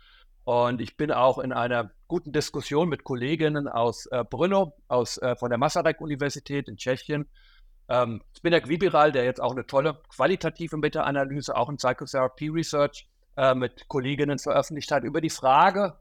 Und 0.43 0.81
ich 0.81 0.97
bin 0.97 1.11
auch 1.11 1.39
in 1.39 1.51
einer 1.51 1.91
guten 2.07 2.31
Diskussion 2.31 2.89
mit 2.89 3.03
Kolleginnen 3.03 3.67
aus 3.67 4.05
äh, 4.07 4.23
Brno, 4.23 4.73
aus, 4.87 5.17
äh, 5.17 5.35
von 5.35 5.49
der 5.49 5.59
Masaryk-Universität 5.59 6.67
in 6.67 6.77
Tschechien. 6.77 7.29
Ähm, 7.89 8.21
Spinak 8.35 8.67
Vibiral, 8.67 9.11
der 9.11 9.25
jetzt 9.25 9.41
auch 9.41 9.51
eine 9.51 9.67
tolle 9.67 10.01
qualitative 10.09 10.77
Meta-Analyse, 10.77 11.55
auch 11.55 11.69
in 11.69 11.77
Psychotherapy 11.77 12.49
Research 12.49 13.07
äh, 13.35 13.53
mit 13.55 13.87
Kolleginnen 13.87 14.39
veröffentlicht 14.39 14.91
hat, 14.91 15.03
über 15.03 15.21
die 15.21 15.29
Frage 15.29 15.97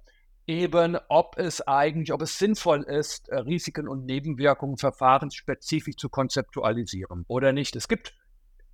eben, 0.47 0.97
ob 1.09 1.39
es 1.39 1.61
eigentlich, 1.67 2.13
ob 2.13 2.23
es 2.23 2.39
sinnvoll 2.39 2.83
ist, 2.83 3.29
äh, 3.29 3.39
Risiken 3.39 3.89
und 3.89 4.05
Nebenwirkungen 4.05 4.77
verfahrensspezifisch 4.77 5.97
zu 5.97 6.09
konzeptualisieren 6.09 7.25
oder 7.29 7.53
nicht. 7.53 7.75
Es 7.77 7.89
gibt 7.89 8.15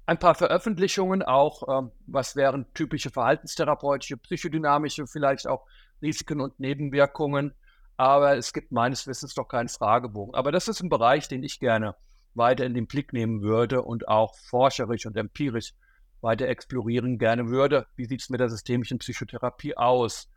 ein 0.05 0.19
paar 0.19 0.35
Veröffentlichungen 0.35 1.23
auch, 1.23 1.63
ähm, 1.69 1.93
was 2.07 2.37
wären 2.37 2.67
typische 2.75 3.11
verhaltenstherapeutische, 3.11 4.17
psychodynamische, 4.17 5.07
vielleicht 5.07 5.47
auch 5.47 5.67
Risiken 6.03 6.41
und 6.41 6.59
Nebenwirkungen. 6.61 7.55
Aber 7.97 8.37
es 8.37 8.53
gibt 8.53 8.73
meines 8.73 9.07
Wissens 9.07 9.35
doch 9.35 9.49
keinen 9.49 9.69
Fragebogen. 9.69 10.35
Aber 10.35 10.51
das 10.51 10.69
ist 10.69 10.83
ein 10.83 10.89
Bereich, 10.89 11.29
den 11.29 11.43
ich 11.43 11.61
gerne 11.61 11.95
weiter 12.35 12.65
in 12.65 12.75
den 12.75 12.87
Blick 12.87 13.13
nehmen 13.13 13.43
würde 13.43 13.83
und 13.83 14.09
auch 14.09 14.35
forscherisch 14.35 15.07
und 15.07 15.17
empirisch 15.17 15.75
weiter 16.21 16.49
explorieren 16.49 17.19
gerne 17.19 17.49
würde. 17.49 17.87
Wie 17.97 18.07
sieht 18.07 18.23
es 18.23 18.31
mit 18.31 18.41
der 18.41 18.49
systemischen 18.49 18.99
Psychotherapie 18.99 19.77
aus? 19.77 20.29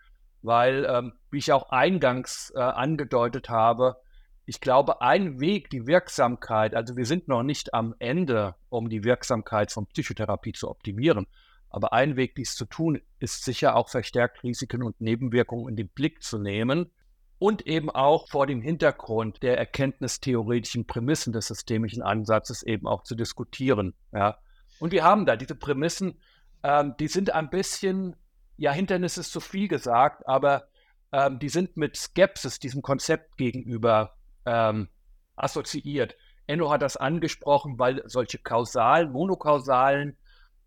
Weil, 0.45 0.85
ähm, 0.85 1.13
wie 1.31 1.39
ich 1.39 1.51
auch 1.51 1.69
eingangs 1.71 2.53
äh, 2.55 2.59
angedeutet 2.59 3.49
habe, 3.49 3.97
ich 4.45 4.61
glaube, 4.61 5.01
ein 5.01 5.39
Weg, 5.39 5.71
die 5.71 5.87
Wirksamkeit, 5.87 6.75
also 6.75 6.95
wir 6.95 7.05
sind 7.05 7.27
noch 7.27 7.41
nicht 7.41 7.73
am 7.73 7.95
Ende, 7.97 8.53
um 8.69 8.89
die 8.89 9.03
Wirksamkeit 9.03 9.71
von 9.71 9.87
Psychotherapie 9.87 10.53
zu 10.53 10.69
optimieren. 10.69 11.25
Aber 11.71 11.93
ein 11.93 12.15
Weg, 12.15 12.35
dies 12.35 12.55
zu 12.55 12.65
tun, 12.65 13.01
ist 13.19 13.43
sicher 13.43 13.75
auch 13.75 13.89
verstärkt 13.89 14.43
Risiken 14.43 14.83
und 14.83 15.01
Nebenwirkungen 15.01 15.69
in 15.69 15.75
den 15.75 15.89
Blick 15.89 16.21
zu 16.21 16.37
nehmen 16.37 16.91
und 17.39 17.65
eben 17.67 17.89
auch 17.89 18.29
vor 18.29 18.47
dem 18.47 18.61
Hintergrund 18.61 19.43
der 19.43 19.57
erkenntnistheoretischen 19.57 20.85
Prämissen 20.85 21.33
des 21.33 21.47
systemischen 21.47 22.01
Ansatzes 22.01 22.63
eben 22.63 22.87
auch 22.87 23.03
zu 23.03 23.15
diskutieren. 23.15 23.93
Ja. 24.13 24.37
Und 24.79 24.91
wir 24.91 25.03
haben 25.03 25.25
da 25.25 25.35
diese 25.35 25.55
Prämissen, 25.55 26.19
ähm, 26.63 26.93
die 26.99 27.07
sind 27.07 27.33
ein 27.33 27.49
bisschen 27.49 28.15
ja, 28.57 28.71
Hindernis 28.71 29.17
ist 29.17 29.31
zu 29.31 29.39
viel 29.39 29.67
gesagt, 29.67 30.27
aber 30.27 30.67
ähm, 31.11 31.39
die 31.39 31.49
sind 31.49 31.77
mit 31.77 31.95
Skepsis 31.95 32.59
diesem 32.59 32.81
Konzept 32.81 33.37
gegenüber 33.37 34.15
ähm, 34.45 34.89
assoziiert. 35.35 36.15
Enno 36.47 36.69
hat 36.71 36.81
das 36.81 36.97
angesprochen, 36.97 37.79
weil 37.79 38.03
solche 38.05 38.37
kausalen, 38.37 39.11
monokausalen 39.11 40.17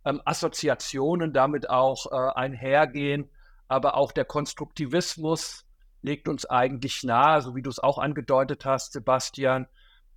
ähm, 0.04 0.20
Assoziationen 0.24 1.32
damit 1.32 1.70
auch 1.70 2.06
äh, 2.10 2.32
einhergehen, 2.34 3.30
aber 3.68 3.96
auch 3.96 4.12
der 4.12 4.24
Konstruktivismus 4.24 5.64
legt 6.02 6.28
uns 6.28 6.46
eigentlich 6.46 7.02
nahe, 7.04 7.42
so 7.42 7.54
wie 7.54 7.62
du 7.62 7.70
es 7.70 7.78
auch 7.78 7.98
angedeutet 7.98 8.64
hast, 8.64 8.92
Sebastian, 8.92 9.66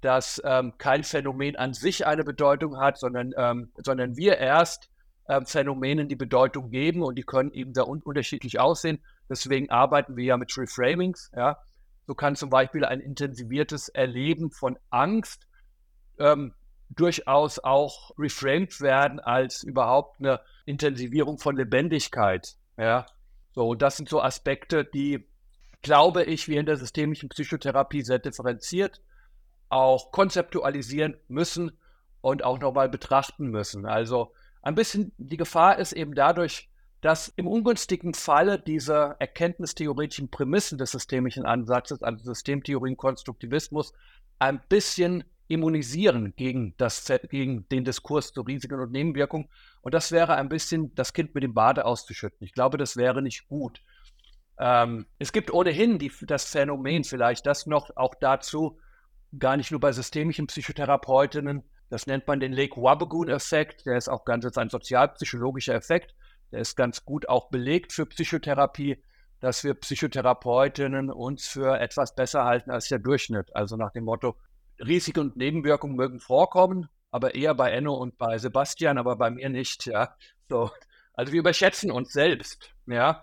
dass 0.01 0.41
ähm, 0.45 0.73
kein 0.77 1.03
Phänomen 1.03 1.55
an 1.55 1.73
sich 1.73 2.05
eine 2.05 2.23
Bedeutung 2.23 2.79
hat, 2.79 2.97
sondern, 2.97 3.33
ähm, 3.37 3.71
sondern 3.77 4.15
wir 4.17 4.37
erst 4.37 4.90
ähm, 5.27 5.45
Phänomenen 5.45 6.07
die 6.07 6.15
Bedeutung 6.15 6.69
geben 6.69 7.03
und 7.03 7.15
die 7.15 7.23
können 7.23 7.51
eben 7.53 7.73
da 7.73 7.83
un 7.83 8.01
unterschiedlich 8.01 8.59
aussehen. 8.59 8.99
Deswegen 9.29 9.69
arbeiten 9.69 10.15
wir 10.15 10.25
ja 10.25 10.37
mit 10.37 10.55
Reframings. 10.57 11.31
Ja. 11.35 11.59
So 12.07 12.15
kann 12.15 12.35
zum 12.35 12.49
Beispiel 12.49 12.83
ein 12.83 12.99
intensiviertes 12.99 13.89
Erleben 13.89 14.51
von 14.51 14.77
Angst 14.89 15.47
ähm, 16.19 16.53
durchaus 16.89 17.59
auch 17.59 18.11
reframed 18.17 18.81
werden 18.81 19.19
als 19.19 19.63
überhaupt 19.63 20.19
eine 20.19 20.41
Intensivierung 20.65 21.37
von 21.37 21.55
Lebendigkeit. 21.55 22.55
Ja. 22.77 23.05
So, 23.53 23.75
das 23.75 23.97
sind 23.97 24.09
so 24.09 24.21
Aspekte, 24.21 24.83
die, 24.85 25.27
glaube 25.81 26.23
ich, 26.23 26.47
wir 26.47 26.59
in 26.59 26.65
der 26.65 26.77
systemischen 26.77 27.29
Psychotherapie 27.29 28.01
sehr 28.01 28.19
differenziert 28.19 29.01
auch 29.71 30.11
konzeptualisieren 30.11 31.15
müssen 31.27 31.71
und 32.19 32.43
auch 32.43 32.59
nochmal 32.59 32.89
betrachten 32.89 33.47
müssen. 33.47 33.85
Also 33.85 34.33
ein 34.61 34.75
bisschen 34.75 35.11
die 35.17 35.37
Gefahr 35.37 35.79
ist 35.79 35.93
eben 35.93 36.15
dadurch, 36.15 36.69
dass 37.01 37.29
im 37.29 37.47
ungünstigen 37.47 38.13
Falle 38.13 38.59
dieser 38.59 39.15
erkenntnistheoretischen 39.19 40.29
Prämissen 40.29 40.77
des 40.77 40.91
systemischen 40.91 41.45
Ansatzes, 41.45 42.03
also 42.03 42.23
Systemtheorie 42.23 42.91
und 42.91 42.97
Konstruktivismus, 42.97 43.93
ein 44.37 44.61
bisschen 44.69 45.23
immunisieren 45.47 46.33
gegen, 46.35 46.75
das, 46.77 47.11
gegen 47.29 47.67
den 47.69 47.83
Diskurs 47.83 48.31
zu 48.31 48.41
Risiken 48.41 48.79
und 48.79 48.91
Nebenwirkungen. 48.91 49.49
Und 49.81 49.93
das 49.93 50.11
wäre 50.11 50.35
ein 50.35 50.47
bisschen 50.47 50.95
das 50.95 51.11
Kind 51.13 51.35
mit 51.35 51.43
dem 51.43 51.53
Bade 51.53 51.85
auszuschütten. 51.85 52.45
Ich 52.45 52.53
glaube, 52.53 52.77
das 52.77 52.95
wäre 52.95 53.21
nicht 53.21 53.47
gut. 53.47 53.81
Ähm, 54.59 55.07
es 55.19 55.33
gibt 55.33 55.51
ohnehin 55.51 55.99
die, 55.99 56.11
das 56.21 56.45
Phänomen, 56.45 57.03
vielleicht 57.03 57.45
das 57.47 57.65
noch 57.65 57.89
auch 57.97 58.15
dazu, 58.15 58.79
gar 59.37 59.57
nicht 59.57 59.71
nur 59.71 59.79
bei 59.79 59.91
systemischen 59.91 60.47
Psychotherapeutinnen, 60.47 61.63
das 61.91 62.07
nennt 62.07 62.25
man 62.25 62.39
den 62.39 62.53
Lake 62.53 62.81
Wabagoon-Effekt. 62.81 63.85
Der 63.85 63.97
ist 63.97 64.07
auch 64.07 64.23
ganz 64.23 64.45
ist 64.45 64.57
ein 64.57 64.69
sozialpsychologischer 64.69 65.75
Effekt. 65.75 66.15
Der 66.53 66.61
ist 66.61 66.77
ganz 66.77 67.03
gut 67.03 67.27
auch 67.27 67.49
belegt 67.49 67.91
für 67.91 68.05
Psychotherapie, 68.05 69.03
dass 69.41 69.65
wir 69.65 69.73
Psychotherapeutinnen 69.73 71.11
uns 71.11 71.49
für 71.49 71.77
etwas 71.81 72.15
besser 72.15 72.45
halten 72.45 72.71
als 72.71 72.87
der 72.87 72.99
Durchschnitt. 72.99 73.53
Also 73.53 73.75
nach 73.75 73.91
dem 73.91 74.05
Motto, 74.05 74.37
Risiken 74.79 75.19
und 75.19 75.35
Nebenwirkungen 75.35 75.97
mögen 75.97 76.21
vorkommen, 76.21 76.87
aber 77.11 77.35
eher 77.35 77.53
bei 77.55 77.71
Enno 77.71 77.93
und 77.93 78.17
bei 78.17 78.37
Sebastian, 78.37 78.97
aber 78.97 79.17
bei 79.17 79.29
mir 79.29 79.49
nicht. 79.49 79.85
Ja, 79.85 80.15
so. 80.47 80.71
Also 81.13 81.33
wir 81.33 81.41
überschätzen 81.41 81.91
uns 81.91 82.13
selbst. 82.13 82.73
Ja, 82.85 83.21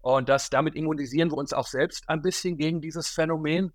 und 0.00 0.28
das, 0.28 0.50
damit 0.50 0.74
immunisieren 0.74 1.30
wir 1.30 1.36
uns 1.36 1.52
auch 1.52 1.68
selbst 1.68 2.08
ein 2.08 2.20
bisschen 2.20 2.56
gegen 2.56 2.80
dieses 2.80 3.10
Phänomen. 3.10 3.72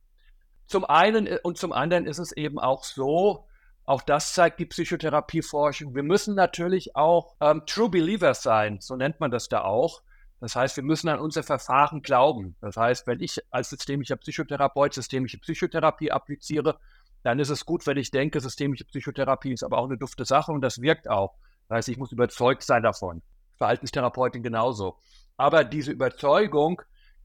Zum 0.68 0.84
einen 0.84 1.28
äh, 1.28 1.40
und 1.44 1.58
zum 1.58 1.72
anderen 1.72 2.06
ist 2.06 2.20
es 2.20 2.34
eben 2.34 2.60
auch 2.60 2.84
so, 2.84 3.48
auch 3.86 4.02
das 4.02 4.34
zeigt 4.34 4.60
die 4.60 4.66
Psychotherapieforschung. 4.66 5.94
Wir 5.94 6.04
müssen 6.04 6.36
natürlich 6.36 6.96
auch 6.96 7.36
ähm, 7.42 7.64
True 7.66 7.90
Believers 7.90 8.42
sein, 8.42 8.80
so 8.80 8.96
nennt 8.96 9.20
man 9.20 9.32
das 9.32 9.50
da 9.50 9.62
auch. 9.64 10.02
Das 10.40 10.56
heißt, 10.56 10.76
wir 10.76 10.84
müssen 10.84 11.08
an 11.10 11.20
unser 11.20 11.44
Verfahren 11.44 12.02
glauben. 12.02 12.56
Das 12.60 12.76
heißt, 12.76 13.08
wenn 13.08 13.22
ich 13.22 13.40
als 13.50 13.70
systemischer 13.70 14.18
Psychotherapeut 14.18 14.94
systemische 14.94 15.38
Psychotherapie 15.38 16.12
appliziere, 16.12 16.80
dann 17.24 17.40
ist 17.40 17.50
es 17.50 17.66
gut, 17.66 17.88
wenn 17.88 17.98
ich 17.98 18.12
denke, 18.12 18.40
systemische 18.42 18.86
Psychotherapie 18.86 19.54
ist 19.54 19.64
aber 19.64 19.78
auch 19.78 19.86
eine 19.86 19.98
dufte 19.98 20.26
Sache 20.26 20.52
und 20.52 20.62
das 20.62 20.82
wirkt 20.82 21.10
auch. 21.10 21.36
Das 21.70 21.78
heißt, 21.78 21.90
ich 21.90 21.98
muss 21.98 22.12
überzeugt 22.12 22.64
sein 22.64 22.84
davon. 22.84 23.22
Verhaltenstherapeutin 23.58 24.44
genauso. 24.44 24.98
Aber 25.38 25.64
diese 25.64 25.92
Überzeugung 25.92 26.82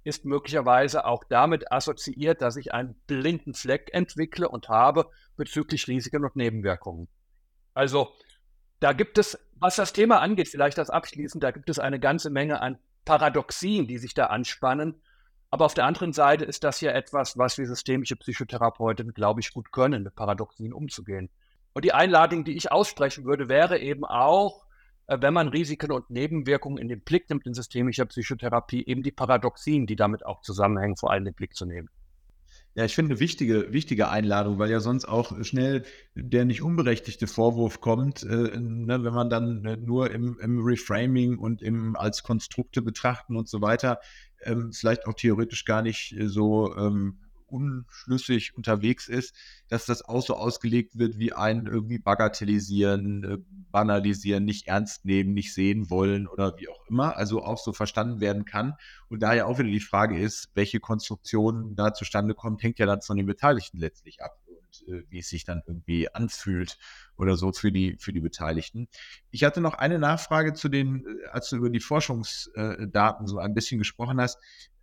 ist 0.09 0.25
möglicherweise 0.25 1.05
auch 1.05 1.23
damit 1.25 1.71
assoziiert, 1.71 2.43
dass 2.43 2.57
ich 2.57 2.73
einen 2.73 2.95
blinden 3.07 3.55
Fleck 3.55 3.91
entwickle 3.93 4.49
und 4.49 4.69
habe 4.69 5.11
bezüglich 5.37 5.87
Risiken 5.87 6.25
und 6.25 6.35
Nebenwirkungen. 6.35 7.09
Also 7.75 8.13
da 8.81 8.93
gibt 8.93 9.19
es, 9.19 9.39
was 9.57 9.77
das 9.77 9.93
Thema 9.93 10.21
angeht, 10.21 10.49
vielleicht 10.49 10.79
das 10.79 10.91
abschließend, 10.91 11.45
da 11.45 11.51
gibt 11.51 11.69
es 11.69 11.79
eine 11.79 12.01
ganze 12.01 12.31
Menge 12.31 12.61
an 12.61 12.79
Paradoxien, 13.05 13.87
die 13.87 13.99
sich 13.99 14.15
da 14.15 14.27
anspannen. 14.27 15.01
Aber 15.51 15.65
auf 15.65 15.75
der 15.75 15.87
anderen 15.87 16.13
Seite 16.13 16.45
ist 16.45 16.65
das 16.65 16.81
ja 16.81 16.93
etwas, 16.93 17.39
was 17.39 17.57
wir 17.57 17.67
systemische 17.67 18.17
Psychotherapeuten, 18.17 19.15
glaube 19.15 19.41
ich, 19.41 19.53
gut 19.53 19.73
können, 19.73 20.03
mit 20.03 20.15
Paradoxien 20.15 20.73
umzugehen. 20.73 21.31
Und 21.73 21.85
die 21.85 21.93
Einladung, 21.93 22.45
die 22.45 22.57
ich 22.57 22.71
aussprechen 22.71 23.25
würde, 23.25 23.49
wäre 23.49 23.79
eben 23.79 24.05
auch, 24.05 24.67
wenn 25.09 25.35
man 25.35 25.49
Risiken 25.49 25.91
und 25.91 26.11
Nebenwirkungen 26.11 26.79
in 26.79 26.89
den 26.89 27.01
Blick 27.01 27.31
nimmt 27.31 27.47
in 27.47 27.55
systemischer 27.55 28.07
Psychotherapie, 28.07 28.85
eben 28.87 29.03
die 29.03 29.11
Paradoxien, 29.11 29.87
die 29.87 29.97
damit 29.97 30.25
auch 30.25 30.43
zusammenhängen, 30.43 30.97
vor 30.97 31.11
allem 31.11 31.23
in 31.23 31.33
den 31.33 31.35
Blick 31.35 31.55
zu 31.55 31.65
nehmen. 31.65 31.89
Ja, 32.75 32.85
ich 32.85 32.95
finde 32.95 33.13
eine 33.13 33.21
wichtige, 33.21 33.73
wichtige 33.73 34.09
Einladung, 34.09 34.59
weil 34.59 34.71
ja 34.71 34.79
sonst 34.79 35.07
auch 35.07 35.43
schnell 35.43 35.85
der 36.15 36.45
nicht 36.45 36.63
unberechtigte 36.63 37.27
Vorwurf 37.27 37.81
kommt, 37.81 38.23
äh, 38.23 38.57
ne, 38.57 39.03
wenn 39.03 39.15
man 39.15 39.31
dann 39.31 39.65
äh, 39.65 39.77
nur 39.77 40.13
im, 40.13 40.39
im, 40.41 40.65
Reframing 40.65 41.39
und 41.39 41.61
im 41.61 41.97
als 41.97 42.23
Konstrukte 42.23 42.83
betrachten 42.83 43.37
und 43.37 43.49
so 43.49 43.63
weiter, 43.63 43.99
ähm, 44.43 44.73
vielleicht 44.73 45.07
auch 45.07 45.15
theoretisch 45.15 45.65
gar 45.65 45.83
nicht 45.83 46.15
so 46.27 46.77
ähm, 46.77 47.19
unschlüssig 47.49 48.57
unterwegs 48.57 49.09
ist, 49.09 49.35
dass 49.69 49.87
das 49.87 50.03
auch 50.03 50.23
so 50.23 50.35
ausgelegt 50.35 50.99
wird 50.99 51.19
wie 51.19 51.33
ein 51.33 51.67
irgendwie 51.67 51.99
bagatellisieren, 51.99 53.25
äh, 53.25 53.39
banalisieren, 53.71 54.45
nicht 54.45 54.67
ernst 54.69 55.05
nehmen, 55.05 55.35
nicht 55.35 55.55
sehen 55.55 55.91
wollen 55.91 56.27
oder 56.27 56.57
wie 56.59 56.69
auch 56.69 56.87
immer, 56.89 57.17
also 57.17 57.43
auch 57.43 57.59
so 57.59 57.73
verstanden 57.73 58.21
werden 58.21 58.45
kann. 58.45 58.75
Und 59.09 59.23
daher 59.23 59.47
auch 59.47 59.59
wieder 59.59 59.71
die 59.71 59.81
Frage 59.81 60.19
ist, 60.19 60.51
welche 60.55 60.81
Konstruktion 60.81 61.75
da 61.75 61.95
zustande 61.95 62.35
kommt, 62.35 62.63
hängt 62.63 62.79
ja 62.79 62.87
dann 62.87 63.03
von 63.03 63.17
den 63.17 63.27
Beteiligten 63.27 63.79
letztlich 63.79 64.23
ab 64.23 64.39
und 64.47 64.89
äh, 64.89 65.05
wie 65.09 65.19
es 65.19 65.29
sich 65.29 65.45
dann 65.45 65.63
irgendwie 65.67 66.13
anfühlt 66.13 66.79
oder 67.17 67.37
so 67.37 67.53
für 67.53 67.73
die, 67.73 67.97
für 67.99 68.13
die 68.13 68.21
Beteiligten. 68.21 68.89
Ich 69.31 69.45
hatte 69.45 69.61
noch 69.61 69.75
eine 69.75 69.99
Nachfrage 69.99 70.55
zu 70.55 70.69
den, 70.69 71.05
äh, 71.05 71.27
als 71.29 71.51
du 71.51 71.57
über 71.57 71.71
die 71.71 71.81
Forschungsdaten 71.81 73.27
so 73.27 73.39
ein 73.39 73.55
bisschen 73.55 73.79
gesprochen 73.79 74.21
hast 74.21 74.39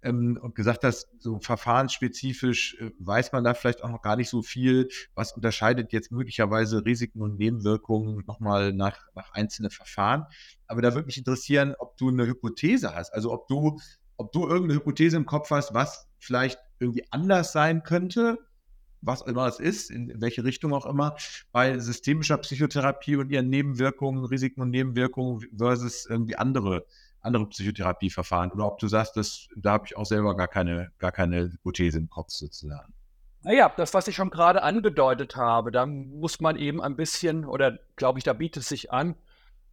ähm, 0.05 0.39
und 0.41 0.55
gesagt 0.55 0.83
hast, 0.83 1.09
so 1.19 1.39
verfahrensspezifisch 1.39 2.77
äh, 2.79 2.91
weiß 2.99 3.31
man 3.31 3.43
da 3.43 3.53
vielleicht 3.53 3.83
auch 3.83 3.89
noch 3.89 4.01
gar 4.01 4.15
nicht 4.15 4.29
so 4.29 4.41
viel. 4.41 4.87
Was 5.15 5.33
unterscheidet 5.33 5.91
jetzt 5.91 6.11
möglicherweise 6.11 6.85
Risiken 6.85 7.21
und 7.21 7.37
Nebenwirkungen 7.37 8.23
nochmal 8.27 8.71
nach, 8.71 8.99
nach 9.15 9.33
einzelnen 9.33 9.71
Verfahren? 9.71 10.25
Aber 10.67 10.81
da 10.81 10.93
würde 10.93 11.07
mich 11.07 11.17
interessieren, 11.17 11.75
ob 11.79 11.97
du 11.97 12.09
eine 12.09 12.27
Hypothese 12.27 12.95
hast, 12.95 13.13
also 13.13 13.33
ob 13.33 13.47
du, 13.47 13.79
ob 14.17 14.31
du 14.31 14.47
irgendeine 14.47 14.75
Hypothese 14.75 15.17
im 15.17 15.25
Kopf 15.25 15.49
hast, 15.49 15.73
was 15.73 16.07
vielleicht 16.19 16.59
irgendwie 16.79 17.05
anders 17.09 17.51
sein 17.51 17.83
könnte, 17.83 18.37
was 19.01 19.21
immer 19.21 19.47
es 19.47 19.59
ist, 19.59 19.91
in 19.91 20.19
welche 20.21 20.43
Richtung 20.43 20.73
auch 20.73 20.85
immer, 20.85 21.15
bei 21.51 21.77
systemischer 21.79 22.37
Psychotherapie 22.37 23.15
und 23.15 23.31
ihren 23.31 23.49
Nebenwirkungen, 23.49 24.25
Risiken 24.25 24.61
und 24.61 24.69
Nebenwirkungen 24.71 25.45
versus 25.57 26.05
irgendwie 26.07 26.35
andere 26.35 26.85
andere 27.25 27.47
Psychotherapieverfahren 27.47 28.51
oder 28.51 28.67
ob 28.67 28.79
du 28.79 28.87
sagst, 28.87 29.17
dass, 29.17 29.47
da 29.55 29.73
habe 29.73 29.85
ich 29.87 29.97
auch 29.97 30.05
selber 30.05 30.35
gar 30.35 30.47
keine, 30.47 30.91
gar 30.99 31.11
keine 31.11 31.51
Hypothese 31.51 31.97
im 31.97 32.09
Kopf 32.09 32.29
sozusagen. 32.29 32.93
Naja, 33.43 33.71
das, 33.75 33.93
was 33.93 34.07
ich 34.07 34.15
schon 34.15 34.31
gerade 34.31 34.63
angedeutet 34.63 35.35
habe, 35.35 35.71
da 35.71 35.85
muss 35.85 36.39
man 36.39 36.55
eben 36.55 36.81
ein 36.81 36.95
bisschen, 36.95 37.45
oder 37.45 37.77
glaube 37.95 38.17
ich, 38.17 38.23
da 38.23 38.33
bietet 38.33 38.63
es 38.63 38.69
sich 38.69 38.91
an, 38.91 39.15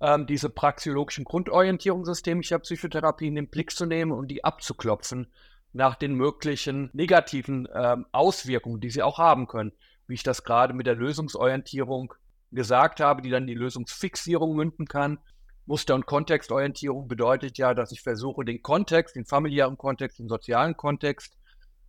ähm, 0.00 0.26
diese 0.26 0.50
praxiologischen 0.50 1.24
Grundorientierung 1.24 2.04
systemischer 2.04 2.58
Psychotherapie 2.58 3.28
in 3.28 3.34
den 3.34 3.48
Blick 3.48 3.70
zu 3.70 3.86
nehmen 3.86 4.12
und 4.12 4.28
die 4.28 4.44
abzuklopfen 4.44 5.28
nach 5.72 5.94
den 5.94 6.14
möglichen 6.14 6.90
negativen 6.92 7.66
ähm, 7.72 8.04
Auswirkungen, 8.12 8.80
die 8.80 8.90
sie 8.90 9.02
auch 9.02 9.18
haben 9.18 9.46
können. 9.46 9.72
Wie 10.06 10.14
ich 10.14 10.22
das 10.22 10.44
gerade 10.44 10.74
mit 10.74 10.86
der 10.86 10.96
Lösungsorientierung 10.96 12.12
gesagt 12.50 13.00
habe, 13.00 13.22
die 13.22 13.30
dann 13.30 13.46
die 13.46 13.54
Lösungsfixierung 13.54 14.54
münden 14.54 14.86
kann 14.86 15.18
Muster- 15.66 15.94
und 15.94 16.06
Kontextorientierung 16.06 17.08
bedeutet 17.08 17.58
ja, 17.58 17.74
dass 17.74 17.92
ich 17.92 18.02
versuche, 18.02 18.44
den 18.44 18.62
Kontext, 18.62 19.16
den 19.16 19.24
familiären 19.24 19.78
Kontext, 19.78 20.18
den 20.18 20.28
sozialen 20.28 20.76
Kontext 20.76 21.36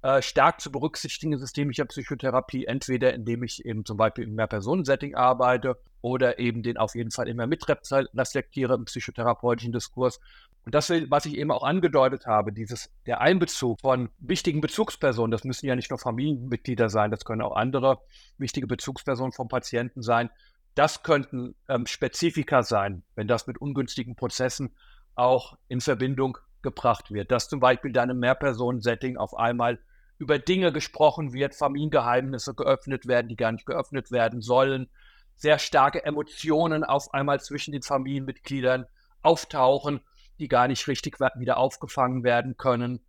äh, 0.04 0.22
stark 0.22 0.60
zu 0.60 0.72
berücksichtigen 0.72 1.34
in 1.34 1.40
systemischer 1.40 1.86
Psychotherapie, 1.86 2.66
entweder 2.66 3.14
indem 3.14 3.42
ich 3.44 3.66
eben 3.66 3.86
zum 3.86 3.98
Beispiel 3.98 4.26
im 4.26 4.36
Mehrpersonensetting 4.36 5.16
arbeite 5.16 5.78
oder 6.02 6.40
eben 6.40 6.62
den 6.62 6.78
auf 6.78 6.94
jeden 6.94 7.12
Fall 7.12 7.30
immer 7.30 7.48
mitreflektiere 7.48 8.76
im 8.76 8.84
psychotherapeutischen 8.84 9.72
Diskurs. 9.72 10.20
Und 10.66 10.76
das, 10.76 10.90
was 10.90 11.26
ich 11.26 11.38
eben 11.38 11.52
auch 11.52 11.64
angedeutet 11.64 12.26
habe, 12.26 12.52
dieses, 12.52 12.92
der 13.06 13.22
Einbezug 13.22 13.80
von 13.80 14.10
wichtigen 14.20 14.60
Bezugspersonen, 14.60 15.32
das 15.32 15.46
müssen 15.46 15.68
ja 15.68 15.76
nicht 15.76 15.90
nur 15.90 16.00
Familienmitglieder 16.00 16.90
sein, 16.90 17.10
das 17.10 17.24
können 17.24 17.42
auch 17.42 17.56
andere 17.56 18.00
wichtige 18.38 18.68
Bezugspersonen 18.68 19.32
vom 19.32 19.48
Patienten 19.48 20.02
sein, 20.02 20.30
das 20.76 21.04
könnten 21.04 21.56
ähm, 21.68 21.86
Spezifika 21.86 22.64
sein, 22.64 23.04
wenn 23.16 23.28
das 23.28 23.48
mit 23.48 23.60
ungünstigen 23.60 24.16
Prozessen 24.16 24.76
auch 25.16 25.58
in 25.68 25.82
Verbindung 25.82 26.38
gebracht 26.62 27.12
wird. 27.12 27.32
Dass 27.32 27.50
zum 27.50 27.60
Beispiel 27.60 27.92
dann 27.92 28.10
im 28.10 28.20
Mehrpersonen-Setting 28.20 29.18
auf 29.18 29.36
einmal 29.38 29.80
über 30.18 30.40
Dinge 30.40 30.72
gesprochen 30.72 31.34
wird, 31.34 31.54
Familiengeheimnisse 31.54 32.54
geöffnet 32.54 33.08
werden, 33.08 33.28
die 33.28 33.36
gar 33.36 33.52
nicht 33.52 33.66
geöffnet 33.66 34.12
werden 34.12 34.42
sollen, 34.42 34.90
sehr 35.36 35.60
starke 35.60 36.06
Emotionen 36.06 36.84
auf 36.84 37.14
einmal 37.14 37.42
zwischen 37.42 37.72
den 37.72 37.82
Familienmitgliedern 37.82 38.86
auftauchen, 39.22 40.02
die 40.40 40.48
gar 40.48 40.68
nicht 40.68 40.88
richtig 40.88 41.20
wieder 41.20 41.58
aufgefangen 41.58 42.24
werden 42.24 42.58
können. 42.58 43.06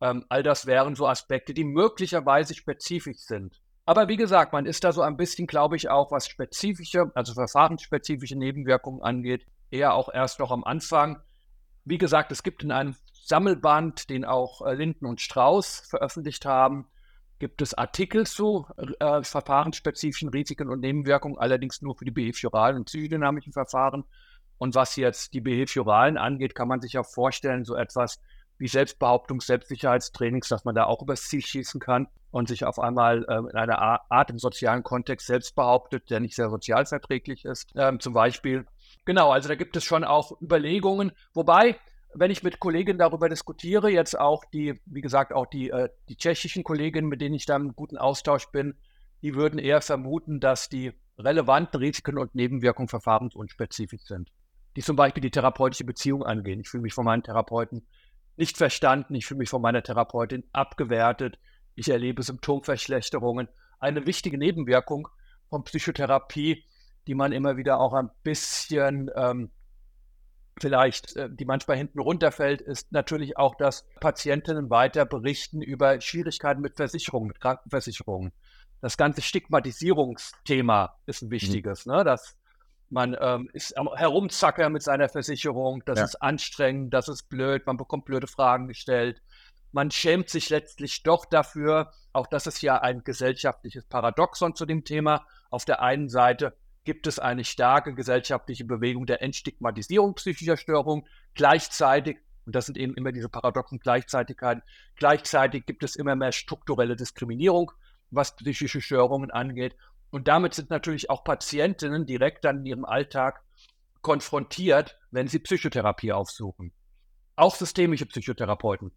Ähm, 0.00 0.24
all 0.28 0.42
das 0.42 0.66
wären 0.66 0.94
so 0.94 1.06
Aspekte, 1.06 1.54
die 1.54 1.64
möglicherweise 1.64 2.54
spezifisch 2.54 3.18
sind. 3.18 3.60
Aber 3.88 4.06
wie 4.06 4.18
gesagt, 4.18 4.52
man 4.52 4.66
ist 4.66 4.84
da 4.84 4.92
so 4.92 5.00
ein 5.00 5.16
bisschen, 5.16 5.46
glaube 5.46 5.74
ich, 5.74 5.88
auch 5.88 6.10
was 6.10 6.28
spezifische, 6.28 7.10
also 7.14 7.32
verfahrensspezifische 7.32 8.36
Nebenwirkungen 8.36 9.00
angeht, 9.00 9.46
eher 9.70 9.94
auch 9.94 10.12
erst 10.12 10.40
noch 10.40 10.50
am 10.50 10.62
Anfang. 10.62 11.22
Wie 11.86 11.96
gesagt, 11.96 12.30
es 12.30 12.42
gibt 12.42 12.62
in 12.62 12.70
einem 12.70 12.96
Sammelband, 13.14 14.10
den 14.10 14.26
auch 14.26 14.60
äh, 14.60 14.74
Linden 14.74 15.06
und 15.06 15.22
Strauß 15.22 15.86
veröffentlicht 15.88 16.44
haben, 16.44 16.86
gibt 17.38 17.62
es 17.62 17.72
Artikel 17.72 18.26
zu 18.26 18.66
äh, 19.00 19.22
verfahrensspezifischen 19.22 20.28
Risiken 20.28 20.68
und 20.68 20.80
Nebenwirkungen, 20.80 21.38
allerdings 21.38 21.80
nur 21.80 21.96
für 21.96 22.04
die 22.04 22.10
behavioralen 22.10 22.76
und 22.76 22.84
psychodynamischen 22.84 23.54
Verfahren. 23.54 24.04
Und 24.58 24.74
was 24.74 24.96
jetzt 24.96 25.32
die 25.32 25.40
behavioralen 25.40 26.18
angeht, 26.18 26.54
kann 26.54 26.68
man 26.68 26.82
sich 26.82 26.98
auch 26.98 27.06
vorstellen, 27.06 27.64
so 27.64 27.74
etwas 27.74 28.20
wie 28.58 28.68
Selbstbehauptung, 28.68 29.40
Selbstsicherheitstrainings, 29.40 30.48
dass 30.48 30.64
man 30.64 30.74
da 30.74 30.84
auch 30.84 31.02
übers 31.02 31.28
Ziel 31.28 31.40
schießen 31.40 31.80
kann 31.80 32.08
und 32.30 32.48
sich 32.48 32.64
auf 32.64 32.78
einmal 32.78 33.24
äh, 33.28 33.38
in 33.38 33.56
einer 33.56 33.78
Art 34.10 34.30
im 34.30 34.38
sozialen 34.38 34.82
Kontext 34.82 35.26
selbst 35.26 35.54
behauptet, 35.54 36.10
der 36.10 36.20
nicht 36.20 36.34
sehr 36.34 36.50
sozialverträglich 36.50 37.44
ist. 37.44 37.72
Ähm, 37.76 38.00
zum 38.00 38.12
Beispiel. 38.12 38.66
Genau, 39.04 39.30
also 39.30 39.48
da 39.48 39.54
gibt 39.54 39.76
es 39.76 39.84
schon 39.84 40.04
auch 40.04 40.40
Überlegungen, 40.42 41.12
wobei 41.32 41.76
wenn 42.14 42.30
ich 42.30 42.42
mit 42.42 42.58
Kolleginnen 42.58 42.98
darüber 42.98 43.28
diskutiere, 43.28 43.90
jetzt 43.90 44.18
auch 44.18 44.44
die, 44.46 44.80
wie 44.86 45.00
gesagt, 45.00 45.32
auch 45.32 45.46
die, 45.46 45.70
äh, 45.70 45.88
die 46.08 46.16
tschechischen 46.16 46.64
Kolleginnen, 46.64 47.08
mit 47.08 47.20
denen 47.20 47.34
ich 47.34 47.46
da 47.46 47.56
im 47.56 47.74
guten 47.74 47.98
Austausch 47.98 48.46
bin, 48.50 48.74
die 49.22 49.34
würden 49.34 49.58
eher 49.58 49.80
vermuten, 49.80 50.40
dass 50.40 50.68
die 50.68 50.92
relevanten 51.18 51.78
Risiken 51.80 52.18
und 52.18 52.34
Nebenwirkungen 52.34 52.88
verfahrensunspezifisch 52.88 54.02
sind. 54.02 54.30
Die 54.76 54.82
zum 54.82 54.96
Beispiel 54.96 55.20
die 55.20 55.30
therapeutische 55.30 55.84
Beziehung 55.84 56.22
angehen. 56.22 56.60
Ich 56.60 56.68
fühle 56.68 56.82
mich 56.82 56.94
von 56.94 57.04
meinen 57.04 57.22
Therapeuten 57.22 57.86
nicht 58.38 58.56
verstanden, 58.56 59.14
ich 59.14 59.26
fühle 59.26 59.38
mich 59.38 59.50
von 59.50 59.62
meiner 59.62 59.82
Therapeutin 59.82 60.44
abgewertet, 60.52 61.38
ich 61.74 61.88
erlebe 61.88 62.22
Symptomverschlechterungen. 62.22 63.48
Eine 63.78 64.06
wichtige 64.06 64.38
Nebenwirkung 64.38 65.08
von 65.48 65.64
Psychotherapie, 65.64 66.64
die 67.06 67.14
man 67.14 67.32
immer 67.32 67.56
wieder 67.56 67.80
auch 67.80 67.94
ein 67.94 68.10
bisschen 68.22 69.10
ähm, 69.14 69.50
vielleicht, 70.60 71.16
äh, 71.16 71.28
die 71.30 71.44
manchmal 71.44 71.76
hinten 71.76 72.00
runterfällt, 72.00 72.60
ist 72.60 72.92
natürlich 72.92 73.36
auch, 73.36 73.54
dass 73.54 73.86
Patientinnen 74.00 74.70
weiter 74.70 75.04
berichten 75.04 75.62
über 75.62 76.00
Schwierigkeiten 76.00 76.60
mit 76.60 76.76
Versicherungen, 76.76 77.28
mit 77.28 77.40
Krankenversicherungen. 77.40 78.32
Das 78.80 78.96
ganze 78.96 79.22
Stigmatisierungsthema 79.22 80.96
ist 81.06 81.22
ein 81.22 81.26
mhm. 81.26 81.32
wichtiges, 81.32 81.86
mhm. 81.86 81.94
ne? 81.94 82.04
dass 82.04 82.36
man 82.90 83.16
ähm, 83.20 83.50
ist 83.52 83.74
herumzacker 83.76 84.70
mit 84.70 84.82
seiner 84.82 85.08
Versicherung, 85.08 85.82
das 85.84 85.98
ja. 85.98 86.04
ist 86.04 86.22
anstrengend, 86.22 86.94
das 86.94 87.08
ist 87.08 87.28
blöd, 87.28 87.66
man 87.66 87.76
bekommt 87.76 88.06
blöde 88.06 88.26
Fragen 88.26 88.68
gestellt. 88.68 89.22
Man 89.72 89.90
schämt 89.90 90.30
sich 90.30 90.48
letztlich 90.48 91.02
doch 91.02 91.26
dafür. 91.26 91.92
Auch 92.12 92.26
das 92.26 92.46
ist 92.46 92.62
ja 92.62 92.80
ein 92.80 93.04
gesellschaftliches 93.04 93.84
Paradoxon 93.84 94.54
zu 94.54 94.64
dem 94.64 94.84
Thema. 94.84 95.26
Auf 95.50 95.66
der 95.66 95.82
einen 95.82 96.08
Seite 96.08 96.56
gibt 96.84 97.06
es 97.06 97.18
eine 97.18 97.44
starke 97.44 97.94
gesellschaftliche 97.94 98.64
Bewegung 98.64 99.04
der 99.04 99.20
Entstigmatisierung 99.20 100.14
psychischer 100.14 100.56
Störungen. 100.56 101.06
Gleichzeitig, 101.34 102.16
und 102.46 102.54
das 102.54 102.64
sind 102.64 102.78
eben 102.78 102.94
immer 102.94 103.12
diese 103.12 103.28
paradoxen 103.28 103.78
Gleichzeitigkeiten, 103.78 104.62
gleichzeitig 104.96 105.66
gibt 105.66 105.82
es 105.82 105.96
immer 105.96 106.16
mehr 106.16 106.32
strukturelle 106.32 106.96
Diskriminierung, 106.96 107.72
was 108.10 108.36
psychische 108.36 108.80
Störungen 108.80 109.30
angeht. 109.30 109.76
Und 110.10 110.28
damit 110.28 110.54
sind 110.54 110.70
natürlich 110.70 111.10
auch 111.10 111.24
Patientinnen 111.24 112.06
direkt 112.06 112.44
dann 112.44 112.58
in 112.58 112.66
ihrem 112.66 112.84
Alltag 112.84 113.42
konfrontiert, 114.00 114.98
wenn 115.10 115.28
sie 115.28 115.38
Psychotherapie 115.38 116.12
aufsuchen. 116.12 116.72
Auch 117.36 117.54
systemische 117.54 118.06
Psychotherapeuten 118.06 118.92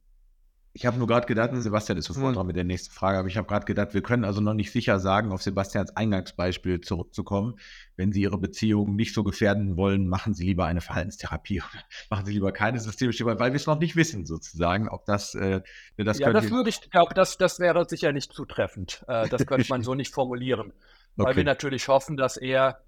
ich 0.74 0.86
habe 0.86 0.98
nur 0.98 1.08
gerade 1.08 1.28
gedacht, 1.28 1.52
Sebastian 1.54 1.98
ist 1.98 2.06
sofort 2.06 2.36
dran 2.36 2.48
mit 2.48 2.56
der 2.56 2.64
nächsten 2.64 2.94
Frage, 2.94 3.18
aber 3.18 3.28
ich 3.28 3.36
habe 3.36 3.48
gerade 3.48 3.66
gedacht, 3.66 3.94
wir 3.94 4.02
können 4.02 4.24
also 4.24 4.40
noch 4.40 4.54
nicht 4.54 4.72
sicher 4.72 5.00
sagen, 5.00 5.32
auf 5.34 5.42
Sebastians 5.42 5.96
Eingangsbeispiel 5.98 6.80
zurückzukommen. 6.80 7.56
Wenn 7.98 8.14
Sie 8.14 8.22
Ihre 8.22 8.38
Beziehung 8.38 8.96
nicht 8.96 9.14
so 9.14 9.24
gefährden 9.24 9.76
wollen, 9.76 10.08
machen 10.08 10.34
Sie 10.34 10.46
lieber 10.46 10.66
eine 10.66 10.80
Verhaltenstherapie 10.80 11.62
oder 11.62 11.84
machen 12.10 12.26
Sie 12.26 12.32
lieber 12.32 12.54
keine 12.54 12.80
systemische, 12.80 13.26
weil 13.26 13.38
wir 13.38 13.56
es 13.56 13.68
noch 13.68 13.80
nicht 13.80 13.98
wissen, 13.98 14.26
sozusagen, 14.26 14.88
ob 14.88 15.06
das, 15.06 15.36
äh, 15.36 15.62
das 15.98 16.20
Ja, 16.20 16.32
das 16.32 16.50
würde 16.50 16.70
ich, 16.70 16.90
glaube, 16.90 17.14
das, 17.16 17.38
das 17.38 17.60
wäre 17.60 17.88
sicher 17.90 18.14
nicht 18.14 18.32
zutreffend. 18.32 19.04
Äh, 19.08 19.28
das 19.28 19.46
könnte 19.46 19.68
man 19.70 19.82
so 19.82 19.94
nicht 19.94 20.14
formulieren. 20.14 20.72
Weil 21.16 21.28
okay. 21.28 21.38
wir 21.38 21.44
natürlich 21.44 21.88
hoffen, 21.88 22.18
dass 22.18 22.38
er 22.38 22.82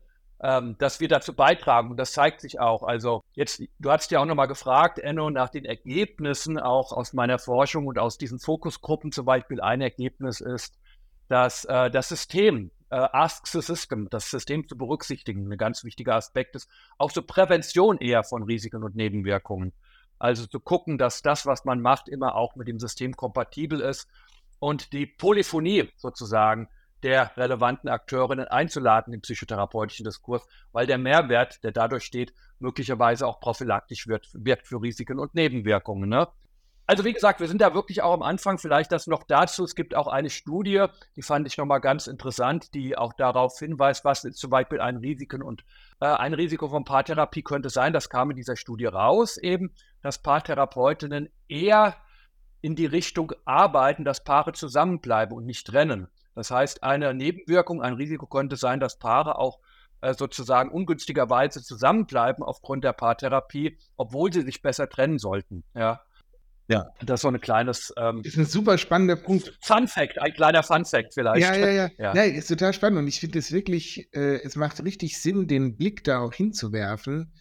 ähm, 0.43 0.75
dass 0.77 0.99
wir 0.99 1.07
dazu 1.07 1.33
beitragen. 1.33 1.89
Und 1.89 1.97
das 1.97 2.11
zeigt 2.11 2.41
sich 2.41 2.59
auch. 2.59 2.83
Also 2.83 3.23
jetzt, 3.33 3.63
du 3.79 3.91
hast 3.91 4.11
ja 4.11 4.19
auch 4.19 4.25
nochmal 4.25 4.49
gefragt, 4.49 4.99
Enno, 4.99 5.29
nach 5.29 5.49
den 5.49 5.63
Ergebnissen 5.63 6.59
auch 6.59 6.91
aus 6.91 7.13
meiner 7.13 7.39
Forschung 7.39 7.87
und 7.87 7.97
aus 7.97 8.17
diesen 8.17 8.39
Fokusgruppen 8.39 9.13
zum 9.13 9.25
Beispiel. 9.25 9.61
Ein 9.61 9.79
Ergebnis 9.79 10.41
ist, 10.41 10.77
dass 11.29 11.63
äh, 11.65 11.89
das 11.89 12.09
System, 12.09 12.71
äh, 12.89 12.95
Ask 12.95 13.47
the 13.47 13.61
System, 13.61 14.09
das 14.09 14.29
System 14.29 14.67
zu 14.67 14.77
berücksichtigen, 14.77 15.51
ein 15.51 15.57
ganz 15.57 15.85
wichtiger 15.85 16.15
Aspekt 16.15 16.55
ist. 16.55 16.69
Auch 16.97 17.13
zur 17.13 17.25
Prävention 17.25 17.97
eher 17.99 18.25
von 18.25 18.43
Risiken 18.43 18.83
und 18.83 18.95
Nebenwirkungen. 18.95 19.71
Also 20.19 20.45
zu 20.45 20.59
gucken, 20.59 20.97
dass 20.97 21.21
das, 21.21 21.45
was 21.45 21.63
man 21.63 21.81
macht, 21.81 22.09
immer 22.09 22.35
auch 22.35 22.55
mit 22.55 22.67
dem 22.67 22.79
System 22.79 23.15
kompatibel 23.15 23.79
ist 23.79 24.09
und 24.59 24.91
die 24.91 25.05
Polyphonie 25.05 25.89
sozusagen 25.95 26.67
der 27.03 27.35
relevanten 27.37 27.89
Akteurinnen 27.89 28.47
einzuladen 28.47 29.13
im 29.13 29.21
psychotherapeutischen 29.21 30.05
Diskurs, 30.05 30.47
weil 30.71 30.87
der 30.87 30.97
Mehrwert, 30.97 31.63
der 31.63 31.71
dadurch 31.71 32.03
steht, 32.03 32.33
möglicherweise 32.59 33.27
auch 33.27 33.39
prophylaktisch 33.39 34.07
wird, 34.07 34.29
wirkt 34.33 34.67
für 34.67 34.81
Risiken 34.81 35.19
und 35.19 35.35
Nebenwirkungen. 35.35 36.09
Ne? 36.09 36.27
Also 36.85 37.05
wie 37.05 37.13
gesagt, 37.13 37.39
wir 37.39 37.47
sind 37.47 37.61
da 37.61 37.73
wirklich 37.73 38.01
auch 38.01 38.13
am 38.13 38.23
Anfang. 38.23 38.57
Vielleicht 38.57 38.91
das 38.91 39.07
noch 39.07 39.23
dazu. 39.23 39.63
Es 39.63 39.75
gibt 39.75 39.95
auch 39.95 40.07
eine 40.07 40.29
Studie, 40.29 40.85
die 41.15 41.21
fand 41.21 41.47
ich 41.47 41.57
nochmal 41.57 41.79
ganz 41.79 42.07
interessant, 42.07 42.73
die 42.73 42.97
auch 42.97 43.13
darauf 43.13 43.57
hinweist, 43.57 44.03
was 44.03 44.21
zum 44.21 44.49
Beispiel 44.49 44.81
ein 44.81 44.97
Risiken 44.97 45.41
und 45.41 45.63
äh, 46.01 46.05
ein 46.05 46.33
Risiko 46.33 46.67
von 46.67 46.83
Paartherapie 46.83 47.41
könnte 47.41 47.69
sein. 47.69 47.93
Das 47.93 48.09
kam 48.09 48.31
in 48.31 48.35
dieser 48.35 48.57
Studie 48.57 48.85
raus, 48.85 49.37
eben, 49.37 49.71
dass 50.01 50.21
Paartherapeutinnen 50.21 51.29
eher 51.47 51.95
in 52.59 52.75
die 52.75 52.85
Richtung 52.85 53.31
arbeiten, 53.45 54.03
dass 54.03 54.23
Paare 54.23 54.51
zusammenbleiben 54.53 55.35
und 55.35 55.45
nicht 55.45 55.67
trennen. 55.67 56.09
Das 56.35 56.51
heißt, 56.51 56.83
eine 56.83 57.13
Nebenwirkung, 57.13 57.81
ein 57.81 57.93
Risiko 57.93 58.25
könnte 58.25 58.55
sein, 58.55 58.79
dass 58.79 58.97
Paare 58.97 59.37
auch 59.37 59.59
äh, 60.01 60.13
sozusagen 60.13 60.69
ungünstigerweise 60.69 61.63
zusammenbleiben 61.63 62.43
aufgrund 62.43 62.83
der 62.83 62.93
Paartherapie, 62.93 63.77
obwohl 63.95 64.33
sie 64.33 64.41
sich 64.41 64.61
besser 64.61 64.89
trennen 64.89 65.17
sollten. 65.17 65.63
Ja. 65.73 66.01
Ja. 66.67 66.89
Das 67.01 67.19
ist 67.19 67.21
so 67.21 67.27
ein 67.27 67.39
kleines. 67.41 67.93
Ähm, 67.97 68.21
ist 68.23 68.37
ein 68.37 68.45
super 68.45 68.77
spannender 68.77 69.15
Punkt. 69.15 69.57
Fun 69.61 69.87
Fact, 69.87 70.19
ein 70.19 70.33
kleiner 70.33 70.63
Fun 70.63 70.85
Fact 70.85 71.13
vielleicht. 71.13 71.41
Ja, 71.41 71.55
ja, 71.55 71.69
ja. 71.69 71.89
ja. 71.97 72.15
ja 72.15 72.23
ist 72.23 72.47
total 72.47 72.73
spannend 72.73 72.99
und 72.99 73.07
ich 73.07 73.19
finde 73.19 73.39
es 73.39 73.51
wirklich, 73.51 74.09
äh, 74.13 74.41
es 74.43 74.55
macht 74.55 74.83
richtig 74.83 75.21
Sinn, 75.21 75.47
den 75.47 75.77
Blick 75.77 76.03
da 76.03 76.19
auch 76.19 76.33
hinzuwerfen, 76.33 77.33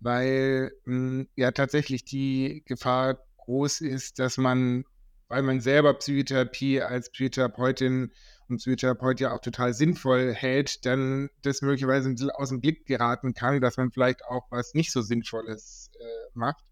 weil 0.00 0.72
mh, 0.84 0.94
hm, 0.94 1.28
ja 1.36 1.52
tatsächlich 1.52 2.04
die 2.04 2.62
Gefahr 2.66 3.18
groß 3.38 3.80
ist, 3.80 4.18
dass 4.18 4.38
man, 4.38 4.84
weil 5.28 5.42
man 5.42 5.60
selber 5.60 5.94
Psychotherapie 5.94 6.80
als 6.80 7.10
Psychotherapeutin 7.10 8.12
und 8.48 8.58
Psychotherapeut 8.58 9.20
ja 9.20 9.32
auch 9.32 9.40
total 9.40 9.74
sinnvoll 9.74 10.34
hält, 10.34 10.84
dann 10.86 11.30
das 11.42 11.62
möglicherweise 11.62 12.08
ein 12.08 12.14
bisschen 12.14 12.30
aus 12.30 12.50
dem 12.50 12.60
Blick 12.60 12.86
geraten 12.86 13.34
kann, 13.34 13.60
dass 13.60 13.76
man 13.76 13.90
vielleicht 13.90 14.24
auch 14.24 14.46
was 14.50 14.74
nicht 14.74 14.92
so 14.92 15.02
Sinnvolles 15.02 15.90
äh, 15.98 16.04
macht. 16.34 16.64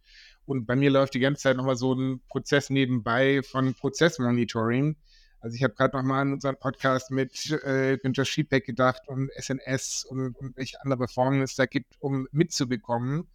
Und 0.45 0.67
bei 0.67 0.77
mir 0.77 0.91
läuft 0.91 1.15
die 1.15 1.21
ganze 1.21 1.43
Zeit 1.43 1.57
nochmal 1.57 1.77
so 1.77 1.95
ein 1.95 2.21
Prozess 2.29 2.69
nebenbei 2.69 3.43
von 3.43 3.75
Prozessmonitoring. 3.75 4.97
Also 5.41 5.57
ich 5.57 5.63
habe 5.65 5.75
gerade 5.75 5.97
nochmal 5.97 6.23
an 6.23 6.33
unseren 6.35 6.57
Podcast 6.57 7.11
mit 7.11 7.51
äh, 7.65 7.99
Günter 7.99 8.25
Schiebeck 8.25 8.65
gedacht 8.65 9.03
und 9.09 9.31
SNS 9.37 10.05
und, 10.05 10.37
und 10.37 10.57
welche 10.57 10.81
andere 10.83 11.09
Formen 11.09 11.43
es 11.43 11.55
da 11.55 11.67
gibt, 11.67 11.97
um 12.01 12.29
mitzubekommen 12.33 13.29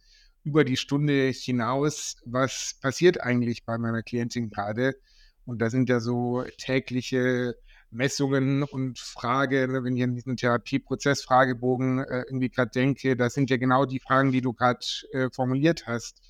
über 0.44 0.64
die 0.64 0.76
Stunde 0.76 1.28
hinaus, 1.28 2.16
was 2.24 2.76
passiert 2.80 3.20
eigentlich 3.20 3.64
bei 3.64 3.76
meiner 3.76 4.02
Klientin 4.02 4.48
gerade. 4.48 4.96
Und 5.44 5.60
da 5.60 5.68
sind 5.68 5.88
ja 5.88 6.00
so 6.00 6.44
tägliche 6.56 7.56
Messungen 7.90 8.62
und 8.62 8.98
Frage, 8.98 9.68
ne, 9.68 9.84
wenn 9.84 9.96
ich 9.96 10.02
an 10.02 10.14
diesen 10.14 10.36
Therapieprozess-Fragebogen 10.36 12.00
äh, 12.00 12.24
irgendwie 12.26 12.50
gerade 12.50 12.70
denke, 12.70 13.16
das 13.16 13.34
sind 13.34 13.50
ja 13.50 13.56
genau 13.56 13.86
die 13.86 14.00
Fragen, 14.00 14.32
die 14.32 14.40
du 14.40 14.52
gerade 14.52 14.80
äh, 15.12 15.28
formuliert 15.30 15.86
hast. 15.86 16.20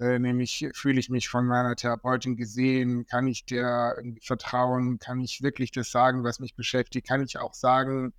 Äh, 0.00 0.18
nämlich, 0.18 0.68
fühle 0.74 1.00
ich 1.00 1.10
mich 1.10 1.28
von 1.28 1.46
meiner 1.46 1.76
Therapeutin 1.76 2.36
gesehen? 2.36 3.06
Kann 3.06 3.26
ich 3.28 3.44
der 3.44 3.96
vertrauen? 4.22 4.98
Kann 4.98 5.20
ich 5.20 5.42
wirklich 5.42 5.70
das 5.70 5.90
sagen, 5.90 6.24
was 6.24 6.40
mich 6.40 6.54
beschäftigt? 6.56 7.06
Kann 7.06 7.22
ich 7.22 7.38
auch 7.38 7.54
sagen, 7.54 8.12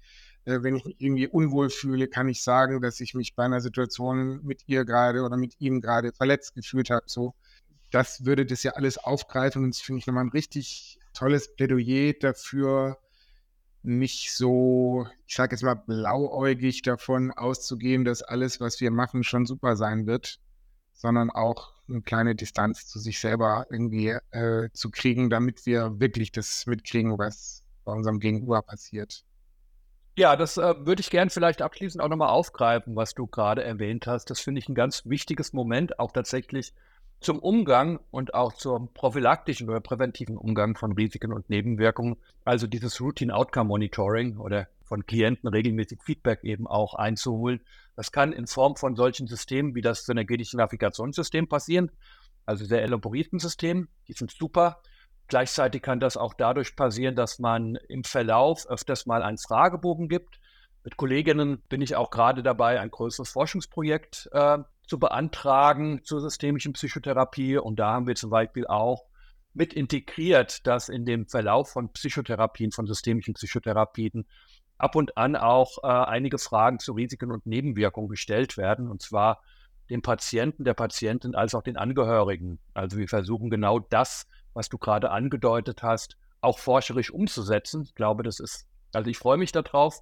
Äh, 0.46 0.62
wenn 0.62 0.76
ich 0.76 0.84
mich 0.86 0.96
irgendwie 1.00 1.28
unwohl 1.28 1.70
fühle, 1.70 2.08
kann 2.10 2.28
ich 2.28 2.44
sagen, 2.44 2.82
dass 2.82 3.00
ich 3.00 3.14
mich 3.14 3.34
bei 3.36 3.46
einer 3.46 3.62
Situation 3.62 4.42
mit 4.44 4.64
ihr 4.68 4.84
gerade 4.86 5.22
oder 5.24 5.38
mit 5.38 5.56
ihm 5.60 5.80
gerade 5.80 6.12
verletzt 6.12 6.54
gefühlt 6.54 6.90
habe. 6.90 7.06
So, 7.08 7.34
das 7.92 8.26
würde 8.26 8.46
das 8.46 8.64
ja 8.64 8.74
alles 8.74 8.98
aufgreifen 8.98 9.64
und 9.64 9.74
das 9.74 9.82
finde 9.82 10.00
ich 10.00 10.08
nochmal 10.08 10.26
ein 10.26 10.32
richtig 10.32 11.00
tolles 11.14 11.56
Plädoyer 11.56 12.14
dafür, 12.14 12.98
nicht 13.84 14.34
so, 14.34 15.08
ich 15.28 15.36
sage 15.36 15.56
jetzt 15.56 15.64
mal, 15.64 15.76
blauäugig 15.76 16.82
davon 16.82 17.32
auszugehen, 17.32 18.06
dass 18.06 18.22
alles, 18.22 18.60
was 18.60 18.80
wir 18.80 18.92
machen, 18.92 19.24
schon 19.24 19.46
super 19.46 19.76
sein 19.76 20.08
wird, 20.08 20.40
sondern 20.94 21.30
auch 21.30 21.74
eine 21.90 22.02
kleine 22.02 22.34
Distanz 22.34 22.88
zu 22.88 23.00
sich 23.00 23.20
selber 23.20 23.68
irgendwie 23.70 24.16
äh, 24.32 24.70
zu 24.74 24.90
kriegen, 24.90 25.30
damit 25.30 25.66
wir 25.66 26.00
wirklich 26.00 26.32
das 26.32 26.66
mitkriegen, 26.66 27.18
was 27.18 27.64
bei 27.84 27.92
unserem 27.92 28.20
Gegenüber 28.20 28.62
passiert. 28.62 29.26
Ja, 30.16 30.36
das 30.36 30.58
äh, 30.58 30.76
würde 30.86 31.02
ich 31.02 31.10
gern 31.10 31.30
vielleicht 31.30 31.62
abschließend 31.62 32.02
auch 32.02 32.08
nochmal 32.08 32.30
aufgreifen, 32.30 32.96
was 32.96 33.16
du 33.16 33.28
gerade 33.28 33.64
erwähnt 33.64 34.08
hast. 34.08 34.30
Das 34.30 34.40
finde 34.40 34.60
ich 34.60 34.70
ein 34.70 34.76
ganz 34.76 35.06
wichtiges 35.06 35.54
Moment, 35.54 36.00
auch 36.00 36.12
tatsächlich 36.12 36.74
zum 37.24 37.40
Umgang 37.40 38.00
und 38.12 38.34
auch 38.34 38.54
zum 38.54 38.94
prophylaktischen 38.94 39.70
oder 39.70 39.80
präventiven 39.80 40.38
Umgang 40.38 40.76
von 40.76 40.92
Risiken 40.92 41.34
und 41.34 41.50
Nebenwirkungen, 41.50 42.18
also 42.46 42.68
dieses 42.68 43.02
Routine 43.02 43.36
Outcome 43.36 43.70
Monitoring 43.70 44.38
oder 44.38 44.68
von 44.84 45.06
Klienten 45.06 45.50
regelmäßig 45.50 46.04
Feedback 46.04 46.44
eben 46.44 46.68
auch 46.68 46.94
einzuholen. 46.94 47.62
Das 47.96 48.12
kann 48.12 48.34
in 48.34 48.48
Form 48.48 48.76
von 48.76 48.96
solchen 48.96 49.28
Systemen 49.28 49.76
wie 49.76 49.82
das 49.82 50.06
synergetische 50.06 50.58
Navigationssystem 50.58 51.48
passieren, 51.48 51.92
also 52.46 52.66
sehr 52.66 52.84
elaborierten 52.84 53.40
Systemen, 53.40 53.88
die 54.08 54.14
sind 54.14 54.32
super. 54.32 54.82
Gleichzeitig 55.28 55.82
kann 55.82 56.00
das 56.00 56.18
auch 56.18 56.34
dadurch 56.34 56.76
passieren, 56.76 57.16
dass 57.16 57.40
man 57.40 57.78
im 57.88 58.04
Verlauf 58.04 58.68
öfters 58.68 59.06
mal 59.06 59.24
einen 59.24 59.38
Fragebogen 59.38 60.10
gibt. 60.10 60.40
Mit 60.84 60.98
Kolleginnen 60.98 61.62
bin 61.70 61.82
ich 61.82 61.96
auch 61.96 62.12
gerade 62.12 62.44
dabei, 62.44 62.82
ein 62.82 62.92
größeres 62.92 63.30
Forschungsprojekt 63.30 64.30
äh, 64.34 64.60
zu 64.88 65.00
beantragen 65.00 66.02
zur 66.04 66.22
systemischen 66.22 66.74
Psychotherapie. 66.74 67.58
Und 67.58 67.80
da 67.80 67.94
haben 67.94 68.08
wir 68.08 68.16
zum 68.16 68.30
Beispiel 68.30 68.68
auch 68.68 69.06
mit 69.54 69.74
integriert, 69.74 70.66
dass 70.66 70.90
in 70.90 71.06
dem 71.06 71.28
Verlauf 71.28 71.72
von 71.72 71.92
Psychotherapien, 71.94 72.72
von 72.72 72.88
systemischen 72.88 73.36
Psychotherapien, 73.36 74.26
ab 74.78 74.96
und 74.96 75.18
an 75.18 75.36
auch 75.36 75.78
äh, 75.84 75.88
einige 75.88 76.38
Fragen 76.38 76.80
zu 76.80 76.94
Risiken 76.94 77.32
und 77.32 77.46
Nebenwirkungen 77.46 78.10
gestellt 78.10 78.58
werden. 78.58 78.90
Und 78.90 79.02
zwar 79.02 79.42
dem 79.90 80.02
Patienten, 80.02 80.64
der 80.64 80.74
Patientin 80.74 81.36
als 81.36 81.56
auch 81.56 81.62
den 81.62 81.78
Angehörigen. 81.78 82.60
Also 82.74 82.98
wir 82.98 83.08
versuchen 83.08 83.50
genau 83.50 83.80
das, 83.80 84.28
was 84.54 84.70
du 84.70 84.78
gerade 84.78 85.12
angedeutet 85.12 85.84
hast, 85.84 86.18
auch 86.42 86.60
forscherisch 86.60 87.12
umzusetzen. 87.12 87.84
Ich 87.84 87.96
glaube, 87.96 88.24
das 88.24 88.40
ist, 88.40 88.68
also 88.92 89.10
ich 89.10 89.18
freue 89.18 89.38
mich 89.38 89.52
darauf 89.52 90.02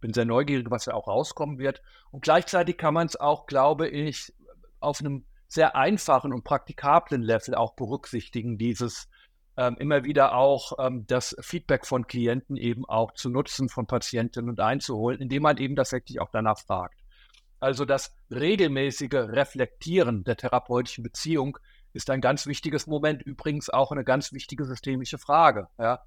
bin 0.00 0.12
sehr 0.12 0.24
neugierig, 0.24 0.70
was 0.70 0.84
da 0.84 0.94
auch 0.94 1.08
rauskommen 1.08 1.58
wird. 1.58 1.82
Und 2.10 2.22
gleichzeitig 2.22 2.78
kann 2.78 2.94
man 2.94 3.06
es 3.06 3.16
auch, 3.16 3.46
glaube 3.46 3.88
ich, 3.88 4.32
auf 4.80 5.00
einem 5.00 5.24
sehr 5.48 5.76
einfachen 5.76 6.32
und 6.32 6.44
praktikablen 6.44 7.22
Level 7.22 7.54
auch 7.54 7.74
berücksichtigen, 7.74 8.56
dieses 8.56 9.08
ähm, 9.56 9.76
immer 9.78 10.04
wieder 10.04 10.34
auch 10.34 10.72
ähm, 10.78 11.06
das 11.06 11.36
Feedback 11.40 11.86
von 11.86 12.06
Klienten 12.06 12.56
eben 12.56 12.88
auch 12.88 13.12
zu 13.12 13.28
nutzen, 13.28 13.68
von 13.68 13.86
Patientinnen 13.86 14.48
und 14.48 14.60
einzuholen, 14.60 15.20
indem 15.20 15.42
man 15.42 15.56
eben 15.58 15.76
wirklich 15.76 16.20
auch 16.20 16.30
danach 16.30 16.58
fragt. 16.58 17.00
Also 17.58 17.84
das 17.84 18.14
regelmäßige 18.30 19.12
Reflektieren 19.12 20.24
der 20.24 20.36
therapeutischen 20.36 21.04
Beziehung 21.04 21.58
ist 21.92 22.08
ein 22.08 22.20
ganz 22.20 22.46
wichtiges 22.46 22.86
Moment, 22.86 23.22
übrigens 23.22 23.68
auch 23.68 23.92
eine 23.92 24.04
ganz 24.04 24.32
wichtige 24.32 24.64
systemische 24.64 25.18
Frage. 25.18 25.68
Ja? 25.78 26.00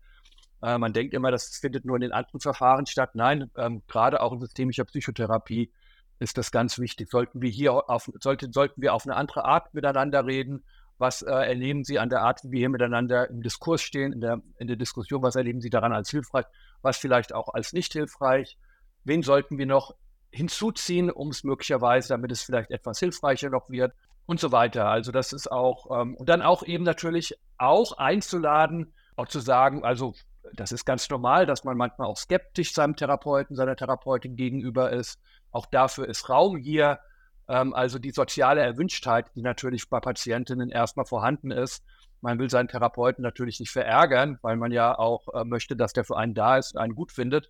Äh, 0.63 0.77
man 0.77 0.93
denkt 0.93 1.13
immer, 1.13 1.29
das 1.29 1.57
findet 1.57 1.83
nur 1.85 1.97
in 1.97 2.01
den 2.01 2.13
anderen 2.13 2.39
Verfahren 2.39 2.85
statt. 2.85 3.11
Nein, 3.15 3.51
ähm, 3.57 3.83
gerade 3.87 4.21
auch 4.21 4.31
in 4.31 4.39
systemischer 4.39 4.85
Psychotherapie 4.85 5.71
ist 6.19 6.37
das 6.37 6.51
ganz 6.51 6.79
wichtig. 6.79 7.09
Sollten 7.09 7.41
wir 7.41 7.49
hier 7.49 7.89
auf, 7.89 8.09
sollte, 8.21 8.49
sollten 8.51 8.81
wir 8.81 8.93
auf 8.93 9.05
eine 9.05 9.15
andere 9.17 9.43
Art 9.43 9.73
miteinander 9.73 10.25
reden? 10.25 10.63
Was 10.97 11.21
äh, 11.21 11.31
erleben 11.31 11.83
Sie 11.83 11.99
an 11.99 12.07
der 12.07 12.21
Art, 12.21 12.43
wie 12.45 12.51
wir 12.51 12.59
hier 12.59 12.69
miteinander 12.69 13.29
im 13.29 13.41
Diskurs 13.41 13.81
stehen, 13.81 14.13
in 14.13 14.21
der, 14.21 14.41
in 14.57 14.67
der 14.67 14.77
Diskussion? 14.77 15.21
Was 15.21 15.35
erleben 15.35 15.59
Sie 15.59 15.69
daran 15.69 15.91
als 15.91 16.09
hilfreich? 16.09 16.45
Was 16.81 16.97
vielleicht 16.97 17.35
auch 17.35 17.53
als 17.53 17.73
nicht 17.73 17.91
hilfreich? 17.91 18.57
Wen 19.03 19.21
sollten 19.21 19.57
wir 19.57 19.65
noch 19.65 19.95
hinzuziehen, 20.31 21.11
um 21.11 21.29
es 21.29 21.43
möglicherweise, 21.43 22.09
damit 22.09 22.31
es 22.31 22.41
vielleicht 22.41 22.71
etwas 22.71 22.99
hilfreicher 22.99 23.49
noch 23.49 23.69
wird? 23.69 23.93
Und 24.25 24.39
so 24.39 24.53
weiter. 24.53 24.87
Also 24.87 25.11
das 25.11 25.33
ist 25.33 25.51
auch, 25.51 25.99
ähm, 25.99 26.15
und 26.15 26.29
dann 26.29 26.41
auch 26.41 26.63
eben 26.63 26.85
natürlich 26.85 27.37
auch 27.57 27.97
einzuladen, 27.97 28.93
auch 29.17 29.27
zu 29.27 29.41
sagen, 29.41 29.83
also 29.83 30.13
das 30.53 30.71
ist 30.71 30.85
ganz 30.85 31.09
normal, 31.09 31.45
dass 31.45 31.63
man 31.63 31.77
manchmal 31.77 32.07
auch 32.07 32.17
skeptisch 32.17 32.73
seinem 32.73 32.95
Therapeuten, 32.95 33.55
seiner 33.55 33.75
Therapeutin 33.75 34.35
gegenüber 34.35 34.91
ist. 34.91 35.19
Auch 35.51 35.65
dafür 35.65 36.07
ist 36.07 36.29
Raum 36.29 36.57
hier. 36.57 36.99
Ähm, 37.47 37.73
also 37.73 37.99
die 37.99 38.11
soziale 38.11 38.61
Erwünschtheit, 38.61 39.27
die 39.35 39.41
natürlich 39.41 39.89
bei 39.89 39.99
Patientinnen 39.99 40.69
erstmal 40.69 41.05
vorhanden 41.05 41.51
ist. 41.51 41.83
Man 42.21 42.39
will 42.39 42.49
seinen 42.49 42.67
Therapeuten 42.67 43.21
natürlich 43.21 43.59
nicht 43.59 43.71
verärgern, 43.71 44.39
weil 44.41 44.55
man 44.55 44.71
ja 44.71 44.97
auch 44.97 45.27
äh, 45.33 45.43
möchte, 45.43 45.75
dass 45.75 45.93
der 45.93 46.05
für 46.05 46.17
einen 46.17 46.33
da 46.33 46.57
ist 46.57 46.73
und 46.73 46.81
einen 46.81 46.95
gut 46.95 47.11
findet 47.11 47.49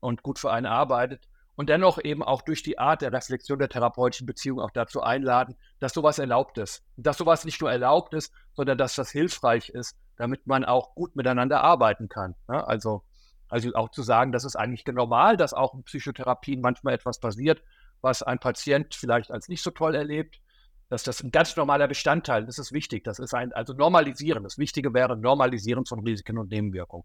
und 0.00 0.22
gut 0.22 0.38
für 0.38 0.52
einen 0.52 0.66
arbeitet. 0.66 1.28
Und 1.60 1.68
dennoch 1.68 2.02
eben 2.02 2.22
auch 2.22 2.40
durch 2.40 2.62
die 2.62 2.78
Art 2.78 3.02
der 3.02 3.12
Reflexion 3.12 3.58
der 3.58 3.68
therapeutischen 3.68 4.26
Beziehung 4.26 4.60
auch 4.60 4.70
dazu 4.70 5.02
einladen, 5.02 5.56
dass 5.78 5.92
sowas 5.92 6.18
erlaubt 6.18 6.56
ist. 6.56 6.82
Dass 6.96 7.18
sowas 7.18 7.44
nicht 7.44 7.60
nur 7.60 7.70
erlaubt 7.70 8.14
ist, 8.14 8.32
sondern 8.54 8.78
dass 8.78 8.94
das 8.94 9.10
hilfreich 9.10 9.68
ist, 9.68 9.94
damit 10.16 10.46
man 10.46 10.64
auch 10.64 10.94
gut 10.94 11.16
miteinander 11.16 11.62
arbeiten 11.62 12.08
kann. 12.08 12.34
Ja, 12.48 12.64
also, 12.64 13.02
also 13.50 13.74
auch 13.74 13.90
zu 13.90 14.00
sagen, 14.00 14.32
das 14.32 14.46
ist 14.46 14.56
eigentlich 14.56 14.86
normal, 14.86 15.36
dass 15.36 15.52
auch 15.52 15.74
in 15.74 15.82
Psychotherapien 15.82 16.62
manchmal 16.62 16.94
etwas 16.94 17.20
passiert, 17.20 17.62
was 18.00 18.22
ein 18.22 18.38
Patient 18.38 18.94
vielleicht 18.94 19.30
als 19.30 19.48
nicht 19.48 19.62
so 19.62 19.70
toll 19.70 19.94
erlebt, 19.94 20.40
dass 20.88 21.02
das 21.02 21.22
ein 21.22 21.30
ganz 21.30 21.56
normaler 21.56 21.88
Bestandteil, 21.88 22.46
das 22.46 22.58
ist 22.58 22.72
wichtig, 22.72 23.04
das 23.04 23.18
ist 23.18 23.34
ein, 23.34 23.52
also 23.52 23.74
normalisieren. 23.74 24.44
Das 24.44 24.56
Wichtige 24.56 24.94
wäre 24.94 25.14
Normalisieren 25.14 25.84
von 25.84 26.00
Risiken 26.00 26.38
und 26.38 26.50
Nebenwirkungen. 26.50 27.04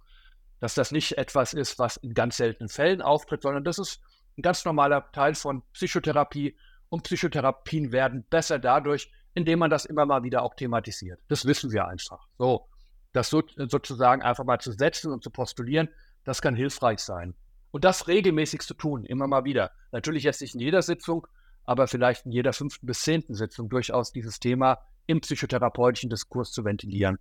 Dass 0.61 0.75
das 0.75 0.93
nicht 0.93 1.17
etwas 1.17 1.53
ist, 1.53 1.77
was 1.77 1.97
in 1.97 2.13
ganz 2.13 2.37
seltenen 2.37 2.69
Fällen 2.69 3.01
auftritt, 3.01 3.41
sondern 3.41 3.65
das 3.65 3.79
ist 3.79 3.99
ein 4.37 4.41
ganz 4.41 4.65
normaler 4.65 5.11
Teil 5.11 5.35
von 5.35 5.63
Psychotherapie 5.73 6.57
und 6.89 7.03
Psychotherapien 7.03 7.91
werden 7.91 8.25
besser 8.29 8.59
dadurch, 8.59 9.11
indem 9.33 9.59
man 9.59 9.69
das 9.69 9.85
immer 9.85 10.05
mal 10.05 10.23
wieder 10.23 10.43
auch 10.43 10.55
thematisiert. 10.55 11.19
Das 11.27 11.45
wissen 11.45 11.71
wir 11.71 11.87
einfach. 11.87 12.27
So 12.37 12.67
das 13.15 13.29
so, 13.29 13.41
sozusagen 13.55 14.21
einfach 14.21 14.43
mal 14.43 14.59
zu 14.59 14.71
setzen 14.71 15.11
und 15.11 15.23
zu 15.23 15.29
postulieren, 15.29 15.89
das 16.25 16.41
kann 16.41 16.55
hilfreich 16.55 16.99
sein. 16.99 17.33
Und 17.71 17.85
das 17.85 18.07
regelmäßig 18.07 18.61
zu 18.61 18.73
tun, 18.73 19.05
immer 19.05 19.27
mal 19.27 19.45
wieder. 19.45 19.71
Natürlich 19.91 20.23
jetzt 20.23 20.41
nicht 20.41 20.53
in 20.53 20.61
jeder 20.61 20.81
Sitzung, 20.81 21.25
aber 21.63 21.87
vielleicht 21.87 22.25
in 22.25 22.31
jeder 22.31 22.53
fünften 22.53 22.85
bis 22.85 23.01
zehnten 23.01 23.33
Sitzung 23.33 23.69
durchaus 23.69 24.11
dieses 24.11 24.39
Thema 24.39 24.79
im 25.07 25.21
psychotherapeutischen 25.21 26.09
Diskurs 26.09 26.51
zu 26.51 26.65
ventilieren. 26.65 27.17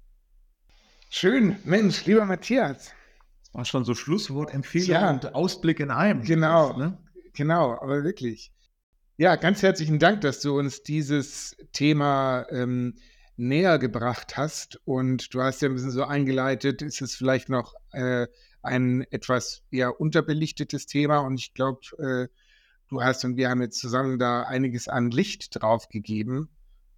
Schön, 1.11 1.57
Mensch, 1.65 2.05
lieber 2.07 2.25
Matthias. 2.25 2.93
Das 3.45 3.55
war 3.55 3.65
schon 3.65 3.85
so 3.85 3.95
Schlusswort, 3.95 4.53
Empfehlung 4.53 4.91
ja. 4.91 5.11
und 5.11 5.35
Ausblick 5.35 5.81
in 5.81 5.91
einem. 5.91 6.23
Genau, 6.23 6.77
ne? 6.77 6.99
Genau, 7.35 7.73
aber 7.73 8.05
wirklich. 8.05 8.53
Ja, 9.17 9.37
ganz 9.37 9.63
herzlichen 9.63 9.99
Dank, 9.99 10.23
dass 10.23 10.41
du 10.41 10.59
uns 10.59 10.83
dieses 10.83 11.57
Thema 11.73 12.47
ähm, 12.51 12.95
näher 13.37 13.79
gebracht 13.79 14.37
hast. 14.37 14.81
Und 14.85 15.33
du 15.35 15.43
hast 15.43 15.63
ja 15.63 15.69
ein 15.69 15.75
bisschen 15.75 15.91
so 15.91 16.05
eingeleitet, 16.05 16.83
ist 16.83 17.01
es 17.01 17.15
vielleicht 17.15 17.49
noch 17.49 17.75
äh, 17.93 18.27
ein 18.63 19.03
etwas 19.11 19.63
eher 19.71 20.01
unterbelichtetes 20.01 20.87
Thema. 20.87 21.19
Und 21.19 21.39
ich 21.39 21.55
glaube, 21.55 21.81
äh, 21.99 22.29
du 22.89 23.03
hast 23.03 23.25
und 23.25 23.37
wir 23.37 23.51
haben 23.51 23.63
jetzt 23.63 23.79
zusammen 23.79 24.19
da 24.19 24.43
einiges 24.43 24.89
an 24.89 25.11
Licht 25.11 25.61
drauf 25.61 25.89
gegeben. 25.89 26.49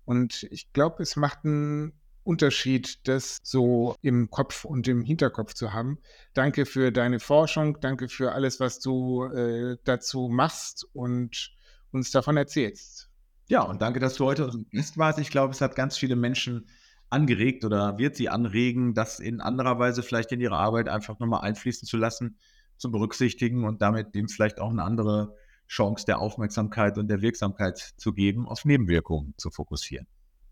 Und 0.04 0.44
ich 0.50 0.72
glaube, 0.72 1.02
es 1.02 1.16
macht 1.16 1.44
einen 1.44 1.92
Unterschied, 2.26 3.06
das 3.08 3.38
so 3.42 3.94
im 4.02 4.30
Kopf 4.30 4.64
und 4.64 4.88
im 4.88 5.02
Hinterkopf 5.02 5.54
zu 5.54 5.72
haben. 5.72 5.98
Danke 6.34 6.66
für 6.66 6.90
deine 6.90 7.20
Forschung, 7.20 7.78
danke 7.80 8.08
für 8.08 8.32
alles, 8.32 8.58
was 8.60 8.80
du 8.80 9.24
äh, 9.24 9.76
dazu 9.84 10.28
machst 10.28 10.86
und 10.92 11.52
uns 11.92 12.10
davon 12.10 12.36
erzählst. 12.36 13.10
Ja, 13.48 13.62
und 13.62 13.80
danke, 13.80 14.00
dass 14.00 14.14
du 14.14 14.24
heute 14.24 14.50
Gast 14.72 14.98
warst. 14.98 15.18
Ich 15.20 15.30
glaube, 15.30 15.52
es 15.52 15.60
hat 15.60 15.76
ganz 15.76 15.96
viele 15.96 16.16
Menschen 16.16 16.68
angeregt 17.10 17.64
oder 17.64 17.96
wird 17.98 18.16
sie 18.16 18.28
anregen, 18.28 18.92
das 18.92 19.20
in 19.20 19.40
anderer 19.40 19.78
Weise 19.78 20.02
vielleicht 20.02 20.32
in 20.32 20.40
ihre 20.40 20.56
Arbeit 20.56 20.88
einfach 20.88 21.20
nochmal 21.20 21.42
einfließen 21.42 21.86
zu 21.86 21.96
lassen, 21.96 22.38
zu 22.76 22.90
berücksichtigen 22.90 23.64
und 23.64 23.80
damit 23.82 24.14
dem 24.16 24.28
vielleicht 24.28 24.60
auch 24.60 24.70
eine 24.70 24.82
andere 24.82 25.36
Chance 25.68 26.06
der 26.06 26.18
Aufmerksamkeit 26.18 26.98
und 26.98 27.08
der 27.08 27.22
Wirksamkeit 27.22 27.78
zu 27.78 28.12
geben, 28.12 28.48
auf 28.48 28.64
Nebenwirkungen 28.64 29.34
zu 29.36 29.50
fokussieren. 29.50 30.06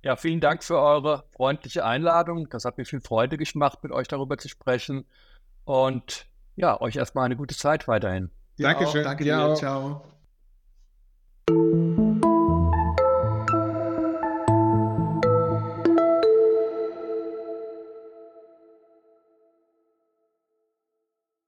Ja, 0.05 0.17
vielen 0.17 0.41
Dank 0.41 0.63
für 0.63 0.79
eure 0.79 1.25
freundliche 1.31 1.83
Einladung. 1.83 2.51
Das 2.51 2.67
hat 2.67 2.77
mir 2.77 2.85
viel 2.85 3.01
Freude 3.01 3.39
gemacht, 3.39 3.83
mit 3.83 3.91
euch 3.91 4.07
darüber 4.07 4.37
zu 4.37 4.51
sprechen. 4.51 5.07
Und 5.65 6.27
ja, 6.57 6.79
euch 6.79 6.97
erstmal 6.97 7.25
eine 7.25 7.37
gute 7.37 7.57
Zeit 7.57 7.89
weiterhin. 7.89 8.31
Dankeschön. 8.59 9.03
Danke 9.03 9.25
dir. 9.25 9.55
Ciao. 9.55 10.03